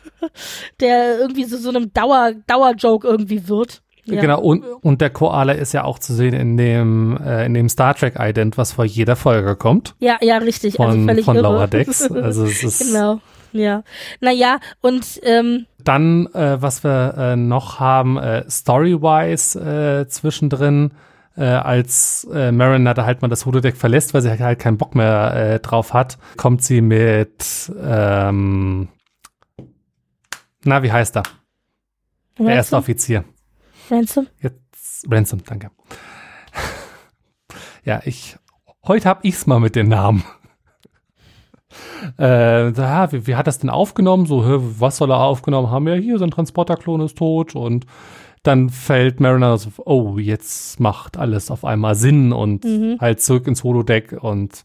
[0.80, 3.82] der irgendwie so, so einem Dauer, Dauer-Joke irgendwie wird.
[4.06, 4.22] Ja.
[4.22, 7.68] Genau, und, und der Koala ist ja auch zu sehen in dem, äh, in dem
[7.68, 9.94] Star Trek Ident, was vor jeder Folge kommt.
[9.98, 10.76] Ja, ja, richtig.
[10.76, 11.42] Von, also völlig von irre.
[11.42, 12.10] Lower Decks.
[12.10, 13.20] Also es ist Genau,
[13.52, 13.82] ja.
[14.22, 19.58] Naja, und ähm, dann, äh, was wir äh, noch haben, äh, Story-wise
[20.02, 20.92] äh, zwischendrin,
[21.34, 24.94] äh, als äh, Mariner da halt mal das Holodeck verlässt, weil sie halt keinen Bock
[24.94, 28.88] mehr äh, drauf hat, kommt sie mit, ähm,
[30.64, 31.22] na, wie heißt er?
[32.38, 32.78] Der erste Ransom?
[32.78, 33.24] Offizier.
[33.90, 34.26] Ransom?
[34.40, 35.70] Jetzt Ransom, danke.
[37.84, 38.36] ja, ich
[38.86, 40.22] heute hab ich's mal mit den Namen.
[42.18, 44.26] Äh, ja, wie, wie hat das denn aufgenommen?
[44.26, 44.44] So,
[44.78, 45.88] was soll er aufgenommen haben?
[45.88, 47.86] Ja, hier, sein Transporterklon ist tot und
[48.44, 52.96] dann fällt Mariner so, oh, jetzt macht alles auf einmal Sinn und Mhm.
[53.00, 54.64] halt zurück ins Holodeck und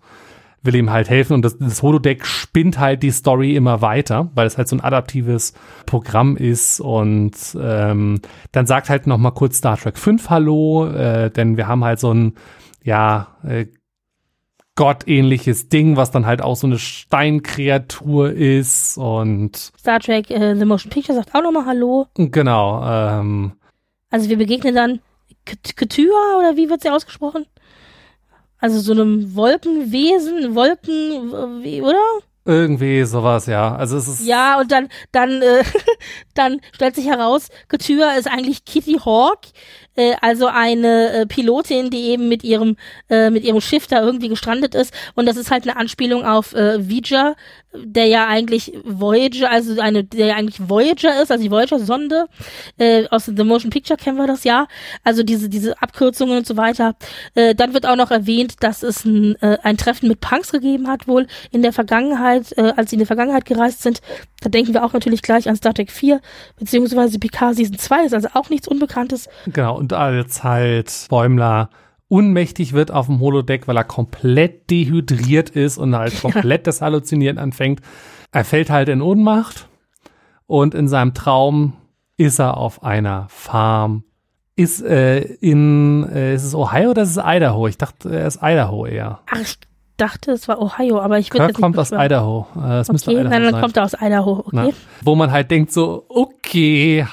[0.62, 1.34] will ihm halt helfen.
[1.34, 4.82] Und das, das Holodeck spinnt halt die Story immer weiter, weil es halt so ein
[4.82, 5.54] adaptives
[5.86, 6.80] Programm ist.
[6.80, 8.22] Und ähm,
[8.54, 12.00] dann sagt halt noch mal kurz Star Trek 5 Hallo, äh, denn wir haben halt
[12.00, 12.36] so ein,
[12.84, 13.66] ja, äh,
[14.76, 18.98] gottähnliches Ding, was dann halt auch so eine Steinkreatur ist.
[18.98, 22.08] Und Star Trek äh, The Motion Picture sagt auch nochmal Hallo.
[22.16, 23.54] genau, ähm,
[24.10, 25.00] Also wir begegnen dann
[25.46, 27.46] Ketua oder wie wird sie ausgesprochen?
[28.60, 32.00] Also so einem Wolkenwesen, Wolken, wie, oder?
[32.46, 33.76] irgendwie sowas, ja.
[33.76, 35.64] Also es ist Ja, und dann, dann, äh,
[36.34, 39.40] dann stellt sich heraus, Couture ist eigentlich Kitty Hawk,
[39.96, 42.78] äh, also eine äh, Pilotin, die eben mit ihrem,
[43.10, 44.94] äh, mit ihrem Schiff da irgendwie gestrandet ist.
[45.16, 47.36] Und das ist halt eine Anspielung auf äh, Voyager,
[47.76, 52.26] der ja eigentlich Voyager, also eine, der ja eigentlich Voyager ist, also die Voyager-Sonde.
[52.78, 54.68] Äh, aus The Motion Picture kennen wir das ja.
[55.04, 56.96] Also diese, diese Abkürzungen und so weiter.
[57.36, 60.88] Äh, dann wird auch noch erwähnt, dass es ein, äh, ein Treffen mit Punks gegeben
[60.88, 64.02] hat, wohl in der Vergangenheit, äh, als sie in die Vergangenheit gereist sind.
[64.42, 66.22] Da denken wir auch natürlich gleich an Star Trek 4,
[66.58, 69.30] beziehungsweise Picard Season 2, ist also auch nichts Unbekanntes.
[69.48, 71.70] Genau, und als halt Bäumler
[72.08, 77.38] unmächtig wird auf dem Holodeck, weil er komplett dehydriert ist und halt komplett das Halluzinieren
[77.38, 77.82] anfängt.
[78.32, 79.68] Er fällt halt in Ohnmacht
[80.48, 81.74] und in seinem Traum
[82.18, 84.04] ist er auf einer Farm.
[84.56, 87.68] Ist äh, in, äh, ist es Ohio oder ist es Idaho?
[87.68, 89.20] Ich dachte, er ist Idaho eher.
[89.32, 89.58] Ach, ich
[89.98, 91.92] dachte, es war Ohio, aber ich würde nicht kommt aus.
[91.92, 92.46] Idaho.
[92.56, 93.62] Äh, müsste Okay, Idaho nein, dann sein.
[93.62, 94.50] kommt er aus Idaho, okay.
[94.52, 94.70] Na,
[95.02, 97.08] wo man halt denkt so, okay,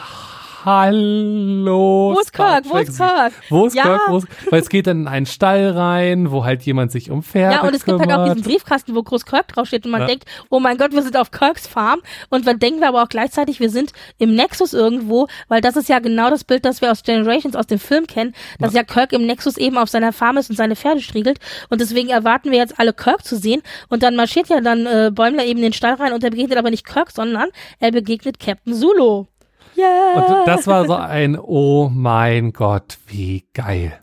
[0.65, 2.13] hallo.
[2.15, 2.65] Wo ist Kirk?
[2.69, 3.33] Wo ist Kirk?
[3.49, 3.83] Wo ist Ja.
[3.85, 4.01] Kirk?
[4.09, 7.23] Wo ist, weil es geht dann in einen Stall rein, wo halt jemand sich um
[7.23, 8.17] Pferde Ja, und es gibt kümmert.
[8.19, 10.07] halt auch diesen Briefkasten, wo groß Kirk draufsteht und man Ja.
[10.09, 13.09] denkt, oh mein Gott, wir sind auf Kirks Farm und dann denken wir aber auch
[13.09, 16.91] gleichzeitig, wir sind im Nexus irgendwo, weil das ist ja genau das Bild, das wir
[16.91, 18.83] aus Generations aus dem Film kennen, dass ja.
[18.85, 21.39] Kirk im Nexus eben auf seiner Farm ist und seine Pferde striegelt
[21.71, 25.11] und deswegen erwarten wir jetzt alle Kirk zu sehen und dann marschiert ja dann äh,
[25.13, 28.39] Bäumler eben in den Stall rein und er begegnet aber nicht Kirk, sondern er begegnet
[28.39, 29.27] Captain Zulu.
[29.77, 30.41] Yeah.
[30.41, 34.01] Und das war so ein, oh mein Gott, wie geil.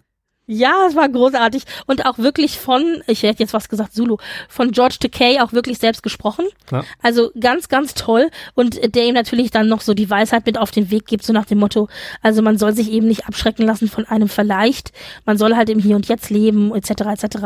[0.50, 4.16] Ja, es war großartig und auch wirklich von, ich hätte jetzt was gesagt, Zulu,
[4.48, 6.46] von George Takei auch wirklich selbst gesprochen.
[6.72, 6.84] Ja.
[7.04, 10.72] Also ganz, ganz toll und der ihm natürlich dann noch so die Weisheit mit auf
[10.72, 11.90] den Weg gibt, so nach dem Motto,
[12.22, 14.94] also man soll sich eben nicht abschrecken lassen von einem Vielleicht,
[15.26, 16.92] man soll halt im Hier und Jetzt leben, etc.,
[17.22, 17.38] etc.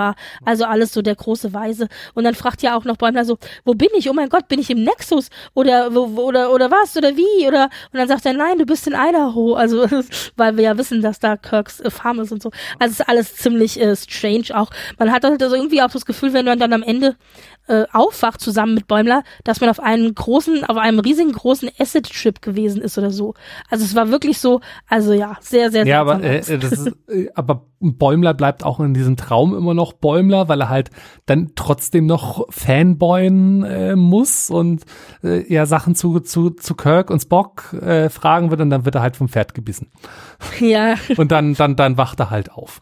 [0.45, 1.87] Also alles so der große Weise.
[2.13, 4.11] Und dann fragt ja auch noch Bäumler so, wo bin ich?
[4.11, 5.29] Oh mein Gott, bin ich im Nexus?
[5.55, 6.95] Oder, wo, wo- oder, oder was?
[6.95, 7.47] Oder wie?
[7.47, 9.55] Oder, und dann sagt er, nein, du bist in Idaho.
[9.55, 9.87] Also,
[10.37, 12.51] weil wir ja wissen, dass da Kirks äh, Farm ist und so.
[12.77, 14.69] Also es ist alles ziemlich äh, strange auch.
[14.99, 17.15] Man hat halt also irgendwie auch das Gefühl, wenn man dann am Ende
[17.67, 22.41] äh, aufwacht zusammen mit Bäumler, dass man auf einem großen, auf einem riesigen großen Acid-Trip
[22.41, 23.33] gewesen ist oder so.
[23.69, 26.49] Also es war wirklich so, also ja, sehr, sehr, Ja, aber, äh, ist,
[27.07, 30.89] äh, aber Bäumler bleibt auch in diesem Traum immer noch Bäumler, weil er halt
[31.25, 34.83] dann trotzdem noch Fanboyen äh, muss und
[35.23, 38.95] äh, ja Sachen zu, zu, zu Kirk und Spock äh, fragen wird und dann wird
[38.95, 39.91] er halt vom Pferd gebissen.
[40.59, 40.95] ja.
[41.17, 42.81] Und dann, dann, dann wacht er halt auf.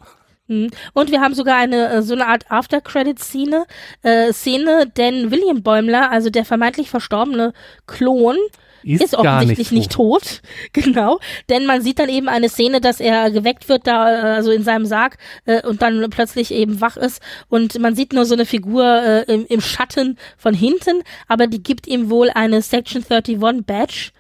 [0.50, 0.72] Mhm.
[0.94, 3.66] Und wir haben sogar eine äh, so eine Art After-Credit-Szene,
[4.02, 7.54] äh, Szene, denn William Bäumler, also der vermeintlich verstorbene
[7.86, 8.36] Klon,
[8.82, 10.42] Ist, ist, gar offensichtlich nicht, tot.
[10.74, 11.20] Genau.
[11.50, 14.64] Denn man sieht dann eben eine Szene, dass er geweckt wird, da, äh, also in
[14.64, 17.22] seinem Sarg, äh, und dann plötzlich eben wach ist.
[17.48, 21.62] Und man sieht nur so eine Figur äh, im, im Schatten von hinten, aber die
[21.62, 24.12] gibt ihm wohl eine Section 31 Badge.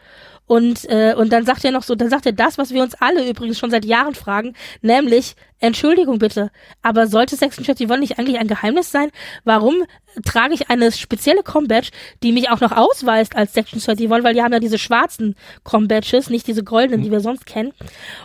[0.50, 2.96] Und, äh, und dann sagt er noch so, dann sagt er das, was wir uns
[2.96, 8.40] alle übrigens schon seit Jahren fragen, nämlich, Entschuldigung bitte, aber sollte Section 31 nicht eigentlich
[8.40, 9.10] ein Geheimnis sein?
[9.44, 9.84] Warum
[10.26, 11.90] trage ich eine spezielle Com-Badge,
[12.24, 16.30] die mich auch noch ausweist als Section 31, weil die haben ja diese schwarzen Com-Badges,
[16.30, 17.74] nicht diese goldenen, die wir sonst kennen.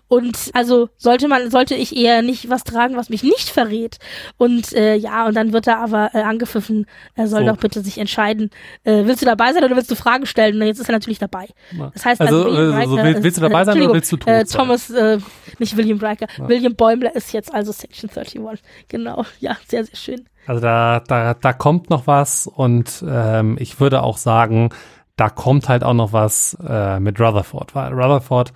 [0.08, 3.98] Und also sollte man, sollte ich eher nicht was tragen, was mich nicht verrät.
[4.38, 7.46] Und äh, ja, und dann wird er aber äh, angepfiffen, er soll So.
[7.52, 8.50] doch bitte sich entscheiden,
[8.84, 10.60] äh, willst du dabei sein oder willst du Fragen stellen?
[10.60, 11.48] Und jetzt ist er natürlich dabei.
[11.92, 14.12] Das heißt, Also, William äh, so Riker will- ist- willst du dabei sein oder willst
[14.12, 14.44] du tot äh?
[14.44, 15.18] Thomas, äh,
[15.58, 18.62] nicht William Riker, William Bäumler ist jetzt also Section 31.
[18.88, 20.24] Genau, ja, sehr, sehr schön.
[20.46, 24.70] Also da, da, da kommt noch was und ähm, ich würde auch sagen,
[25.16, 28.52] da kommt halt auch noch was äh, mit Rutherford, weil Rutherford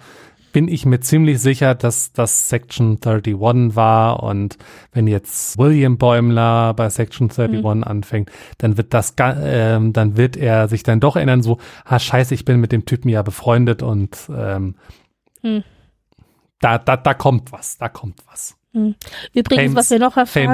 [0.52, 4.56] bin ich mir ziemlich sicher, dass das Section 31 war und
[4.92, 10.68] wenn jetzt William Bäumler bei Section 31 anfängt, dann wird das, ähm, dann wird er
[10.68, 14.18] sich dann doch erinnern, so, ah scheiße, ich bin mit dem Typen ja befreundet und
[14.34, 14.74] ähm,
[15.42, 15.62] Hm.
[16.60, 18.57] da, da, da kommt was, da kommt was.
[19.34, 20.44] Übrigens, was wir noch erfahren,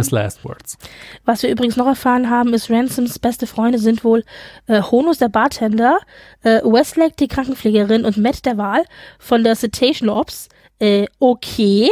[1.25, 4.25] was wir übrigens noch erfahren haben, ist Ransoms beste Freunde sind wohl
[4.67, 5.99] äh, Honus, der Bartender,
[6.43, 8.85] äh, Westlake, die Krankenpflegerin und Matt, der Wahl
[9.19, 10.49] von der Citation Ops.
[10.81, 11.89] Äh, okay.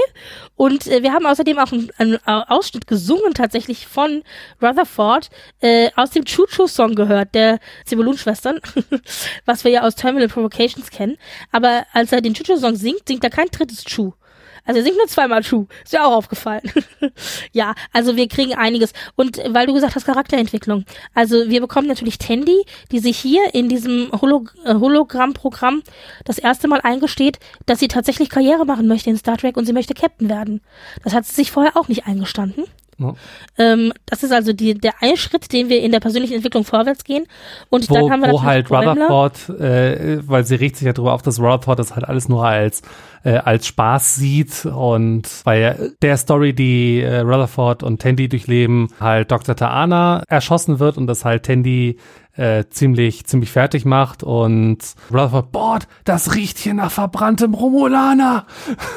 [0.57, 4.25] Und äh, wir haben außerdem auch einen, einen Au- Ausschnitt gesungen tatsächlich von
[4.61, 5.31] Rutherford
[5.61, 8.59] äh, aus dem Choo-Choo-Song gehört, der Zibelun-Schwestern,
[9.47, 11.17] was wir ja aus Terminal Provocations kennen.
[11.53, 14.15] Aber als er den Choo-Choo-Song singt, singt er kein drittes Choo.
[14.65, 15.67] Also er singt nur zweimal Schuh.
[15.85, 16.63] Ist ja auch aufgefallen.
[17.53, 18.93] ja, also wir kriegen einiges.
[19.17, 20.85] Und weil du gesagt hast, Charakterentwicklung.
[21.15, 25.83] Also wir bekommen natürlich Tandy, die sich hier in diesem Holo äh, Hologramm-Programm
[26.25, 29.73] das erste Mal eingesteht, dass sie tatsächlich Karriere machen möchte in Star Trek und sie
[29.73, 30.61] möchte Captain werden.
[31.03, 32.65] Das hat sie sich vorher auch nicht eingestanden.
[32.99, 33.15] Ja.
[33.59, 37.05] Ähm, das ist also die, der eine Schritt, den wir in der persönlichen Entwicklung vorwärts
[37.05, 37.25] gehen.
[37.69, 38.71] Und wo, dann haben wir wo halt.
[38.71, 42.47] Rutherford, äh, weil sie regt sich ja drüber auf, dass Rutherford das halt alles nur
[42.47, 42.83] als
[43.25, 49.31] äh, als Spaß sieht und weil der Story, die äh, Rutherford und Tandy durchleben, halt
[49.31, 49.55] Dr.
[49.55, 51.99] Taana erschossen wird und das halt Tandy
[52.35, 54.79] äh, ziemlich ziemlich fertig macht und
[55.11, 58.47] Rutherford, boah, das riecht hier nach verbranntem Romulaner.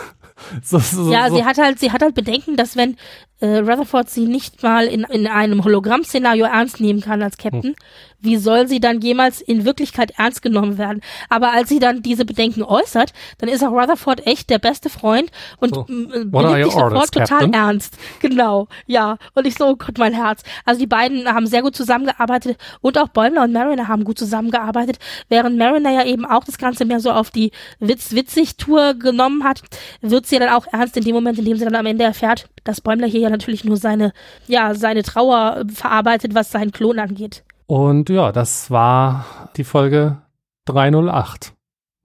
[0.63, 1.35] so, so, Ja, so.
[1.35, 2.97] sie hat halt, sie hat halt Bedenken, dass wenn
[3.41, 7.76] äh, Rutherford sie nicht mal in, in einem Hologramm-Szenario ernst nehmen kann als Captain, Hm.
[8.22, 11.02] wie soll sie dann jemals in Wirklichkeit ernst genommen werden?
[11.30, 15.32] Aber als sie dann diese Bedenken äußert, dann ist auch Rutherford echt der beste Freund
[15.60, 15.86] und So.
[15.88, 17.98] m- äh, sich sofort total ernst.
[18.22, 19.18] Genau, ja.
[19.34, 20.41] Und ich so, oh Gott, mein Herz.
[20.64, 24.98] Also die beiden haben sehr gut zusammengearbeitet und auch Bäumler und Mariner haben gut zusammengearbeitet,
[25.30, 29.62] während Mariner ja eben auch das Ganze mehr so auf die Witz-Witzig-Tour genommen hat,
[30.02, 32.48] wird sie dann auch ernst in dem Moment, in dem sie dann am Ende erfährt,
[32.64, 34.14] dass Bäumler hier ja natürlich nur seine,
[34.47, 37.43] ja, seine Trauer äh, verarbeitet, was seinen Klon angeht.
[37.68, 39.26] Und ja, das war
[39.57, 40.22] die Folge
[40.65, 41.53] 308.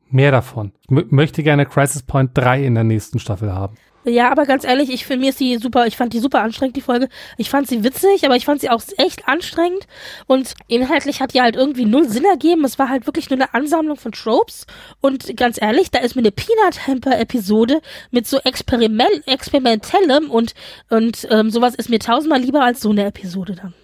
[0.09, 0.73] Mehr davon.
[0.83, 3.77] Ich m- möchte gerne Crisis Point 3 in der nächsten Staffel haben.
[4.05, 6.77] Ja, aber ganz ehrlich, ich finde mir ist die super, ich fand die super anstrengend,
[6.77, 7.09] die Folge.
[7.37, 9.87] Ich fand sie witzig, aber ich fand sie auch echt anstrengend.
[10.27, 12.65] Und inhaltlich hat die halt irgendwie null Sinn ergeben.
[12.65, 14.67] Es war halt wirklich nur eine Ansammlung von Tropes.
[15.01, 20.55] Und ganz ehrlich, da ist mir eine Peanut Hamper Episode mit so Experiment, experimentellem und,
[20.89, 23.75] und ähm, sowas ist mir tausendmal lieber als so eine Episode dann.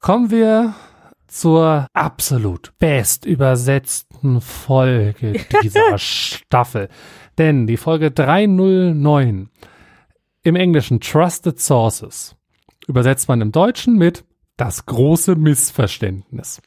[0.00, 0.74] Kommen wir
[1.32, 5.32] zur absolut best übersetzten Folge
[5.62, 6.90] dieser Staffel.
[7.38, 9.48] Denn die Folge 309
[10.42, 12.36] im Englischen Trusted Sources
[12.86, 14.24] übersetzt man im Deutschen mit
[14.56, 16.60] das große Missverständnis.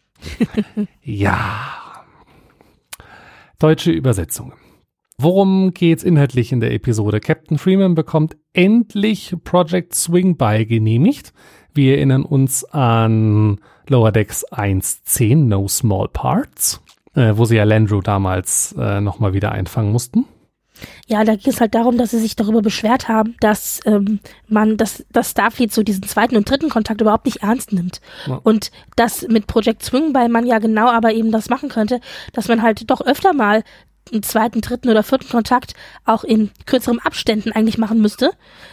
[1.01, 2.05] ja.
[3.59, 4.53] Deutsche Übersetzung.
[5.17, 7.21] Worum geht's inhaltlich in der Episode?
[7.21, 11.33] Captain Freeman bekommt endlich Project Swing By genehmigt.
[11.73, 16.81] Wir erinnern uns an Lower Decks 1.10, No Small Parts,
[17.13, 20.25] äh, wo sie ja Landrew damals äh, nochmal wieder einfangen mussten.
[21.07, 24.77] Ja, da ging es halt darum, dass sie sich darüber beschwert haben, dass ähm, man
[24.77, 28.01] das, das Starfleet so diesen zweiten und dritten Kontakt überhaupt nicht ernst nimmt.
[28.27, 28.39] Ja.
[28.43, 31.99] Und das mit Project Swing, weil man ja genau aber eben das machen könnte,
[32.33, 33.63] dass man halt doch öfter mal
[34.11, 35.73] einen zweiten, dritten oder vierten Kontakt
[36.05, 38.29] auch in kürzeren Abständen eigentlich machen müsste,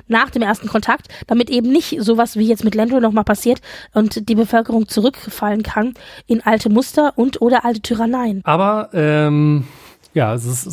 [0.07, 3.63] nach dem ersten Kontakt, damit eben nicht sowas wie jetzt mit Landro nochmal passiert
[3.95, 5.95] und die Bevölkerung zurückfallen kann
[6.27, 8.43] in alte Muster und oder alte Tyranneien.
[8.45, 9.65] Aber ähm,
[10.13, 10.67] ja, es ist-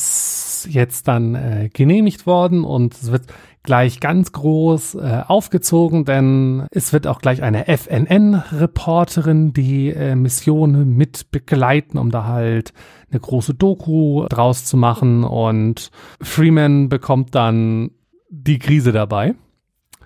[0.65, 3.27] jetzt dann äh, genehmigt worden und es wird
[3.63, 10.95] gleich ganz groß äh, aufgezogen, denn es wird auch gleich eine FNN-Reporterin die äh, Mission
[10.95, 12.73] mit begleiten, um da halt
[13.11, 15.91] eine große Doku draus zu machen und
[16.21, 17.91] Freeman bekommt dann
[18.29, 19.35] die Krise dabei,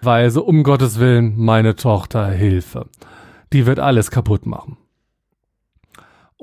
[0.01, 2.87] weil so um Gottes Willen meine Tochter Hilfe.
[3.51, 4.77] Die wird alles kaputt machen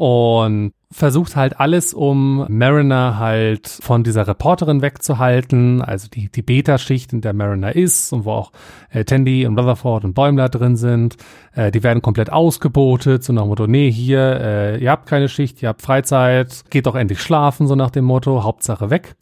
[0.00, 7.12] und versucht halt alles, um Mariner halt von dieser Reporterin wegzuhalten, also die, die Beta-Schicht,
[7.12, 8.52] in der Mariner ist und wo auch
[8.90, 11.16] äh, Tandy und Rutherford und Bäumler drin sind,
[11.54, 15.28] äh, die werden komplett ausgebotet, so nach dem Motto, nee, hier, äh, ihr habt keine
[15.28, 19.14] Schicht, ihr habt Freizeit, geht doch endlich schlafen, so nach dem Motto, Hauptsache weg.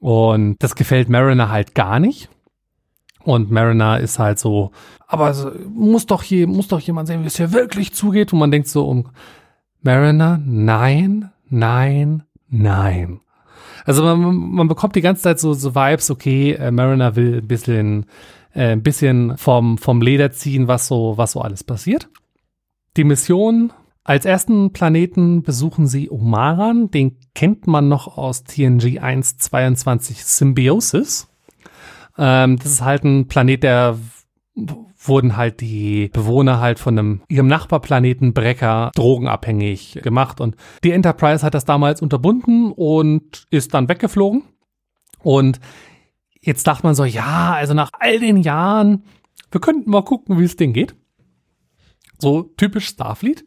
[0.00, 2.28] Und das gefällt Mariner halt gar nicht.
[3.24, 4.70] Und Mariner ist halt so,
[5.06, 8.32] aber muss doch hier, muss doch jemand sehen, wie es hier wirklich zugeht.
[8.32, 9.10] Und man denkt so, um
[9.82, 13.20] Mariner, nein, nein, nein.
[13.84, 17.46] Also man, man bekommt die ganze Zeit so, so Vibes, okay, äh, Mariner will ein
[17.46, 18.06] bisschen,
[18.54, 22.08] äh, ein bisschen vom, vom Leder ziehen, was so, was so alles passiert.
[22.96, 23.72] Die Mission,
[24.04, 31.28] als ersten Planeten besuchen sie Omaran, den kennt man noch aus TNG 122 Symbiosis.
[32.16, 33.98] Ähm, das ist halt ein Planet, der
[35.08, 41.44] wurden halt die Bewohner halt von einem ihrem Nachbarplaneten Brecker drogenabhängig gemacht und die Enterprise
[41.44, 44.42] hat das damals unterbunden und ist dann weggeflogen
[45.22, 45.60] und
[46.40, 49.04] jetzt dachte man so, ja, also nach all den Jahren,
[49.50, 50.94] wir könnten mal gucken, wie es denen geht.
[52.18, 53.44] So typisch Starfleet.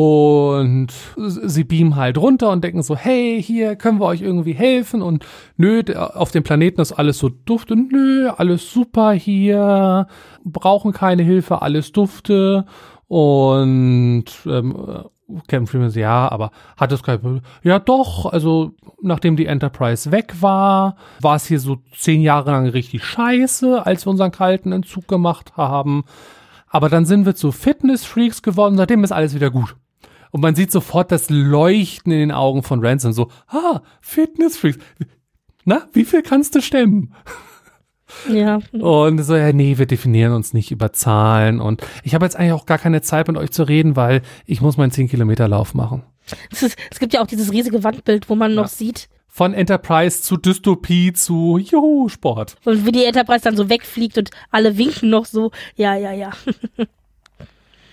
[0.00, 5.02] Und sie beamen halt runter und denken so, hey, hier können wir euch irgendwie helfen?
[5.02, 5.26] Und
[5.56, 10.06] nö, auf dem Planeten ist alles so dufte, nö, alles super hier,
[10.44, 12.64] brauchen keine Hilfe, alles dufte.
[13.08, 14.76] Und ähm,
[15.48, 20.36] Captain Freeman so, ja, aber hat es kein Ja doch, also nachdem die Enterprise weg
[20.40, 25.08] war, war es hier so zehn Jahre lang richtig scheiße, als wir unseren kalten Entzug
[25.08, 26.04] gemacht haben.
[26.68, 29.74] Aber dann sind wir zu Fitness-Freaks geworden, seitdem ist alles wieder gut.
[30.30, 34.78] Und man sieht sofort das Leuchten in den Augen von Ransom, so, ah, Fitness-Freaks.
[35.64, 37.14] Na, wie viel kannst du stemmen?
[38.32, 38.60] Ja.
[38.72, 41.60] Und so, ja, nee, wir definieren uns nicht über Zahlen.
[41.60, 44.60] Und ich habe jetzt eigentlich auch gar keine Zeit, mit euch zu reden, weil ich
[44.60, 46.04] muss meinen 10-Kilometer-Lauf machen.
[46.50, 50.22] Es, ist, es gibt ja auch dieses riesige Wandbild, wo man noch sieht, Von Enterprise
[50.22, 52.56] zu Dystopie zu Juhu, Sport.
[52.64, 55.50] und wie die Enterprise dann so wegfliegt und alle winken noch so.
[55.76, 56.30] Ja, ja, ja.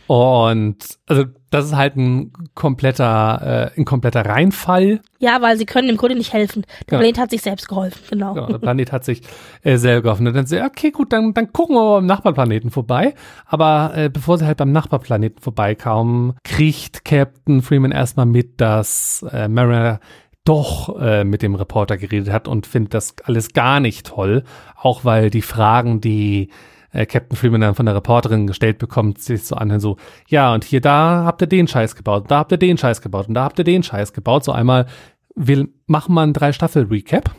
[0.07, 0.77] Und
[1.07, 4.99] also das ist halt ein kompletter, äh, ein kompletter Reinfall.
[5.19, 6.65] Ja, weil sie können im Grunde nicht helfen.
[6.89, 6.99] Der Ja.
[6.99, 8.35] Planet hat sich selbst geholfen, genau.
[8.35, 9.21] Ja, der Planet hat sich
[9.63, 10.27] äh, selber geholfen.
[10.27, 13.15] Und dann so, okay, gut, dann, dann gucken wir mal beim Nachbarplaneten vorbei.
[13.45, 19.47] Aber äh, bevor sie halt beim Nachbarplaneten vorbeikamen, kriegt Captain Freeman erstmal mit, dass äh,
[19.47, 19.99] Mariner
[20.43, 24.43] doch äh, mit dem Reporter geredet hat und findet das alles gar nicht toll.
[24.79, 26.49] Auch weil die Fragen, die
[26.95, 29.97] äh, Captain Freeman dann von der Reporterin gestellt bekommt, sich so anhören, so,
[30.27, 33.27] ja, und hier, da habt ihr den Scheiß gebaut, da habt ihr den Scheiß gebaut
[33.27, 34.43] und da habt ihr den Scheiß gebaut.
[34.43, 34.87] So einmal,
[35.35, 37.35] wir machen mal einen Drei-Staffel-Recap.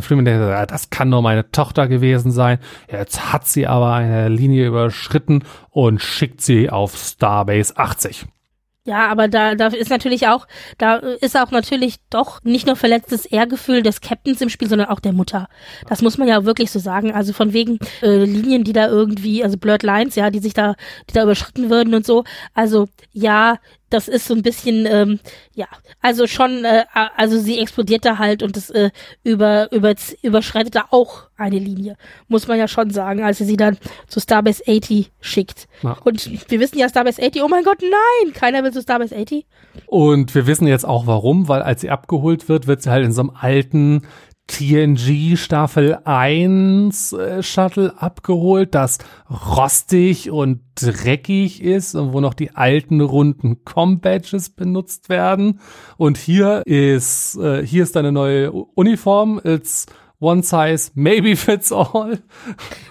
[0.00, 2.58] Freeman denkt, ja, das kann nur meine Tochter gewesen sein.
[2.90, 8.26] Jetzt hat sie aber eine Linie überschritten und schickt sie auf Starbase 80.
[8.86, 10.46] Ja, aber da, da ist natürlich auch,
[10.78, 15.00] da ist auch natürlich doch nicht nur verletztes Ehrgefühl des Captains im Spiel, sondern auch
[15.00, 15.48] der Mutter.
[15.88, 17.12] Das muss man ja wirklich so sagen.
[17.12, 20.76] Also von wegen äh, Linien, die da irgendwie, also Blurred Lines, ja, die sich da,
[21.10, 22.22] die da überschritten würden und so.
[22.54, 23.58] Also ja,
[23.90, 25.20] das ist so ein bisschen, ähm,
[25.54, 25.66] ja,
[26.02, 26.84] also schon, äh,
[27.16, 28.90] also sie explodiert da halt und das äh,
[29.22, 31.96] über, über, überschreitet da auch eine Linie,
[32.28, 35.68] muss man ja schon sagen, als sie sie dann zu Starbase 80 schickt.
[35.82, 35.96] Ja.
[36.04, 39.46] Und wir wissen ja Starbase 80, oh mein Gott, nein, keiner will zu Starbase 80.
[39.86, 43.12] Und wir wissen jetzt auch warum, weil als sie abgeholt wird, wird sie halt in
[43.12, 44.02] so einem alten
[44.46, 48.98] TNG Staffel 1 äh, Shuttle abgeholt, das
[49.28, 55.60] rostig und dreckig ist und wo noch die alten runden Com-Badges benutzt werden.
[55.96, 59.40] Und hier ist, äh, hier ist eine neue Uniform.
[59.42, 59.86] It's
[60.18, 62.22] One size maybe fits all.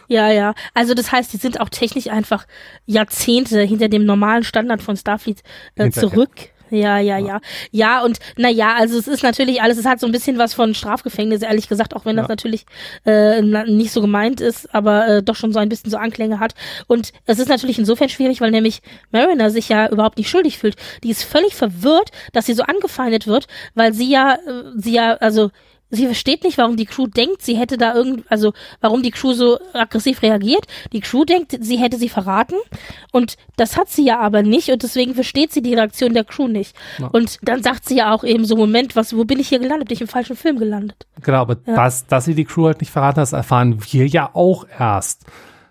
[0.08, 0.54] Ja, ja.
[0.76, 2.46] Also das heißt, die sind auch technisch einfach
[2.86, 5.42] Jahrzehnte hinter dem normalen Standard von Starfleet
[5.76, 6.52] äh, zurück.
[6.76, 7.40] Ja, ja, ja.
[7.72, 10.54] Ja, und na ja, also es ist natürlich alles, es hat so ein bisschen was
[10.54, 12.66] von Strafgefängnis, ehrlich gesagt, auch wenn das natürlich
[13.06, 16.54] äh, nicht so gemeint ist, aber äh, doch schon so ein bisschen so Anklänge hat.
[16.88, 18.82] Und es ist natürlich insofern schwierig, weil nämlich
[19.12, 20.76] Mariner sich ja überhaupt nicht schuldig fühlt.
[21.04, 25.14] Die ist völlig verwirrt, dass sie so angefeindet wird, weil sie ja, äh, sie ja,
[25.16, 25.52] also
[25.96, 29.34] sie versteht nicht, warum die Crew denkt, sie hätte da irgend, also warum die Crew
[29.34, 30.66] so aggressiv reagiert.
[30.94, 32.56] Die Crew denkt, sie hätte sie verraten
[33.12, 36.48] und das hat sie ja aber nicht und deswegen versteht sie die Reaktion der Crew
[36.48, 36.76] nicht.
[37.00, 37.08] Ja.
[37.08, 39.88] Und dann sagt sie ja auch eben so, Moment, was, wo bin ich hier gelandet?
[39.88, 41.06] Bin ich im falschen Film gelandet?
[41.22, 41.76] Genau, aber ja.
[41.76, 45.26] das, dass sie die Crew halt nicht verraten hat, erfahren wir ja auch erst.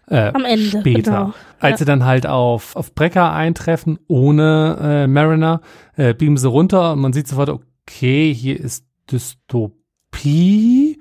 [0.07, 0.81] Äh, Am Ende.
[0.81, 1.11] Später.
[1.11, 1.35] Genau.
[1.59, 1.77] Als ja.
[1.79, 5.61] sie dann halt auf, auf Brecker eintreffen, ohne äh, Mariner,
[5.97, 9.84] äh, beamen sie runter und man sieht sofort, okay, hier ist Dystopie
[10.15, 10.99] Pi.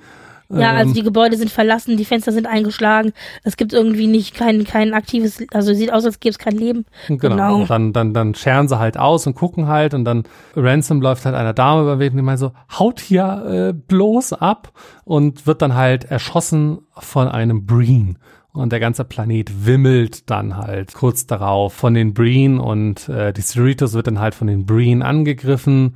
[0.50, 3.14] Ja, also ähm, die Gebäude sind verlassen, die Fenster sind eingeschlagen.
[3.44, 6.86] Es gibt irgendwie nicht kein, kein aktives, also sieht aus, als gäbe es kein Leben.
[7.08, 7.20] Genau.
[7.20, 7.66] genau.
[7.66, 10.24] Dann, dann, dann scheren sie halt aus und gucken halt und dann
[10.56, 14.34] Ransom läuft halt einer Dame über den und die meint so, haut hier äh, bloß
[14.34, 14.72] ab
[15.06, 18.20] und wird dann halt erschossen von einem Breen.
[18.52, 23.42] Und der ganze Planet wimmelt dann halt kurz darauf von den Breen und äh, die
[23.42, 25.96] Cerritos wird dann halt von den Breen angegriffen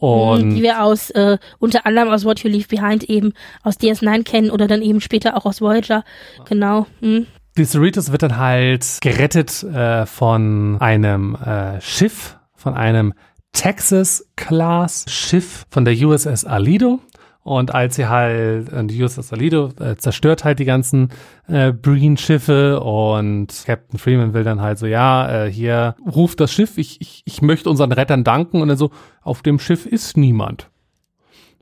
[0.00, 3.32] und die wir aus äh, unter anderem aus What You Leave Behind eben
[3.62, 6.02] aus DS9 kennen oder dann eben später auch aus Voyager.
[6.48, 6.88] Genau.
[7.00, 7.28] Hm.
[7.58, 13.12] Die Cerritos wird dann halt gerettet äh, von einem äh, Schiff, von einem
[13.52, 17.00] Texas-Class-Schiff von der USS Alido.
[17.42, 21.08] Und als sie halt, äh, die USS Alido äh, zerstört halt die ganzen
[21.48, 26.76] äh, Breen-Schiffe und Captain Freeman will dann halt so, ja, äh, hier ruft das Schiff,
[26.76, 28.60] ich, ich, ich möchte unseren Rettern danken.
[28.60, 28.90] Und dann so,
[29.22, 30.69] auf dem Schiff ist niemand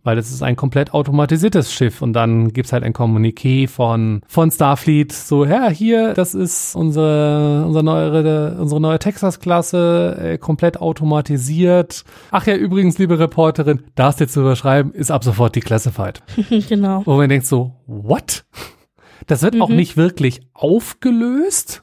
[0.09, 4.51] weil es ist ein komplett automatisiertes Schiff und dann gibt's halt ein Kommuniqué von, von
[4.51, 12.05] Starfleet, so, ja, hier, das ist unsere, unsere neue, unsere neue Texas-Klasse, äh, komplett automatisiert.
[12.31, 16.23] Ach ja, übrigens, liebe Reporterin, das dir zu überschreiben, ist ab sofort die Classified.
[16.71, 17.03] genau.
[17.05, 18.47] Wo man denkt so, what?
[19.27, 19.63] Das wird mhm.
[19.63, 21.83] auch nicht wirklich aufgelöst.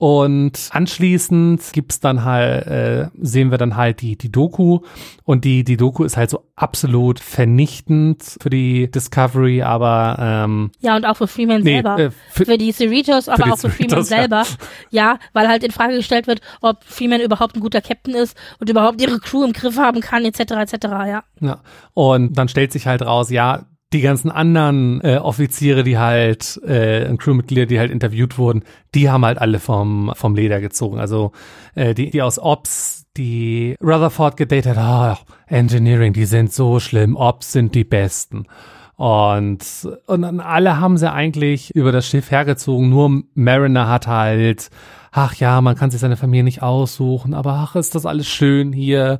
[0.00, 4.78] Und anschließend gibt's dann halt, äh, sehen wir dann halt die, die Doku.
[5.24, 10.96] Und die, die Doku ist halt so absolut vernichtend für die Discovery, aber ähm, Ja,
[10.96, 11.98] und auch für Freeman nee, selber.
[11.98, 14.44] Äh, für, für, die Cerritos, aber für auch für Freeman selber.
[14.88, 15.12] Ja.
[15.12, 18.70] ja, weil halt in Frage gestellt wird, ob Freeman überhaupt ein guter Captain ist und
[18.70, 20.40] überhaupt ihre Crew im Griff haben kann, etc.
[20.40, 20.76] etc.
[20.82, 21.24] Ja.
[21.40, 21.60] Ja.
[21.92, 27.12] Und dann stellt sich halt raus, ja, die ganzen anderen äh, Offiziere, die halt, äh,
[27.16, 28.62] Crewmitglieder, die halt interviewt wurden,
[28.94, 31.00] die haben halt alle vom, vom Leder gezogen.
[31.00, 31.32] Also
[31.74, 37.16] äh, die, die aus Ops, die Rutherford gedatet, ah, oh, Engineering, die sind so schlimm,
[37.16, 38.46] Ops sind die besten.
[38.94, 39.64] Und,
[40.06, 44.70] und alle haben sie eigentlich über das Schiff hergezogen, nur Mariner hat halt,
[45.12, 48.72] ach ja, man kann sich seine Familie nicht aussuchen, aber ach, ist das alles schön
[48.72, 49.18] hier.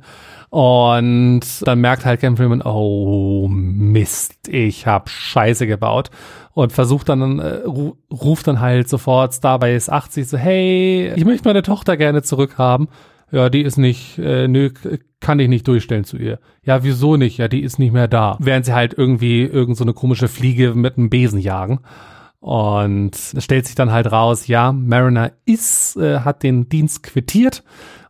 [0.49, 6.09] Und dann merkt halt Ken Freeman, oh Mist, ich hab Scheiße gebaut.
[6.53, 7.61] Und versucht dann, äh,
[8.11, 12.89] ruft dann halt sofort Starbase 80 so, hey, ich möchte meine Tochter gerne zurückhaben.
[13.31, 14.71] Ja, die ist nicht, äh, nö,
[15.21, 16.39] kann ich nicht durchstellen zu ihr.
[16.63, 17.37] Ja, wieso nicht?
[17.37, 18.35] Ja, die ist nicht mehr da.
[18.39, 21.79] Während sie halt irgendwie irgend so eine komische Fliege mit einem Besen jagen.
[22.41, 27.63] Und es stellt sich dann halt raus, ja, Mariner ist, äh, hat den Dienst quittiert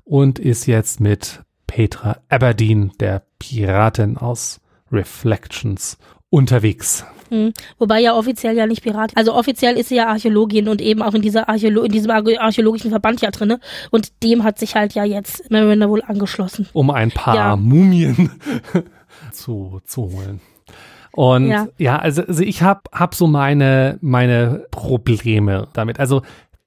[0.05, 5.97] und ist jetzt mit Petra Aberdeen, der Piratin aus Reflections,
[6.29, 7.05] unterwegs.
[7.27, 7.53] Hm.
[7.77, 9.11] Wobei ja offiziell ja nicht Pirat.
[9.15, 12.89] Also offiziell ist sie ja Archäologin und eben auch in dieser Archäolo in diesem archäologischen
[12.89, 13.59] Verband ja drinne.
[13.89, 16.69] Und dem hat sich halt ja jetzt Mariner wohl angeschlossen.
[16.71, 17.55] Um ein paar ja.
[17.57, 18.31] Mumien
[19.31, 20.41] zu, zu holen.
[21.13, 25.99] Und ja, ja also, also ich habe hab so meine, meine Probleme damit.
[25.99, 26.21] Also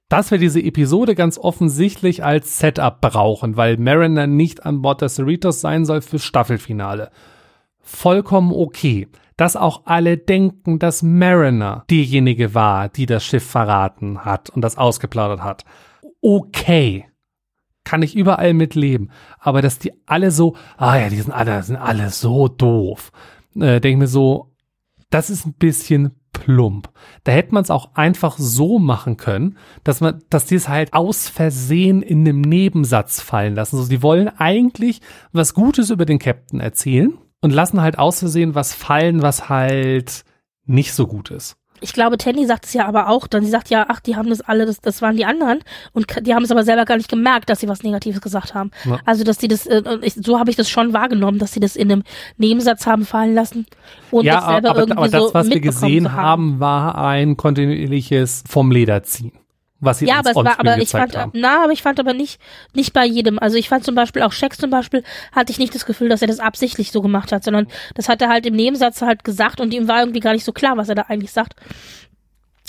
[0.09, 5.15] dass wir diese Episode ganz offensichtlich als Setup brauchen, weil Mariner nicht an Bord des
[5.15, 7.09] Cerritos sein soll für Staffelfinale.
[7.79, 9.07] Vollkommen okay.
[9.37, 14.77] Dass auch alle denken, dass Mariner diejenige war, die das Schiff verraten hat und das
[14.77, 15.65] ausgeplaudert hat.
[16.21, 17.05] Okay.
[17.83, 19.11] Kann ich überall mitleben.
[19.39, 23.11] Aber dass die alle so, ah ja, die sind alle, sind alle so doof.
[23.59, 24.51] Äh, denke mir so,
[25.09, 26.89] das ist ein bisschen plump.
[27.23, 30.93] Da hätte man es auch einfach so machen können, dass man, dass die es halt
[30.93, 33.77] aus Versehen in einem Nebensatz fallen lassen.
[33.77, 35.01] Also die wollen eigentlich
[35.31, 40.25] was Gutes über den Captain erzählen und lassen halt aus Versehen was fallen, was halt
[40.65, 43.43] nicht so gut ist ich glaube, Tandy sagt es ja aber auch dann.
[43.43, 45.59] Sie sagt ja, ach, die haben das alle, das, das waren die anderen.
[45.93, 48.71] Und die haben es aber selber gar nicht gemerkt, dass sie was Negatives gesagt haben.
[48.85, 48.99] Ja.
[49.05, 51.75] Also, dass sie das, äh, ich, so habe ich das schon wahrgenommen, dass sie das
[51.75, 52.03] in einem
[52.37, 53.65] Nebensatz haben fallen lassen.
[54.11, 57.37] Und ja, das selber aber, irgendwie aber das, so was wir gesehen haben, war ein
[57.37, 59.33] kontinuierliches vom Leder ziehen
[59.85, 61.31] was sie ja, aber es war, aber ich fand, haben.
[61.33, 62.39] na, aber ich fand aber nicht,
[62.73, 63.39] nicht bei jedem.
[63.39, 66.21] Also ich fand zum Beispiel auch Shax zum Beispiel hatte ich nicht das Gefühl, dass
[66.21, 69.61] er das absichtlich so gemacht hat, sondern das hat er halt im Nebensatz halt gesagt
[69.61, 71.55] und ihm war irgendwie gar nicht so klar, was er da eigentlich sagt.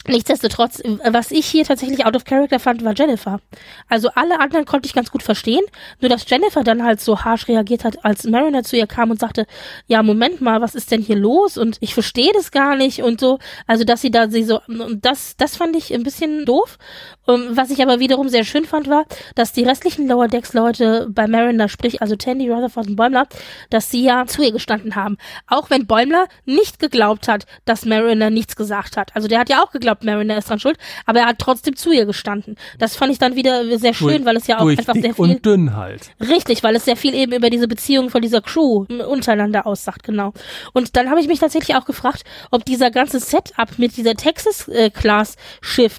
[0.09, 3.41] Nichtsdestotrotz, was ich hier tatsächlich out of character fand, war Jennifer.
[3.89, 5.65] Also alle anderen konnte ich ganz gut verstehen,
[6.01, 9.19] nur dass Jennifer dann halt so harsh reagiert hat, als Mariner zu ihr kam und
[9.19, 9.47] sagte,
[9.87, 11.59] ja, Moment mal, was ist denn hier los?
[11.59, 13.39] Und ich verstehe das gar nicht und so.
[13.67, 14.61] Also, dass sie da sie so,
[14.95, 16.79] das, das fand ich ein bisschen doof.
[17.27, 19.05] Um, ähm, was ich aber wiederum sehr schön fand, war,
[19.35, 23.27] dass die restlichen Lower Decks Leute bei Mariner, sprich also Tandy, Rutherford und Bäumler,
[23.71, 25.17] dass sie ja zu ihr gestanden haben.
[25.47, 29.15] Auch wenn Bäumler nicht geglaubt hat, dass Mariner nichts gesagt hat.
[29.15, 31.93] Also der hat ja auch geglaubt, Mariner ist dran schuld, aber er hat trotzdem zu
[31.93, 32.57] ihr gestanden.
[32.79, 35.25] Das fand ich dann wieder sehr schön, durch, weil es ja auch einfach sehr viel
[35.25, 36.11] und dünn halt.
[36.21, 40.33] Richtig, weil es sehr viel eben über diese Beziehung von dieser Crew untereinander aussagt, genau.
[40.73, 44.69] Und dann habe ich mich tatsächlich auch gefragt, ob dieser ganze Setup mit dieser Texas
[44.69, 44.91] äh,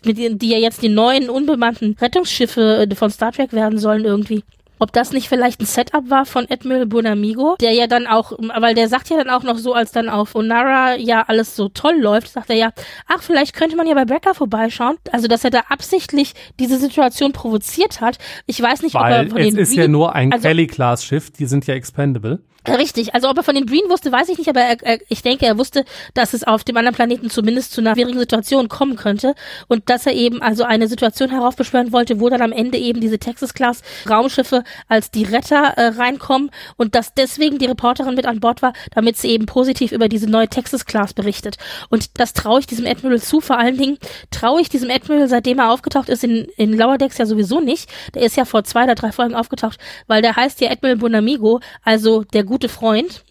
[0.06, 4.06] mit die, die ja jetzt die neuen unbemannten Rettungsschiffe äh, von Star Trek werden sollen
[4.06, 4.44] irgendwie,
[4.80, 8.76] ob das nicht vielleicht ein Setup war von Admiral Bonamigo, der ja dann auch, weil
[8.76, 12.00] der sagt ja dann auch noch so, als dann auf Onara ja alles so toll
[12.00, 12.72] läuft, sagt er ja,
[13.08, 14.98] ach, vielleicht könnte man ja bei Brecker vorbeischauen.
[15.12, 18.20] Also, dass er da absichtlich diese Situation provoziert hat.
[18.46, 21.32] Ich weiß nicht, weil ob er von es den ist ja nur ein also, Kelly-Class-Schiff,
[21.32, 22.40] die sind ja expendable.
[22.68, 25.22] Richtig, also ob er von den Breen wusste, weiß ich nicht, aber er, er, ich
[25.22, 28.96] denke, er wusste, dass es auf dem anderen Planeten zumindest zu einer schwierigen Situation kommen
[28.96, 29.36] könnte
[29.68, 33.20] und dass er eben also eine Situation heraufbeschwören wollte, wo dann am Ende eben diese
[33.20, 38.62] Texas-Class Raumschiffe als die Retter äh, reinkommen und dass deswegen die Reporterin mit an Bord
[38.62, 41.58] war, damit sie eben positiv über diese neue Texas-Class berichtet.
[41.90, 43.98] Und das traue ich diesem Admiral zu, vor allen Dingen
[44.32, 47.90] traue ich diesem Admiral, seitdem er aufgetaucht ist, in, in Lower Decks ja sowieso nicht.
[48.14, 51.60] Der ist ja vor zwei oder drei Folgen aufgetaucht, weil der heißt ja Admiral Bonamigo,
[51.84, 53.24] also der gute gute Freund.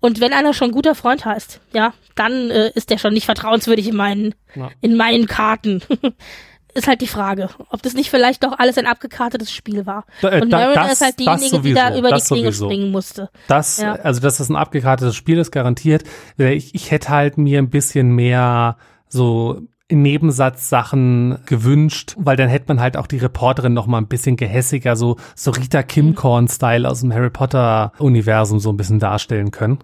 [0.00, 3.88] Und wenn einer schon guter Freund heißt, ja, dann äh, ist der schon nicht vertrauenswürdig
[3.88, 4.70] in meinen, ja.
[4.82, 5.82] in meinen Karten.
[6.74, 10.04] ist halt die Frage, ob das nicht vielleicht doch alles ein abgekartetes Spiel war.
[10.20, 12.66] Da, äh, und Mariner ist halt diejenige, sowieso, die da über die Klinge sowieso.
[12.66, 13.30] springen musste.
[13.48, 13.94] Das, ja.
[13.94, 16.02] also dass das ein abgekartetes Spiel ist, garantiert.
[16.36, 18.76] Ich, ich hätte halt mir ein bisschen mehr
[19.08, 24.36] so Nebensatzsachen gewünscht, weil dann hätte man halt auch die Reporterin noch mal ein bisschen
[24.36, 29.78] gehässiger, so, so Rita Kimcorn-Style aus dem Harry Potter-Universum so ein bisschen darstellen können.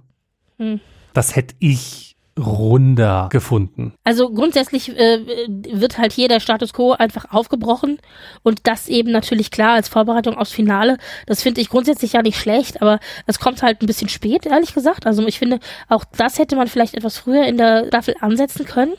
[0.59, 0.81] Hm.
[1.13, 2.10] Das hätte ich
[2.41, 3.95] runder gefunden.
[4.05, 7.99] Also grundsätzlich äh, wird halt hier der Status quo einfach aufgebrochen
[8.43, 10.97] und das eben natürlich klar als Vorbereitung aufs Finale.
[11.27, 14.75] Das finde ich grundsätzlich ja nicht schlecht, aber es kommt halt ein bisschen spät, ehrlich
[14.75, 15.07] gesagt.
[15.07, 18.95] Also ich finde, auch das hätte man vielleicht etwas früher in der Staffel ansetzen können.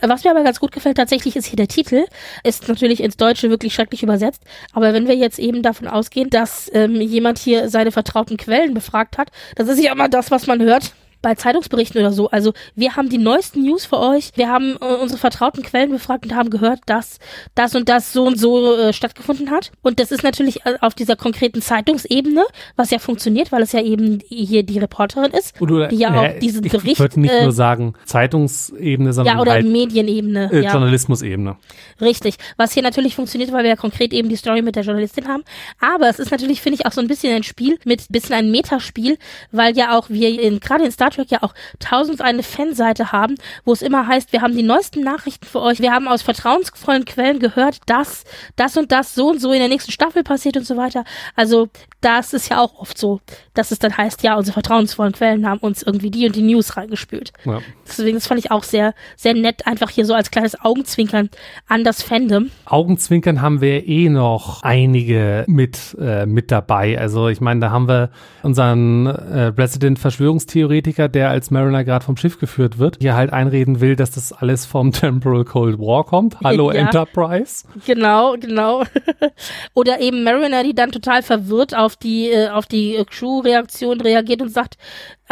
[0.00, 2.04] Was mir aber ganz gut gefällt, tatsächlich ist hier der Titel.
[2.44, 4.42] Ist natürlich ins Deutsche wirklich schrecklich übersetzt.
[4.72, 9.18] Aber wenn wir jetzt eben davon ausgehen, dass ähm, jemand hier seine vertrauten Quellen befragt
[9.18, 10.92] hat, das ist ja immer das, was man hört
[11.22, 12.28] bei Zeitungsberichten oder so.
[12.30, 14.30] Also wir haben die neuesten News für euch.
[14.34, 17.18] Wir haben äh, unsere vertrauten Quellen befragt und haben gehört, dass
[17.54, 19.70] das und das so und so äh, stattgefunden hat.
[19.82, 22.44] Und das ist natürlich äh, auf dieser konkreten Zeitungsebene,
[22.76, 26.38] was ja funktioniert, weil es ja eben hier die Reporterin ist, oder, die ja auch
[26.40, 26.86] diesen Bericht.
[26.86, 30.72] Ich würde nicht äh, nur sagen Zeitungsebene, sondern ja oder halt, Medienebene, äh, ja.
[30.72, 31.56] Journalismusebene.
[32.00, 32.36] Richtig.
[32.56, 35.44] Was hier natürlich funktioniert, weil wir ja konkret eben die Story mit der Journalistin haben.
[35.80, 38.50] Aber es ist natürlich, finde ich, auch so ein bisschen ein Spiel mit bisschen ein
[38.50, 39.18] Metaspiel,
[39.52, 43.36] weil ja auch wir in gerade in Star Trek ja auch tausend eine Fanseite haben,
[43.64, 47.04] wo es immer heißt, wir haben die neuesten Nachrichten für euch, wir haben aus vertrauensvollen
[47.04, 48.24] Quellen gehört, dass
[48.56, 51.04] das und das so und so in der nächsten Staffel passiert und so weiter.
[51.36, 51.68] Also
[52.02, 53.20] das ist ja auch oft so,
[53.54, 56.76] dass es dann heißt, ja, unsere vertrauensvollen Quellen haben uns irgendwie die und die News
[56.76, 57.32] reingespült.
[57.44, 57.60] Ja.
[57.86, 61.30] Deswegen, das fand ich auch sehr, sehr nett, einfach hier so als kleines Augenzwinkern
[61.68, 62.50] an das Fandom.
[62.64, 66.98] Augenzwinkern haben wir eh noch einige mit, äh, mit dabei.
[66.98, 68.10] Also ich meine, da haben wir
[68.42, 73.80] unseren äh, Resident Verschwörungstheoretiker der als Mariner gerade vom Schiff geführt wird, hier halt einreden
[73.80, 76.38] will, dass das alles vom Temporal Cold War kommt.
[76.42, 76.80] Hallo ja.
[76.80, 77.64] Enterprise.
[77.86, 78.82] Genau, genau.
[79.74, 84.50] Oder eben Mariner, die dann total verwirrt auf die, äh, auf die Crew-Reaktion reagiert und
[84.50, 84.76] sagt,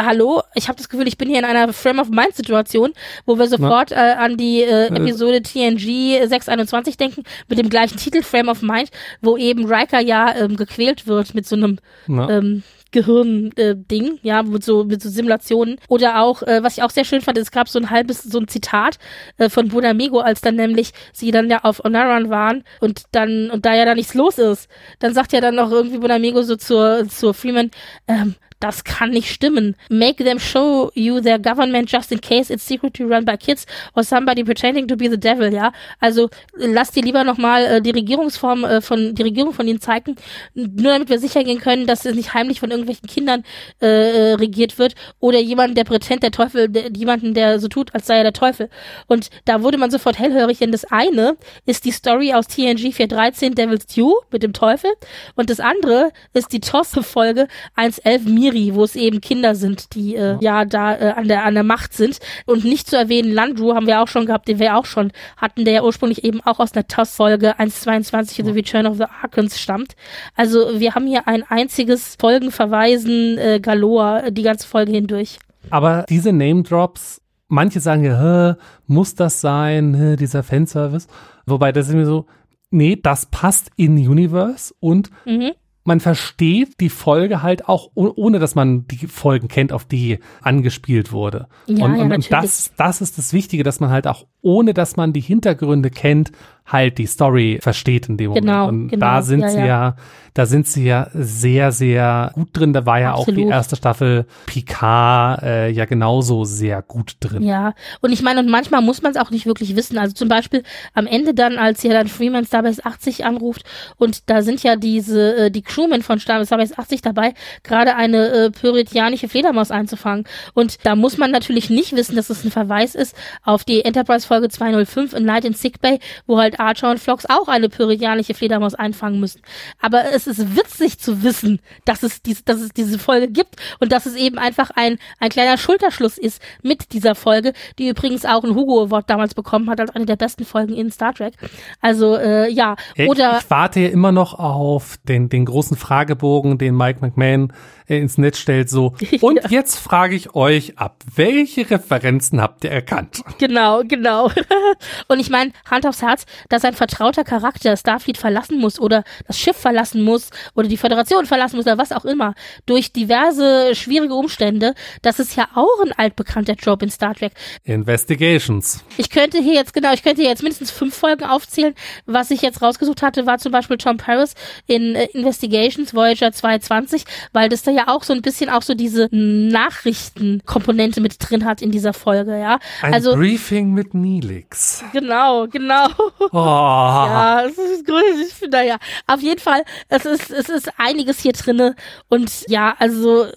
[0.05, 2.93] hallo, ich habe das Gefühl, ich bin hier in einer Frame-of-Mind-Situation,
[3.25, 4.95] wo wir sofort äh, an die äh, äh.
[4.95, 8.89] Episode TNG 621 denken, mit dem gleichen Titel Frame of Mind,
[9.21, 14.63] wo eben Riker ja ähm, gequält wird mit so einem ähm, Gehirn-Ding, äh, ja, mit
[14.63, 15.77] so, mit so Simulationen.
[15.87, 18.39] Oder auch, äh, was ich auch sehr schön fand, es gab so ein halbes, so
[18.39, 18.97] ein Zitat
[19.37, 23.65] äh, von Bonamigo, als dann nämlich sie dann ja auf Onaran waren und dann, und
[23.65, 24.69] da ja da nichts los ist,
[24.99, 27.71] dann sagt ja dann noch irgendwie Bonamigo so zur, zur Freeman,
[28.07, 29.75] ähm, das kann nicht stimmen.
[29.89, 33.65] Make them show you their government just in case it's secretly run by kids
[33.95, 35.73] or somebody pretending to be the devil, ja.
[35.99, 40.15] Also lass dir lieber nochmal äh, die Regierungsform äh, von die Regierung von ihnen zeigen,
[40.53, 43.43] nur damit wir sicher gehen können, dass es nicht heimlich von irgendwelchen Kindern
[43.81, 43.87] äh,
[44.31, 48.07] äh regiert wird oder jemand, der Prätent der Teufel, der, jemanden, der so tut, als
[48.07, 48.69] sei er der Teufel.
[49.07, 51.35] Und da wurde man sofort hellhörig, denn das eine
[51.65, 54.91] ist die Story aus TNG 413 Devil's Due mit dem Teufel
[55.35, 60.15] und das andere ist die Tosse-Folge 111 Mir Miri, wo es eben Kinder sind, die
[60.15, 60.65] äh, ja.
[60.65, 64.01] da äh, an der an der Macht sind und nicht zu erwähnen Landru haben wir
[64.01, 66.87] auch schon gehabt, den wir auch schon hatten, der ja ursprünglich eben auch aus einer
[66.87, 68.45] TOS-Folge 1.22 ja.
[68.45, 69.95] The Return of the Arkans stammt.
[70.35, 75.39] Also wir haben hier ein einziges Folgenverweisen äh, galore äh, die ganze Folge hindurch.
[75.69, 78.57] Aber diese Name Drops, manche sagen ja,
[78.87, 81.07] muss das sein, dieser Fanservice?
[81.45, 82.25] Wobei das ist mir so,
[82.71, 85.51] nee, das passt in Universe und mhm
[85.83, 91.11] man versteht die Folge halt auch, ohne dass man die Folgen kennt, auf die angespielt
[91.11, 91.47] wurde.
[91.65, 94.73] Ja, und, ja, und, und das, das ist das Wichtige, dass man halt auch, ohne
[94.73, 96.31] dass man die Hintergründe kennt,
[96.71, 98.83] halt die Story versteht in dem genau, Moment.
[98.83, 99.65] Und genau, da sind ja, sie ja.
[99.65, 99.95] ja.
[100.33, 102.73] da sind sie ja sehr, sehr gut drin.
[102.73, 103.39] Da war ja Absolut.
[103.39, 107.43] auch die erste Staffel Picard äh, ja genauso sehr gut drin.
[107.43, 109.97] Ja, und ich meine, und manchmal muss man es auch nicht wirklich wissen.
[109.97, 113.63] Also zum Beispiel am Ende dann, als ja dann Freeman Starbase 80 anruft
[113.97, 117.33] und da sind ja diese, äh, die Crewmen von Starbase 80 dabei,
[117.63, 120.25] gerade eine äh, pyrithianische Fledermaus einzufangen.
[120.53, 124.25] Und da muss man natürlich nicht wissen, dass es ein Verweis ist auf die Enterprise
[124.25, 128.33] Folge 205 in Night in Sick Bay, wo halt Archer und Flox auch eine pyridianische
[128.33, 129.41] Fledermaus einfangen müssen.
[129.81, 133.91] Aber es ist witzig zu wissen, dass es, dies, dass es diese Folge gibt und
[133.91, 138.43] dass es eben einfach ein, ein kleiner Schulterschluss ist mit dieser Folge, die übrigens auch
[138.43, 141.33] ein Hugo Award damals bekommen hat als eine der besten Folgen in Star Trek.
[141.81, 142.75] Also äh, ja,
[143.07, 147.51] oder ich, ich warte ja immer noch auf den den großen Fragebogen, den Mike McMahon
[147.97, 148.95] ins Netz stellt, so.
[149.21, 149.49] Und ja.
[149.49, 153.21] jetzt frage ich euch ab, welche Referenzen habt ihr erkannt?
[153.37, 154.31] Genau, genau.
[155.07, 159.39] und ich meine, Hand aufs Herz, dass ein vertrauter Charakter Starfleet verlassen muss oder das
[159.39, 162.33] Schiff verlassen muss oder die Föderation verlassen muss oder was auch immer,
[162.65, 167.33] durch diverse schwierige Umstände, das ist ja auch ein altbekannter Job in Star Trek.
[167.63, 168.83] Investigations.
[168.97, 171.75] Ich könnte hier jetzt, genau, ich könnte hier jetzt mindestens fünf Folgen aufzählen.
[172.05, 174.33] Was ich jetzt rausgesucht hatte, war zum Beispiel Tom Paris
[174.67, 177.03] in äh, Investigations Voyager 220,
[177.33, 181.61] weil das da ja auch so ein bisschen auch so diese Nachrichtenkomponente mit drin hat
[181.61, 182.59] in dieser Folge, ja.
[182.81, 184.83] Ein also, Briefing mit Neelix.
[184.93, 185.87] Genau, genau.
[186.19, 186.27] Oh.
[186.33, 188.77] Ja, es ist gruselig, naja.
[189.07, 191.75] Auf jeden Fall, es ist, es ist einiges hier drinne
[192.09, 193.27] und ja, also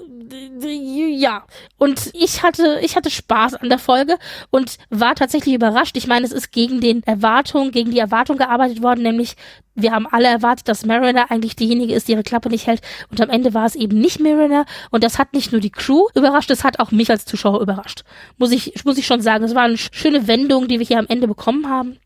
[0.61, 1.44] ja,
[1.78, 4.19] und ich hatte, ich hatte Spaß an der Folge
[4.51, 5.97] und war tatsächlich überrascht.
[5.97, 9.36] Ich meine, es ist gegen den Erwartungen, gegen die Erwartung gearbeitet worden, nämlich
[9.74, 12.81] wir haben alle erwartet, dass Mariner eigentlich diejenige ist, die ihre Klappe nicht hält.
[13.11, 14.66] Und am Ende war es eben nicht Mariner.
[14.90, 18.05] Und das hat nicht nur die Crew überrascht, es hat auch mich als Zuschauer überrascht.
[18.39, 19.44] Muss ich, muss ich schon sagen.
[19.44, 21.98] Es war eine schöne Wendung, die wir hier am Ende bekommen haben.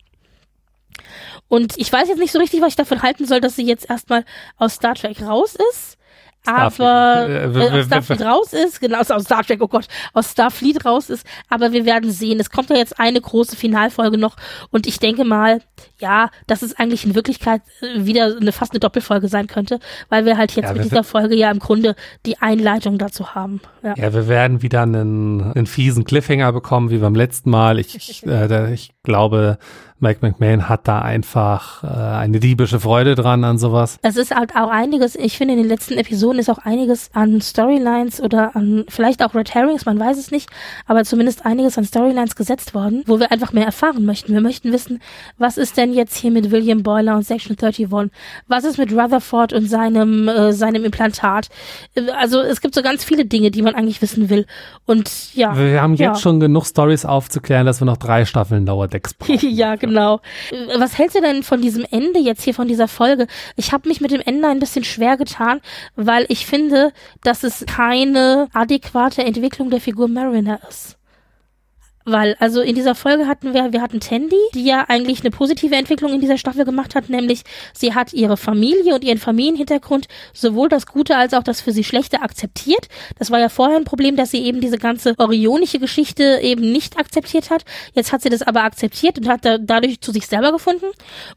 [1.49, 3.89] Und ich weiß jetzt nicht so richtig, was ich davon halten soll, dass sie jetzt
[3.89, 4.25] erstmal
[4.57, 5.98] aus Star Trek raus ist
[6.45, 10.85] aber äh, äh, aus Starfleet raus ist, genau, aus Star Trek, oh Gott, aus Starfleet
[10.85, 12.41] raus ist, aber wir werden sehen.
[12.41, 14.37] Es kommt ja jetzt eine große Finalfolge noch
[14.71, 15.61] und ich denke mal,
[15.99, 20.25] ja, dass es eigentlich in Wirklichkeit äh, wieder eine fast eine Doppelfolge sein könnte, weil
[20.25, 23.61] wir halt jetzt ja, mit dieser Folge ja im Grunde die Einleitung dazu haben.
[23.83, 27.79] Ja, ja wir werden wieder einen, einen fiesen Cliffhanger bekommen, wie beim letzten Mal.
[27.79, 29.59] Ich, ich, äh, ich glaube,
[30.01, 33.99] Mike McMahon hat da einfach äh, eine diebische Freude dran an sowas.
[34.03, 37.41] Es ist halt auch einiges, ich finde in den letzten Episoden ist auch einiges an
[37.41, 40.51] Storylines oder an vielleicht auch Red Herrings, man weiß es nicht,
[40.87, 44.33] aber zumindest einiges an Storylines gesetzt worden, wo wir einfach mehr erfahren möchten.
[44.33, 45.01] Wir möchten wissen,
[45.37, 47.89] was ist denn jetzt hier mit William Boiler und Section 31?
[48.47, 51.49] Was ist mit Rutherford und seinem, äh, seinem Implantat?
[52.17, 54.47] Also es gibt so ganz viele Dinge, die man eigentlich wissen will.
[54.87, 55.59] Und ja.
[55.59, 56.15] Wir haben jetzt ja.
[56.15, 59.39] schon genug Stories aufzuklären, dass wir noch drei Staffeln Dauerdecks brauchen.
[59.51, 60.21] ja, genau Genau.
[60.77, 63.27] Was hältst du denn von diesem Ende jetzt hier von dieser Folge?
[63.57, 65.61] Ich habe mich mit dem Ende ein bisschen schwer getan,
[65.97, 66.93] weil ich finde,
[67.23, 70.98] dass es keine adäquate Entwicklung der Figur Mariner ist.
[72.11, 75.77] Weil, also in dieser Folge hatten wir, wir hatten Tandy, die ja eigentlich eine positive
[75.77, 77.43] Entwicklung in dieser Staffel gemacht hat, nämlich
[77.75, 81.85] sie hat ihre Familie und ihren Familienhintergrund sowohl das Gute als auch das für sie
[81.85, 82.89] Schlechte akzeptiert.
[83.19, 86.99] Das war ja vorher ein Problem, dass sie eben diese ganze orionische Geschichte eben nicht
[86.99, 87.67] akzeptiert hat.
[87.93, 90.87] Jetzt hat sie das aber akzeptiert und hat da, dadurch zu sich selber gefunden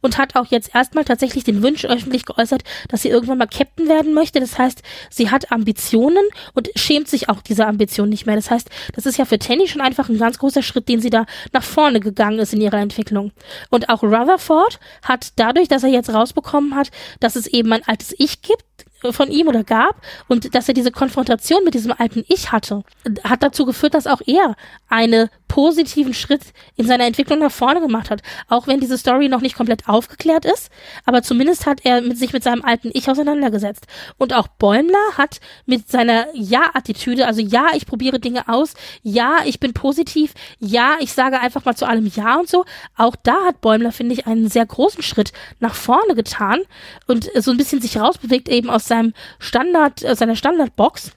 [0.01, 3.89] und hat auch jetzt erstmal tatsächlich den Wunsch öffentlich geäußert, dass sie irgendwann mal Captain
[3.89, 4.39] werden möchte.
[4.39, 6.23] Das heißt, sie hat Ambitionen
[6.53, 8.37] und schämt sich auch dieser Ambition nicht mehr.
[8.37, 11.09] Das heißt, das ist ja für Tandy schon einfach ein ganz großer Schritt, den sie
[11.09, 13.31] da nach vorne gegangen ist in ihrer Entwicklung.
[13.69, 18.13] Und auch Rutherford hat dadurch, dass er jetzt rausbekommen hat, dass es eben ein altes
[18.17, 18.63] Ich gibt,
[19.11, 22.83] von ihm oder gab und dass er diese Konfrontation mit diesem alten Ich hatte,
[23.23, 24.55] hat dazu geführt, dass auch er
[24.89, 28.21] einen positiven Schritt in seiner Entwicklung nach vorne gemacht hat.
[28.47, 30.69] Auch wenn diese Story noch nicht komplett aufgeklärt ist,
[31.03, 33.85] aber zumindest hat er mit sich mit seinem alten Ich auseinandergesetzt.
[34.17, 39.59] Und auch Bäumler hat mit seiner Ja-Attitüde, also ja, ich probiere Dinge aus, ja, ich
[39.59, 42.63] bin positiv, ja, ich sage einfach mal zu allem Ja und so.
[42.95, 46.61] Auch da hat Bäumler, finde ich, einen sehr großen Schritt nach vorne getan
[47.07, 51.11] und so ein bisschen sich rausbewegt eben aus seinem Standard, äh, seiner Standardbox.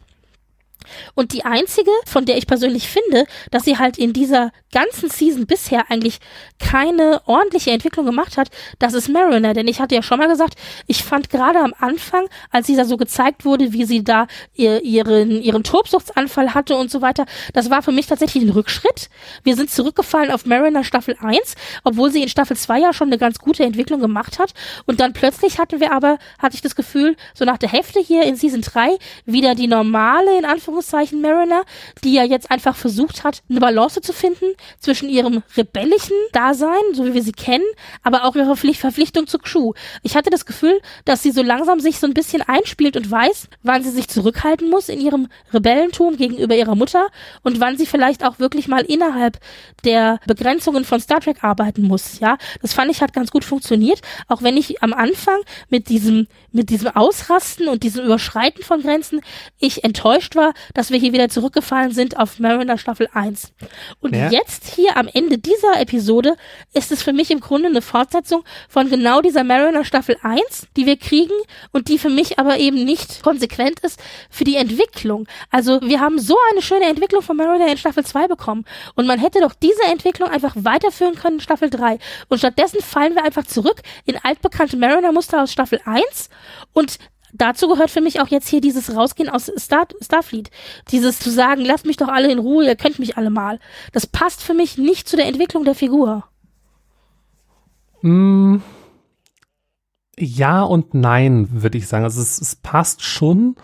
[1.15, 5.47] Und die einzige, von der ich persönlich finde, dass sie halt in dieser ganzen Season
[5.47, 6.19] bisher eigentlich
[6.65, 9.53] keine ordentliche Entwicklung gemacht hat, das ist Mariner.
[9.53, 10.55] Denn ich hatte ja schon mal gesagt,
[10.87, 14.83] ich fand gerade am Anfang, als sie da so gezeigt wurde, wie sie da ihr,
[14.83, 19.11] ihren, ihren Tobsuchtsanfall hatte und so weiter, das war für mich tatsächlich ein Rückschritt.
[19.43, 21.55] Wir sind zurückgefallen auf Mariner Staffel 1,
[21.85, 24.55] obwohl sie in Staffel 2 ja schon eine ganz gute Entwicklung gemacht hat.
[24.87, 28.23] Und dann plötzlich hatten wir aber, hatte ich das Gefühl, so nach der Hälfte hier
[28.23, 28.97] in Season 3
[29.27, 31.65] wieder die normale, in Anführungszeichen, Mariner,
[32.03, 34.47] die ja jetzt einfach versucht hat, eine Balance zu finden
[34.81, 36.17] zwischen ihrem rebellischen
[36.55, 37.65] Dasein, so wie wir sie kennen,
[38.03, 39.73] aber auch ihrer Verpflichtung zu Crew.
[40.03, 43.49] Ich hatte das Gefühl, dass sie so langsam sich so ein bisschen einspielt und weiß,
[43.63, 47.09] wann sie sich zurückhalten muss in ihrem Rebellentum gegenüber ihrer Mutter
[47.43, 49.39] und wann sie vielleicht auch wirklich mal innerhalb
[49.85, 52.21] der Begrenzungen von Star Trek arbeiten muss.
[52.21, 56.29] Ja, das fand ich hat ganz gut funktioniert, auch wenn ich am Anfang mit diesem
[56.53, 59.21] mit diesem Ausrasten und diesem Überschreiten von Grenzen
[59.59, 63.53] ich enttäuscht war, dass wir hier wieder zurückgefallen sind auf Mariner Staffel 1.
[64.01, 64.31] Und ja.
[64.31, 66.37] jetzt hier am Ende dieser Episode
[66.73, 70.87] ist es für mich im Grunde eine Fortsetzung von genau dieser Mariner Staffel 1, die
[70.87, 71.35] wir kriegen
[71.73, 74.01] und die für mich aber eben nicht konsequent ist
[74.31, 75.27] für die Entwicklung.
[75.51, 78.65] Also wir haben so eine schöne Entwicklung von Mariner in Staffel 2 bekommen
[78.95, 81.99] und man hätte doch diese Entwicklung einfach weiterführen können in Staffel 3
[82.29, 86.31] und stattdessen fallen wir einfach zurück in altbekannte Mariner-Muster aus Staffel 1
[86.73, 86.99] und
[87.35, 90.51] dazu gehört für mich auch jetzt hier dieses Rausgehen aus Star Starfleet.
[90.91, 93.59] Dieses zu sagen, lasst mich doch alle in Ruhe, ihr könnt mich alle mal.
[93.93, 96.25] Das passt für mich nicht zu der Entwicklung der Figur.
[98.05, 98.57] Mm,
[100.19, 102.05] ja und nein, würde ich sagen.
[102.05, 103.57] Also es, es passt schon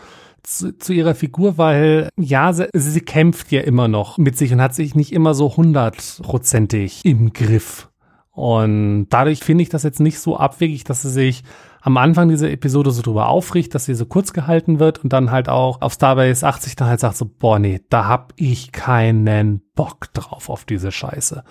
[0.42, 4.62] zu, zu, ihrer Figur, weil ja, sie, sie kämpft ja immer noch mit sich und
[4.62, 7.90] hat sich nicht immer so hundertprozentig im Griff.
[8.30, 11.44] Und dadurch finde ich das jetzt nicht so abwegig, dass sie sich
[11.82, 15.31] am Anfang dieser Episode so drüber aufricht, dass sie so kurz gehalten wird und dann
[15.31, 19.62] halt auch auf Starbase 80 dann halt sagt so, boah, nee, da hab ich keinen
[19.74, 21.43] Bock drauf auf diese Scheiße.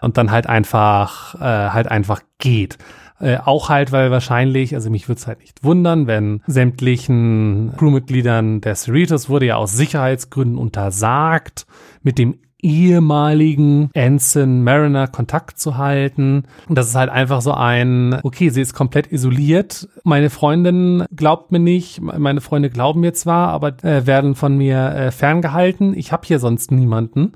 [0.00, 2.78] Und dann halt einfach, äh, halt einfach geht.
[3.20, 8.60] Äh, auch halt, weil wahrscheinlich, also mich würde es halt nicht wundern, wenn sämtlichen Crewmitgliedern
[8.60, 11.66] der Cerritos wurde ja aus Sicherheitsgründen untersagt,
[12.02, 16.44] mit dem ehemaligen Ensign Mariner Kontakt zu halten.
[16.68, 19.88] Und das ist halt einfach so ein, okay, sie ist komplett isoliert.
[20.04, 24.94] Meine Freundin glaubt mir nicht, meine Freunde glauben mir zwar, aber äh, werden von mir
[24.94, 25.96] äh, ferngehalten.
[25.96, 27.32] Ich habe hier sonst niemanden.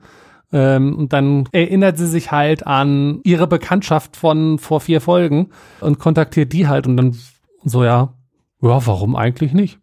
[0.52, 5.48] Ähm, und dann erinnert sie sich halt an ihre Bekanntschaft von vor vier Folgen
[5.80, 7.16] und kontaktiert die halt und dann
[7.64, 8.12] so, ja,
[8.60, 9.78] ja, warum eigentlich nicht?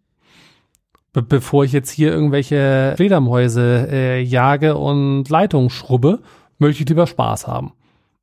[1.13, 6.19] Be bevor ich jetzt hier irgendwelche Fledermäuse äh, jage und Leitungen schrubbe,
[6.59, 7.73] möchte ich lieber Spaß haben.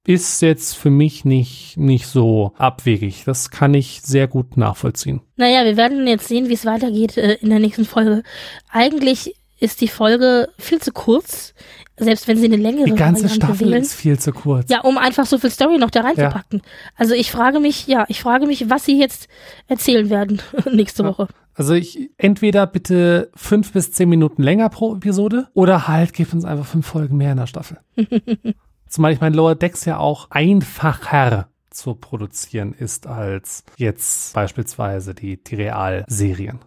[0.06, 3.24] Ist jetzt für mich nicht, nicht so abwegig.
[3.24, 5.20] Das kann ich sehr gut nachvollziehen.
[5.34, 8.22] Naja, wir werden jetzt sehen, wie es weitergeht äh, in der nächsten Folge.
[8.70, 11.54] Eigentlich ist die Folge viel zu kurz,
[11.96, 13.82] selbst wenn sie eine längere Die ganze Variante Staffel wählen.
[13.82, 14.70] ist viel zu kurz.
[14.70, 16.60] Ja, um einfach so viel Story noch da reinzupacken.
[16.62, 16.70] Ja.
[16.94, 19.28] Also ich frage mich, ja, ich frage mich, was sie jetzt
[19.66, 20.40] erzählen werden
[20.72, 21.04] nächste.
[21.04, 21.26] Woche.
[21.56, 26.44] Also ich entweder bitte fünf bis zehn Minuten länger pro Episode oder halt gib uns
[26.44, 27.78] einfach fünf Folgen mehr in der Staffel.
[28.88, 35.42] Zumal ich mein Lower Decks ja auch einfacher zu produzieren ist als jetzt beispielsweise die,
[35.42, 36.60] die Real-Serien.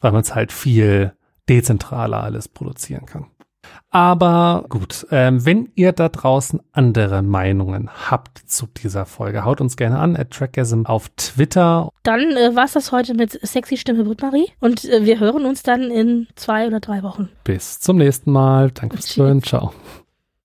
[0.00, 1.14] Weil man es halt viel
[1.48, 3.26] dezentraler alles produzieren kann.
[3.90, 9.76] Aber gut, ähm, wenn ihr da draußen andere Meinungen habt zu dieser Folge, haut uns
[9.76, 11.90] gerne an, at Trackgasm auf Twitter.
[12.02, 15.62] Dann äh, war es das heute mit Sexy Stimme Britt-Marie und äh, wir hören uns
[15.62, 17.28] dann in zwei oder drei Wochen.
[17.44, 18.70] Bis zum nächsten Mal.
[18.72, 19.42] Danke fürs Zuhören.
[19.42, 19.72] Ciao.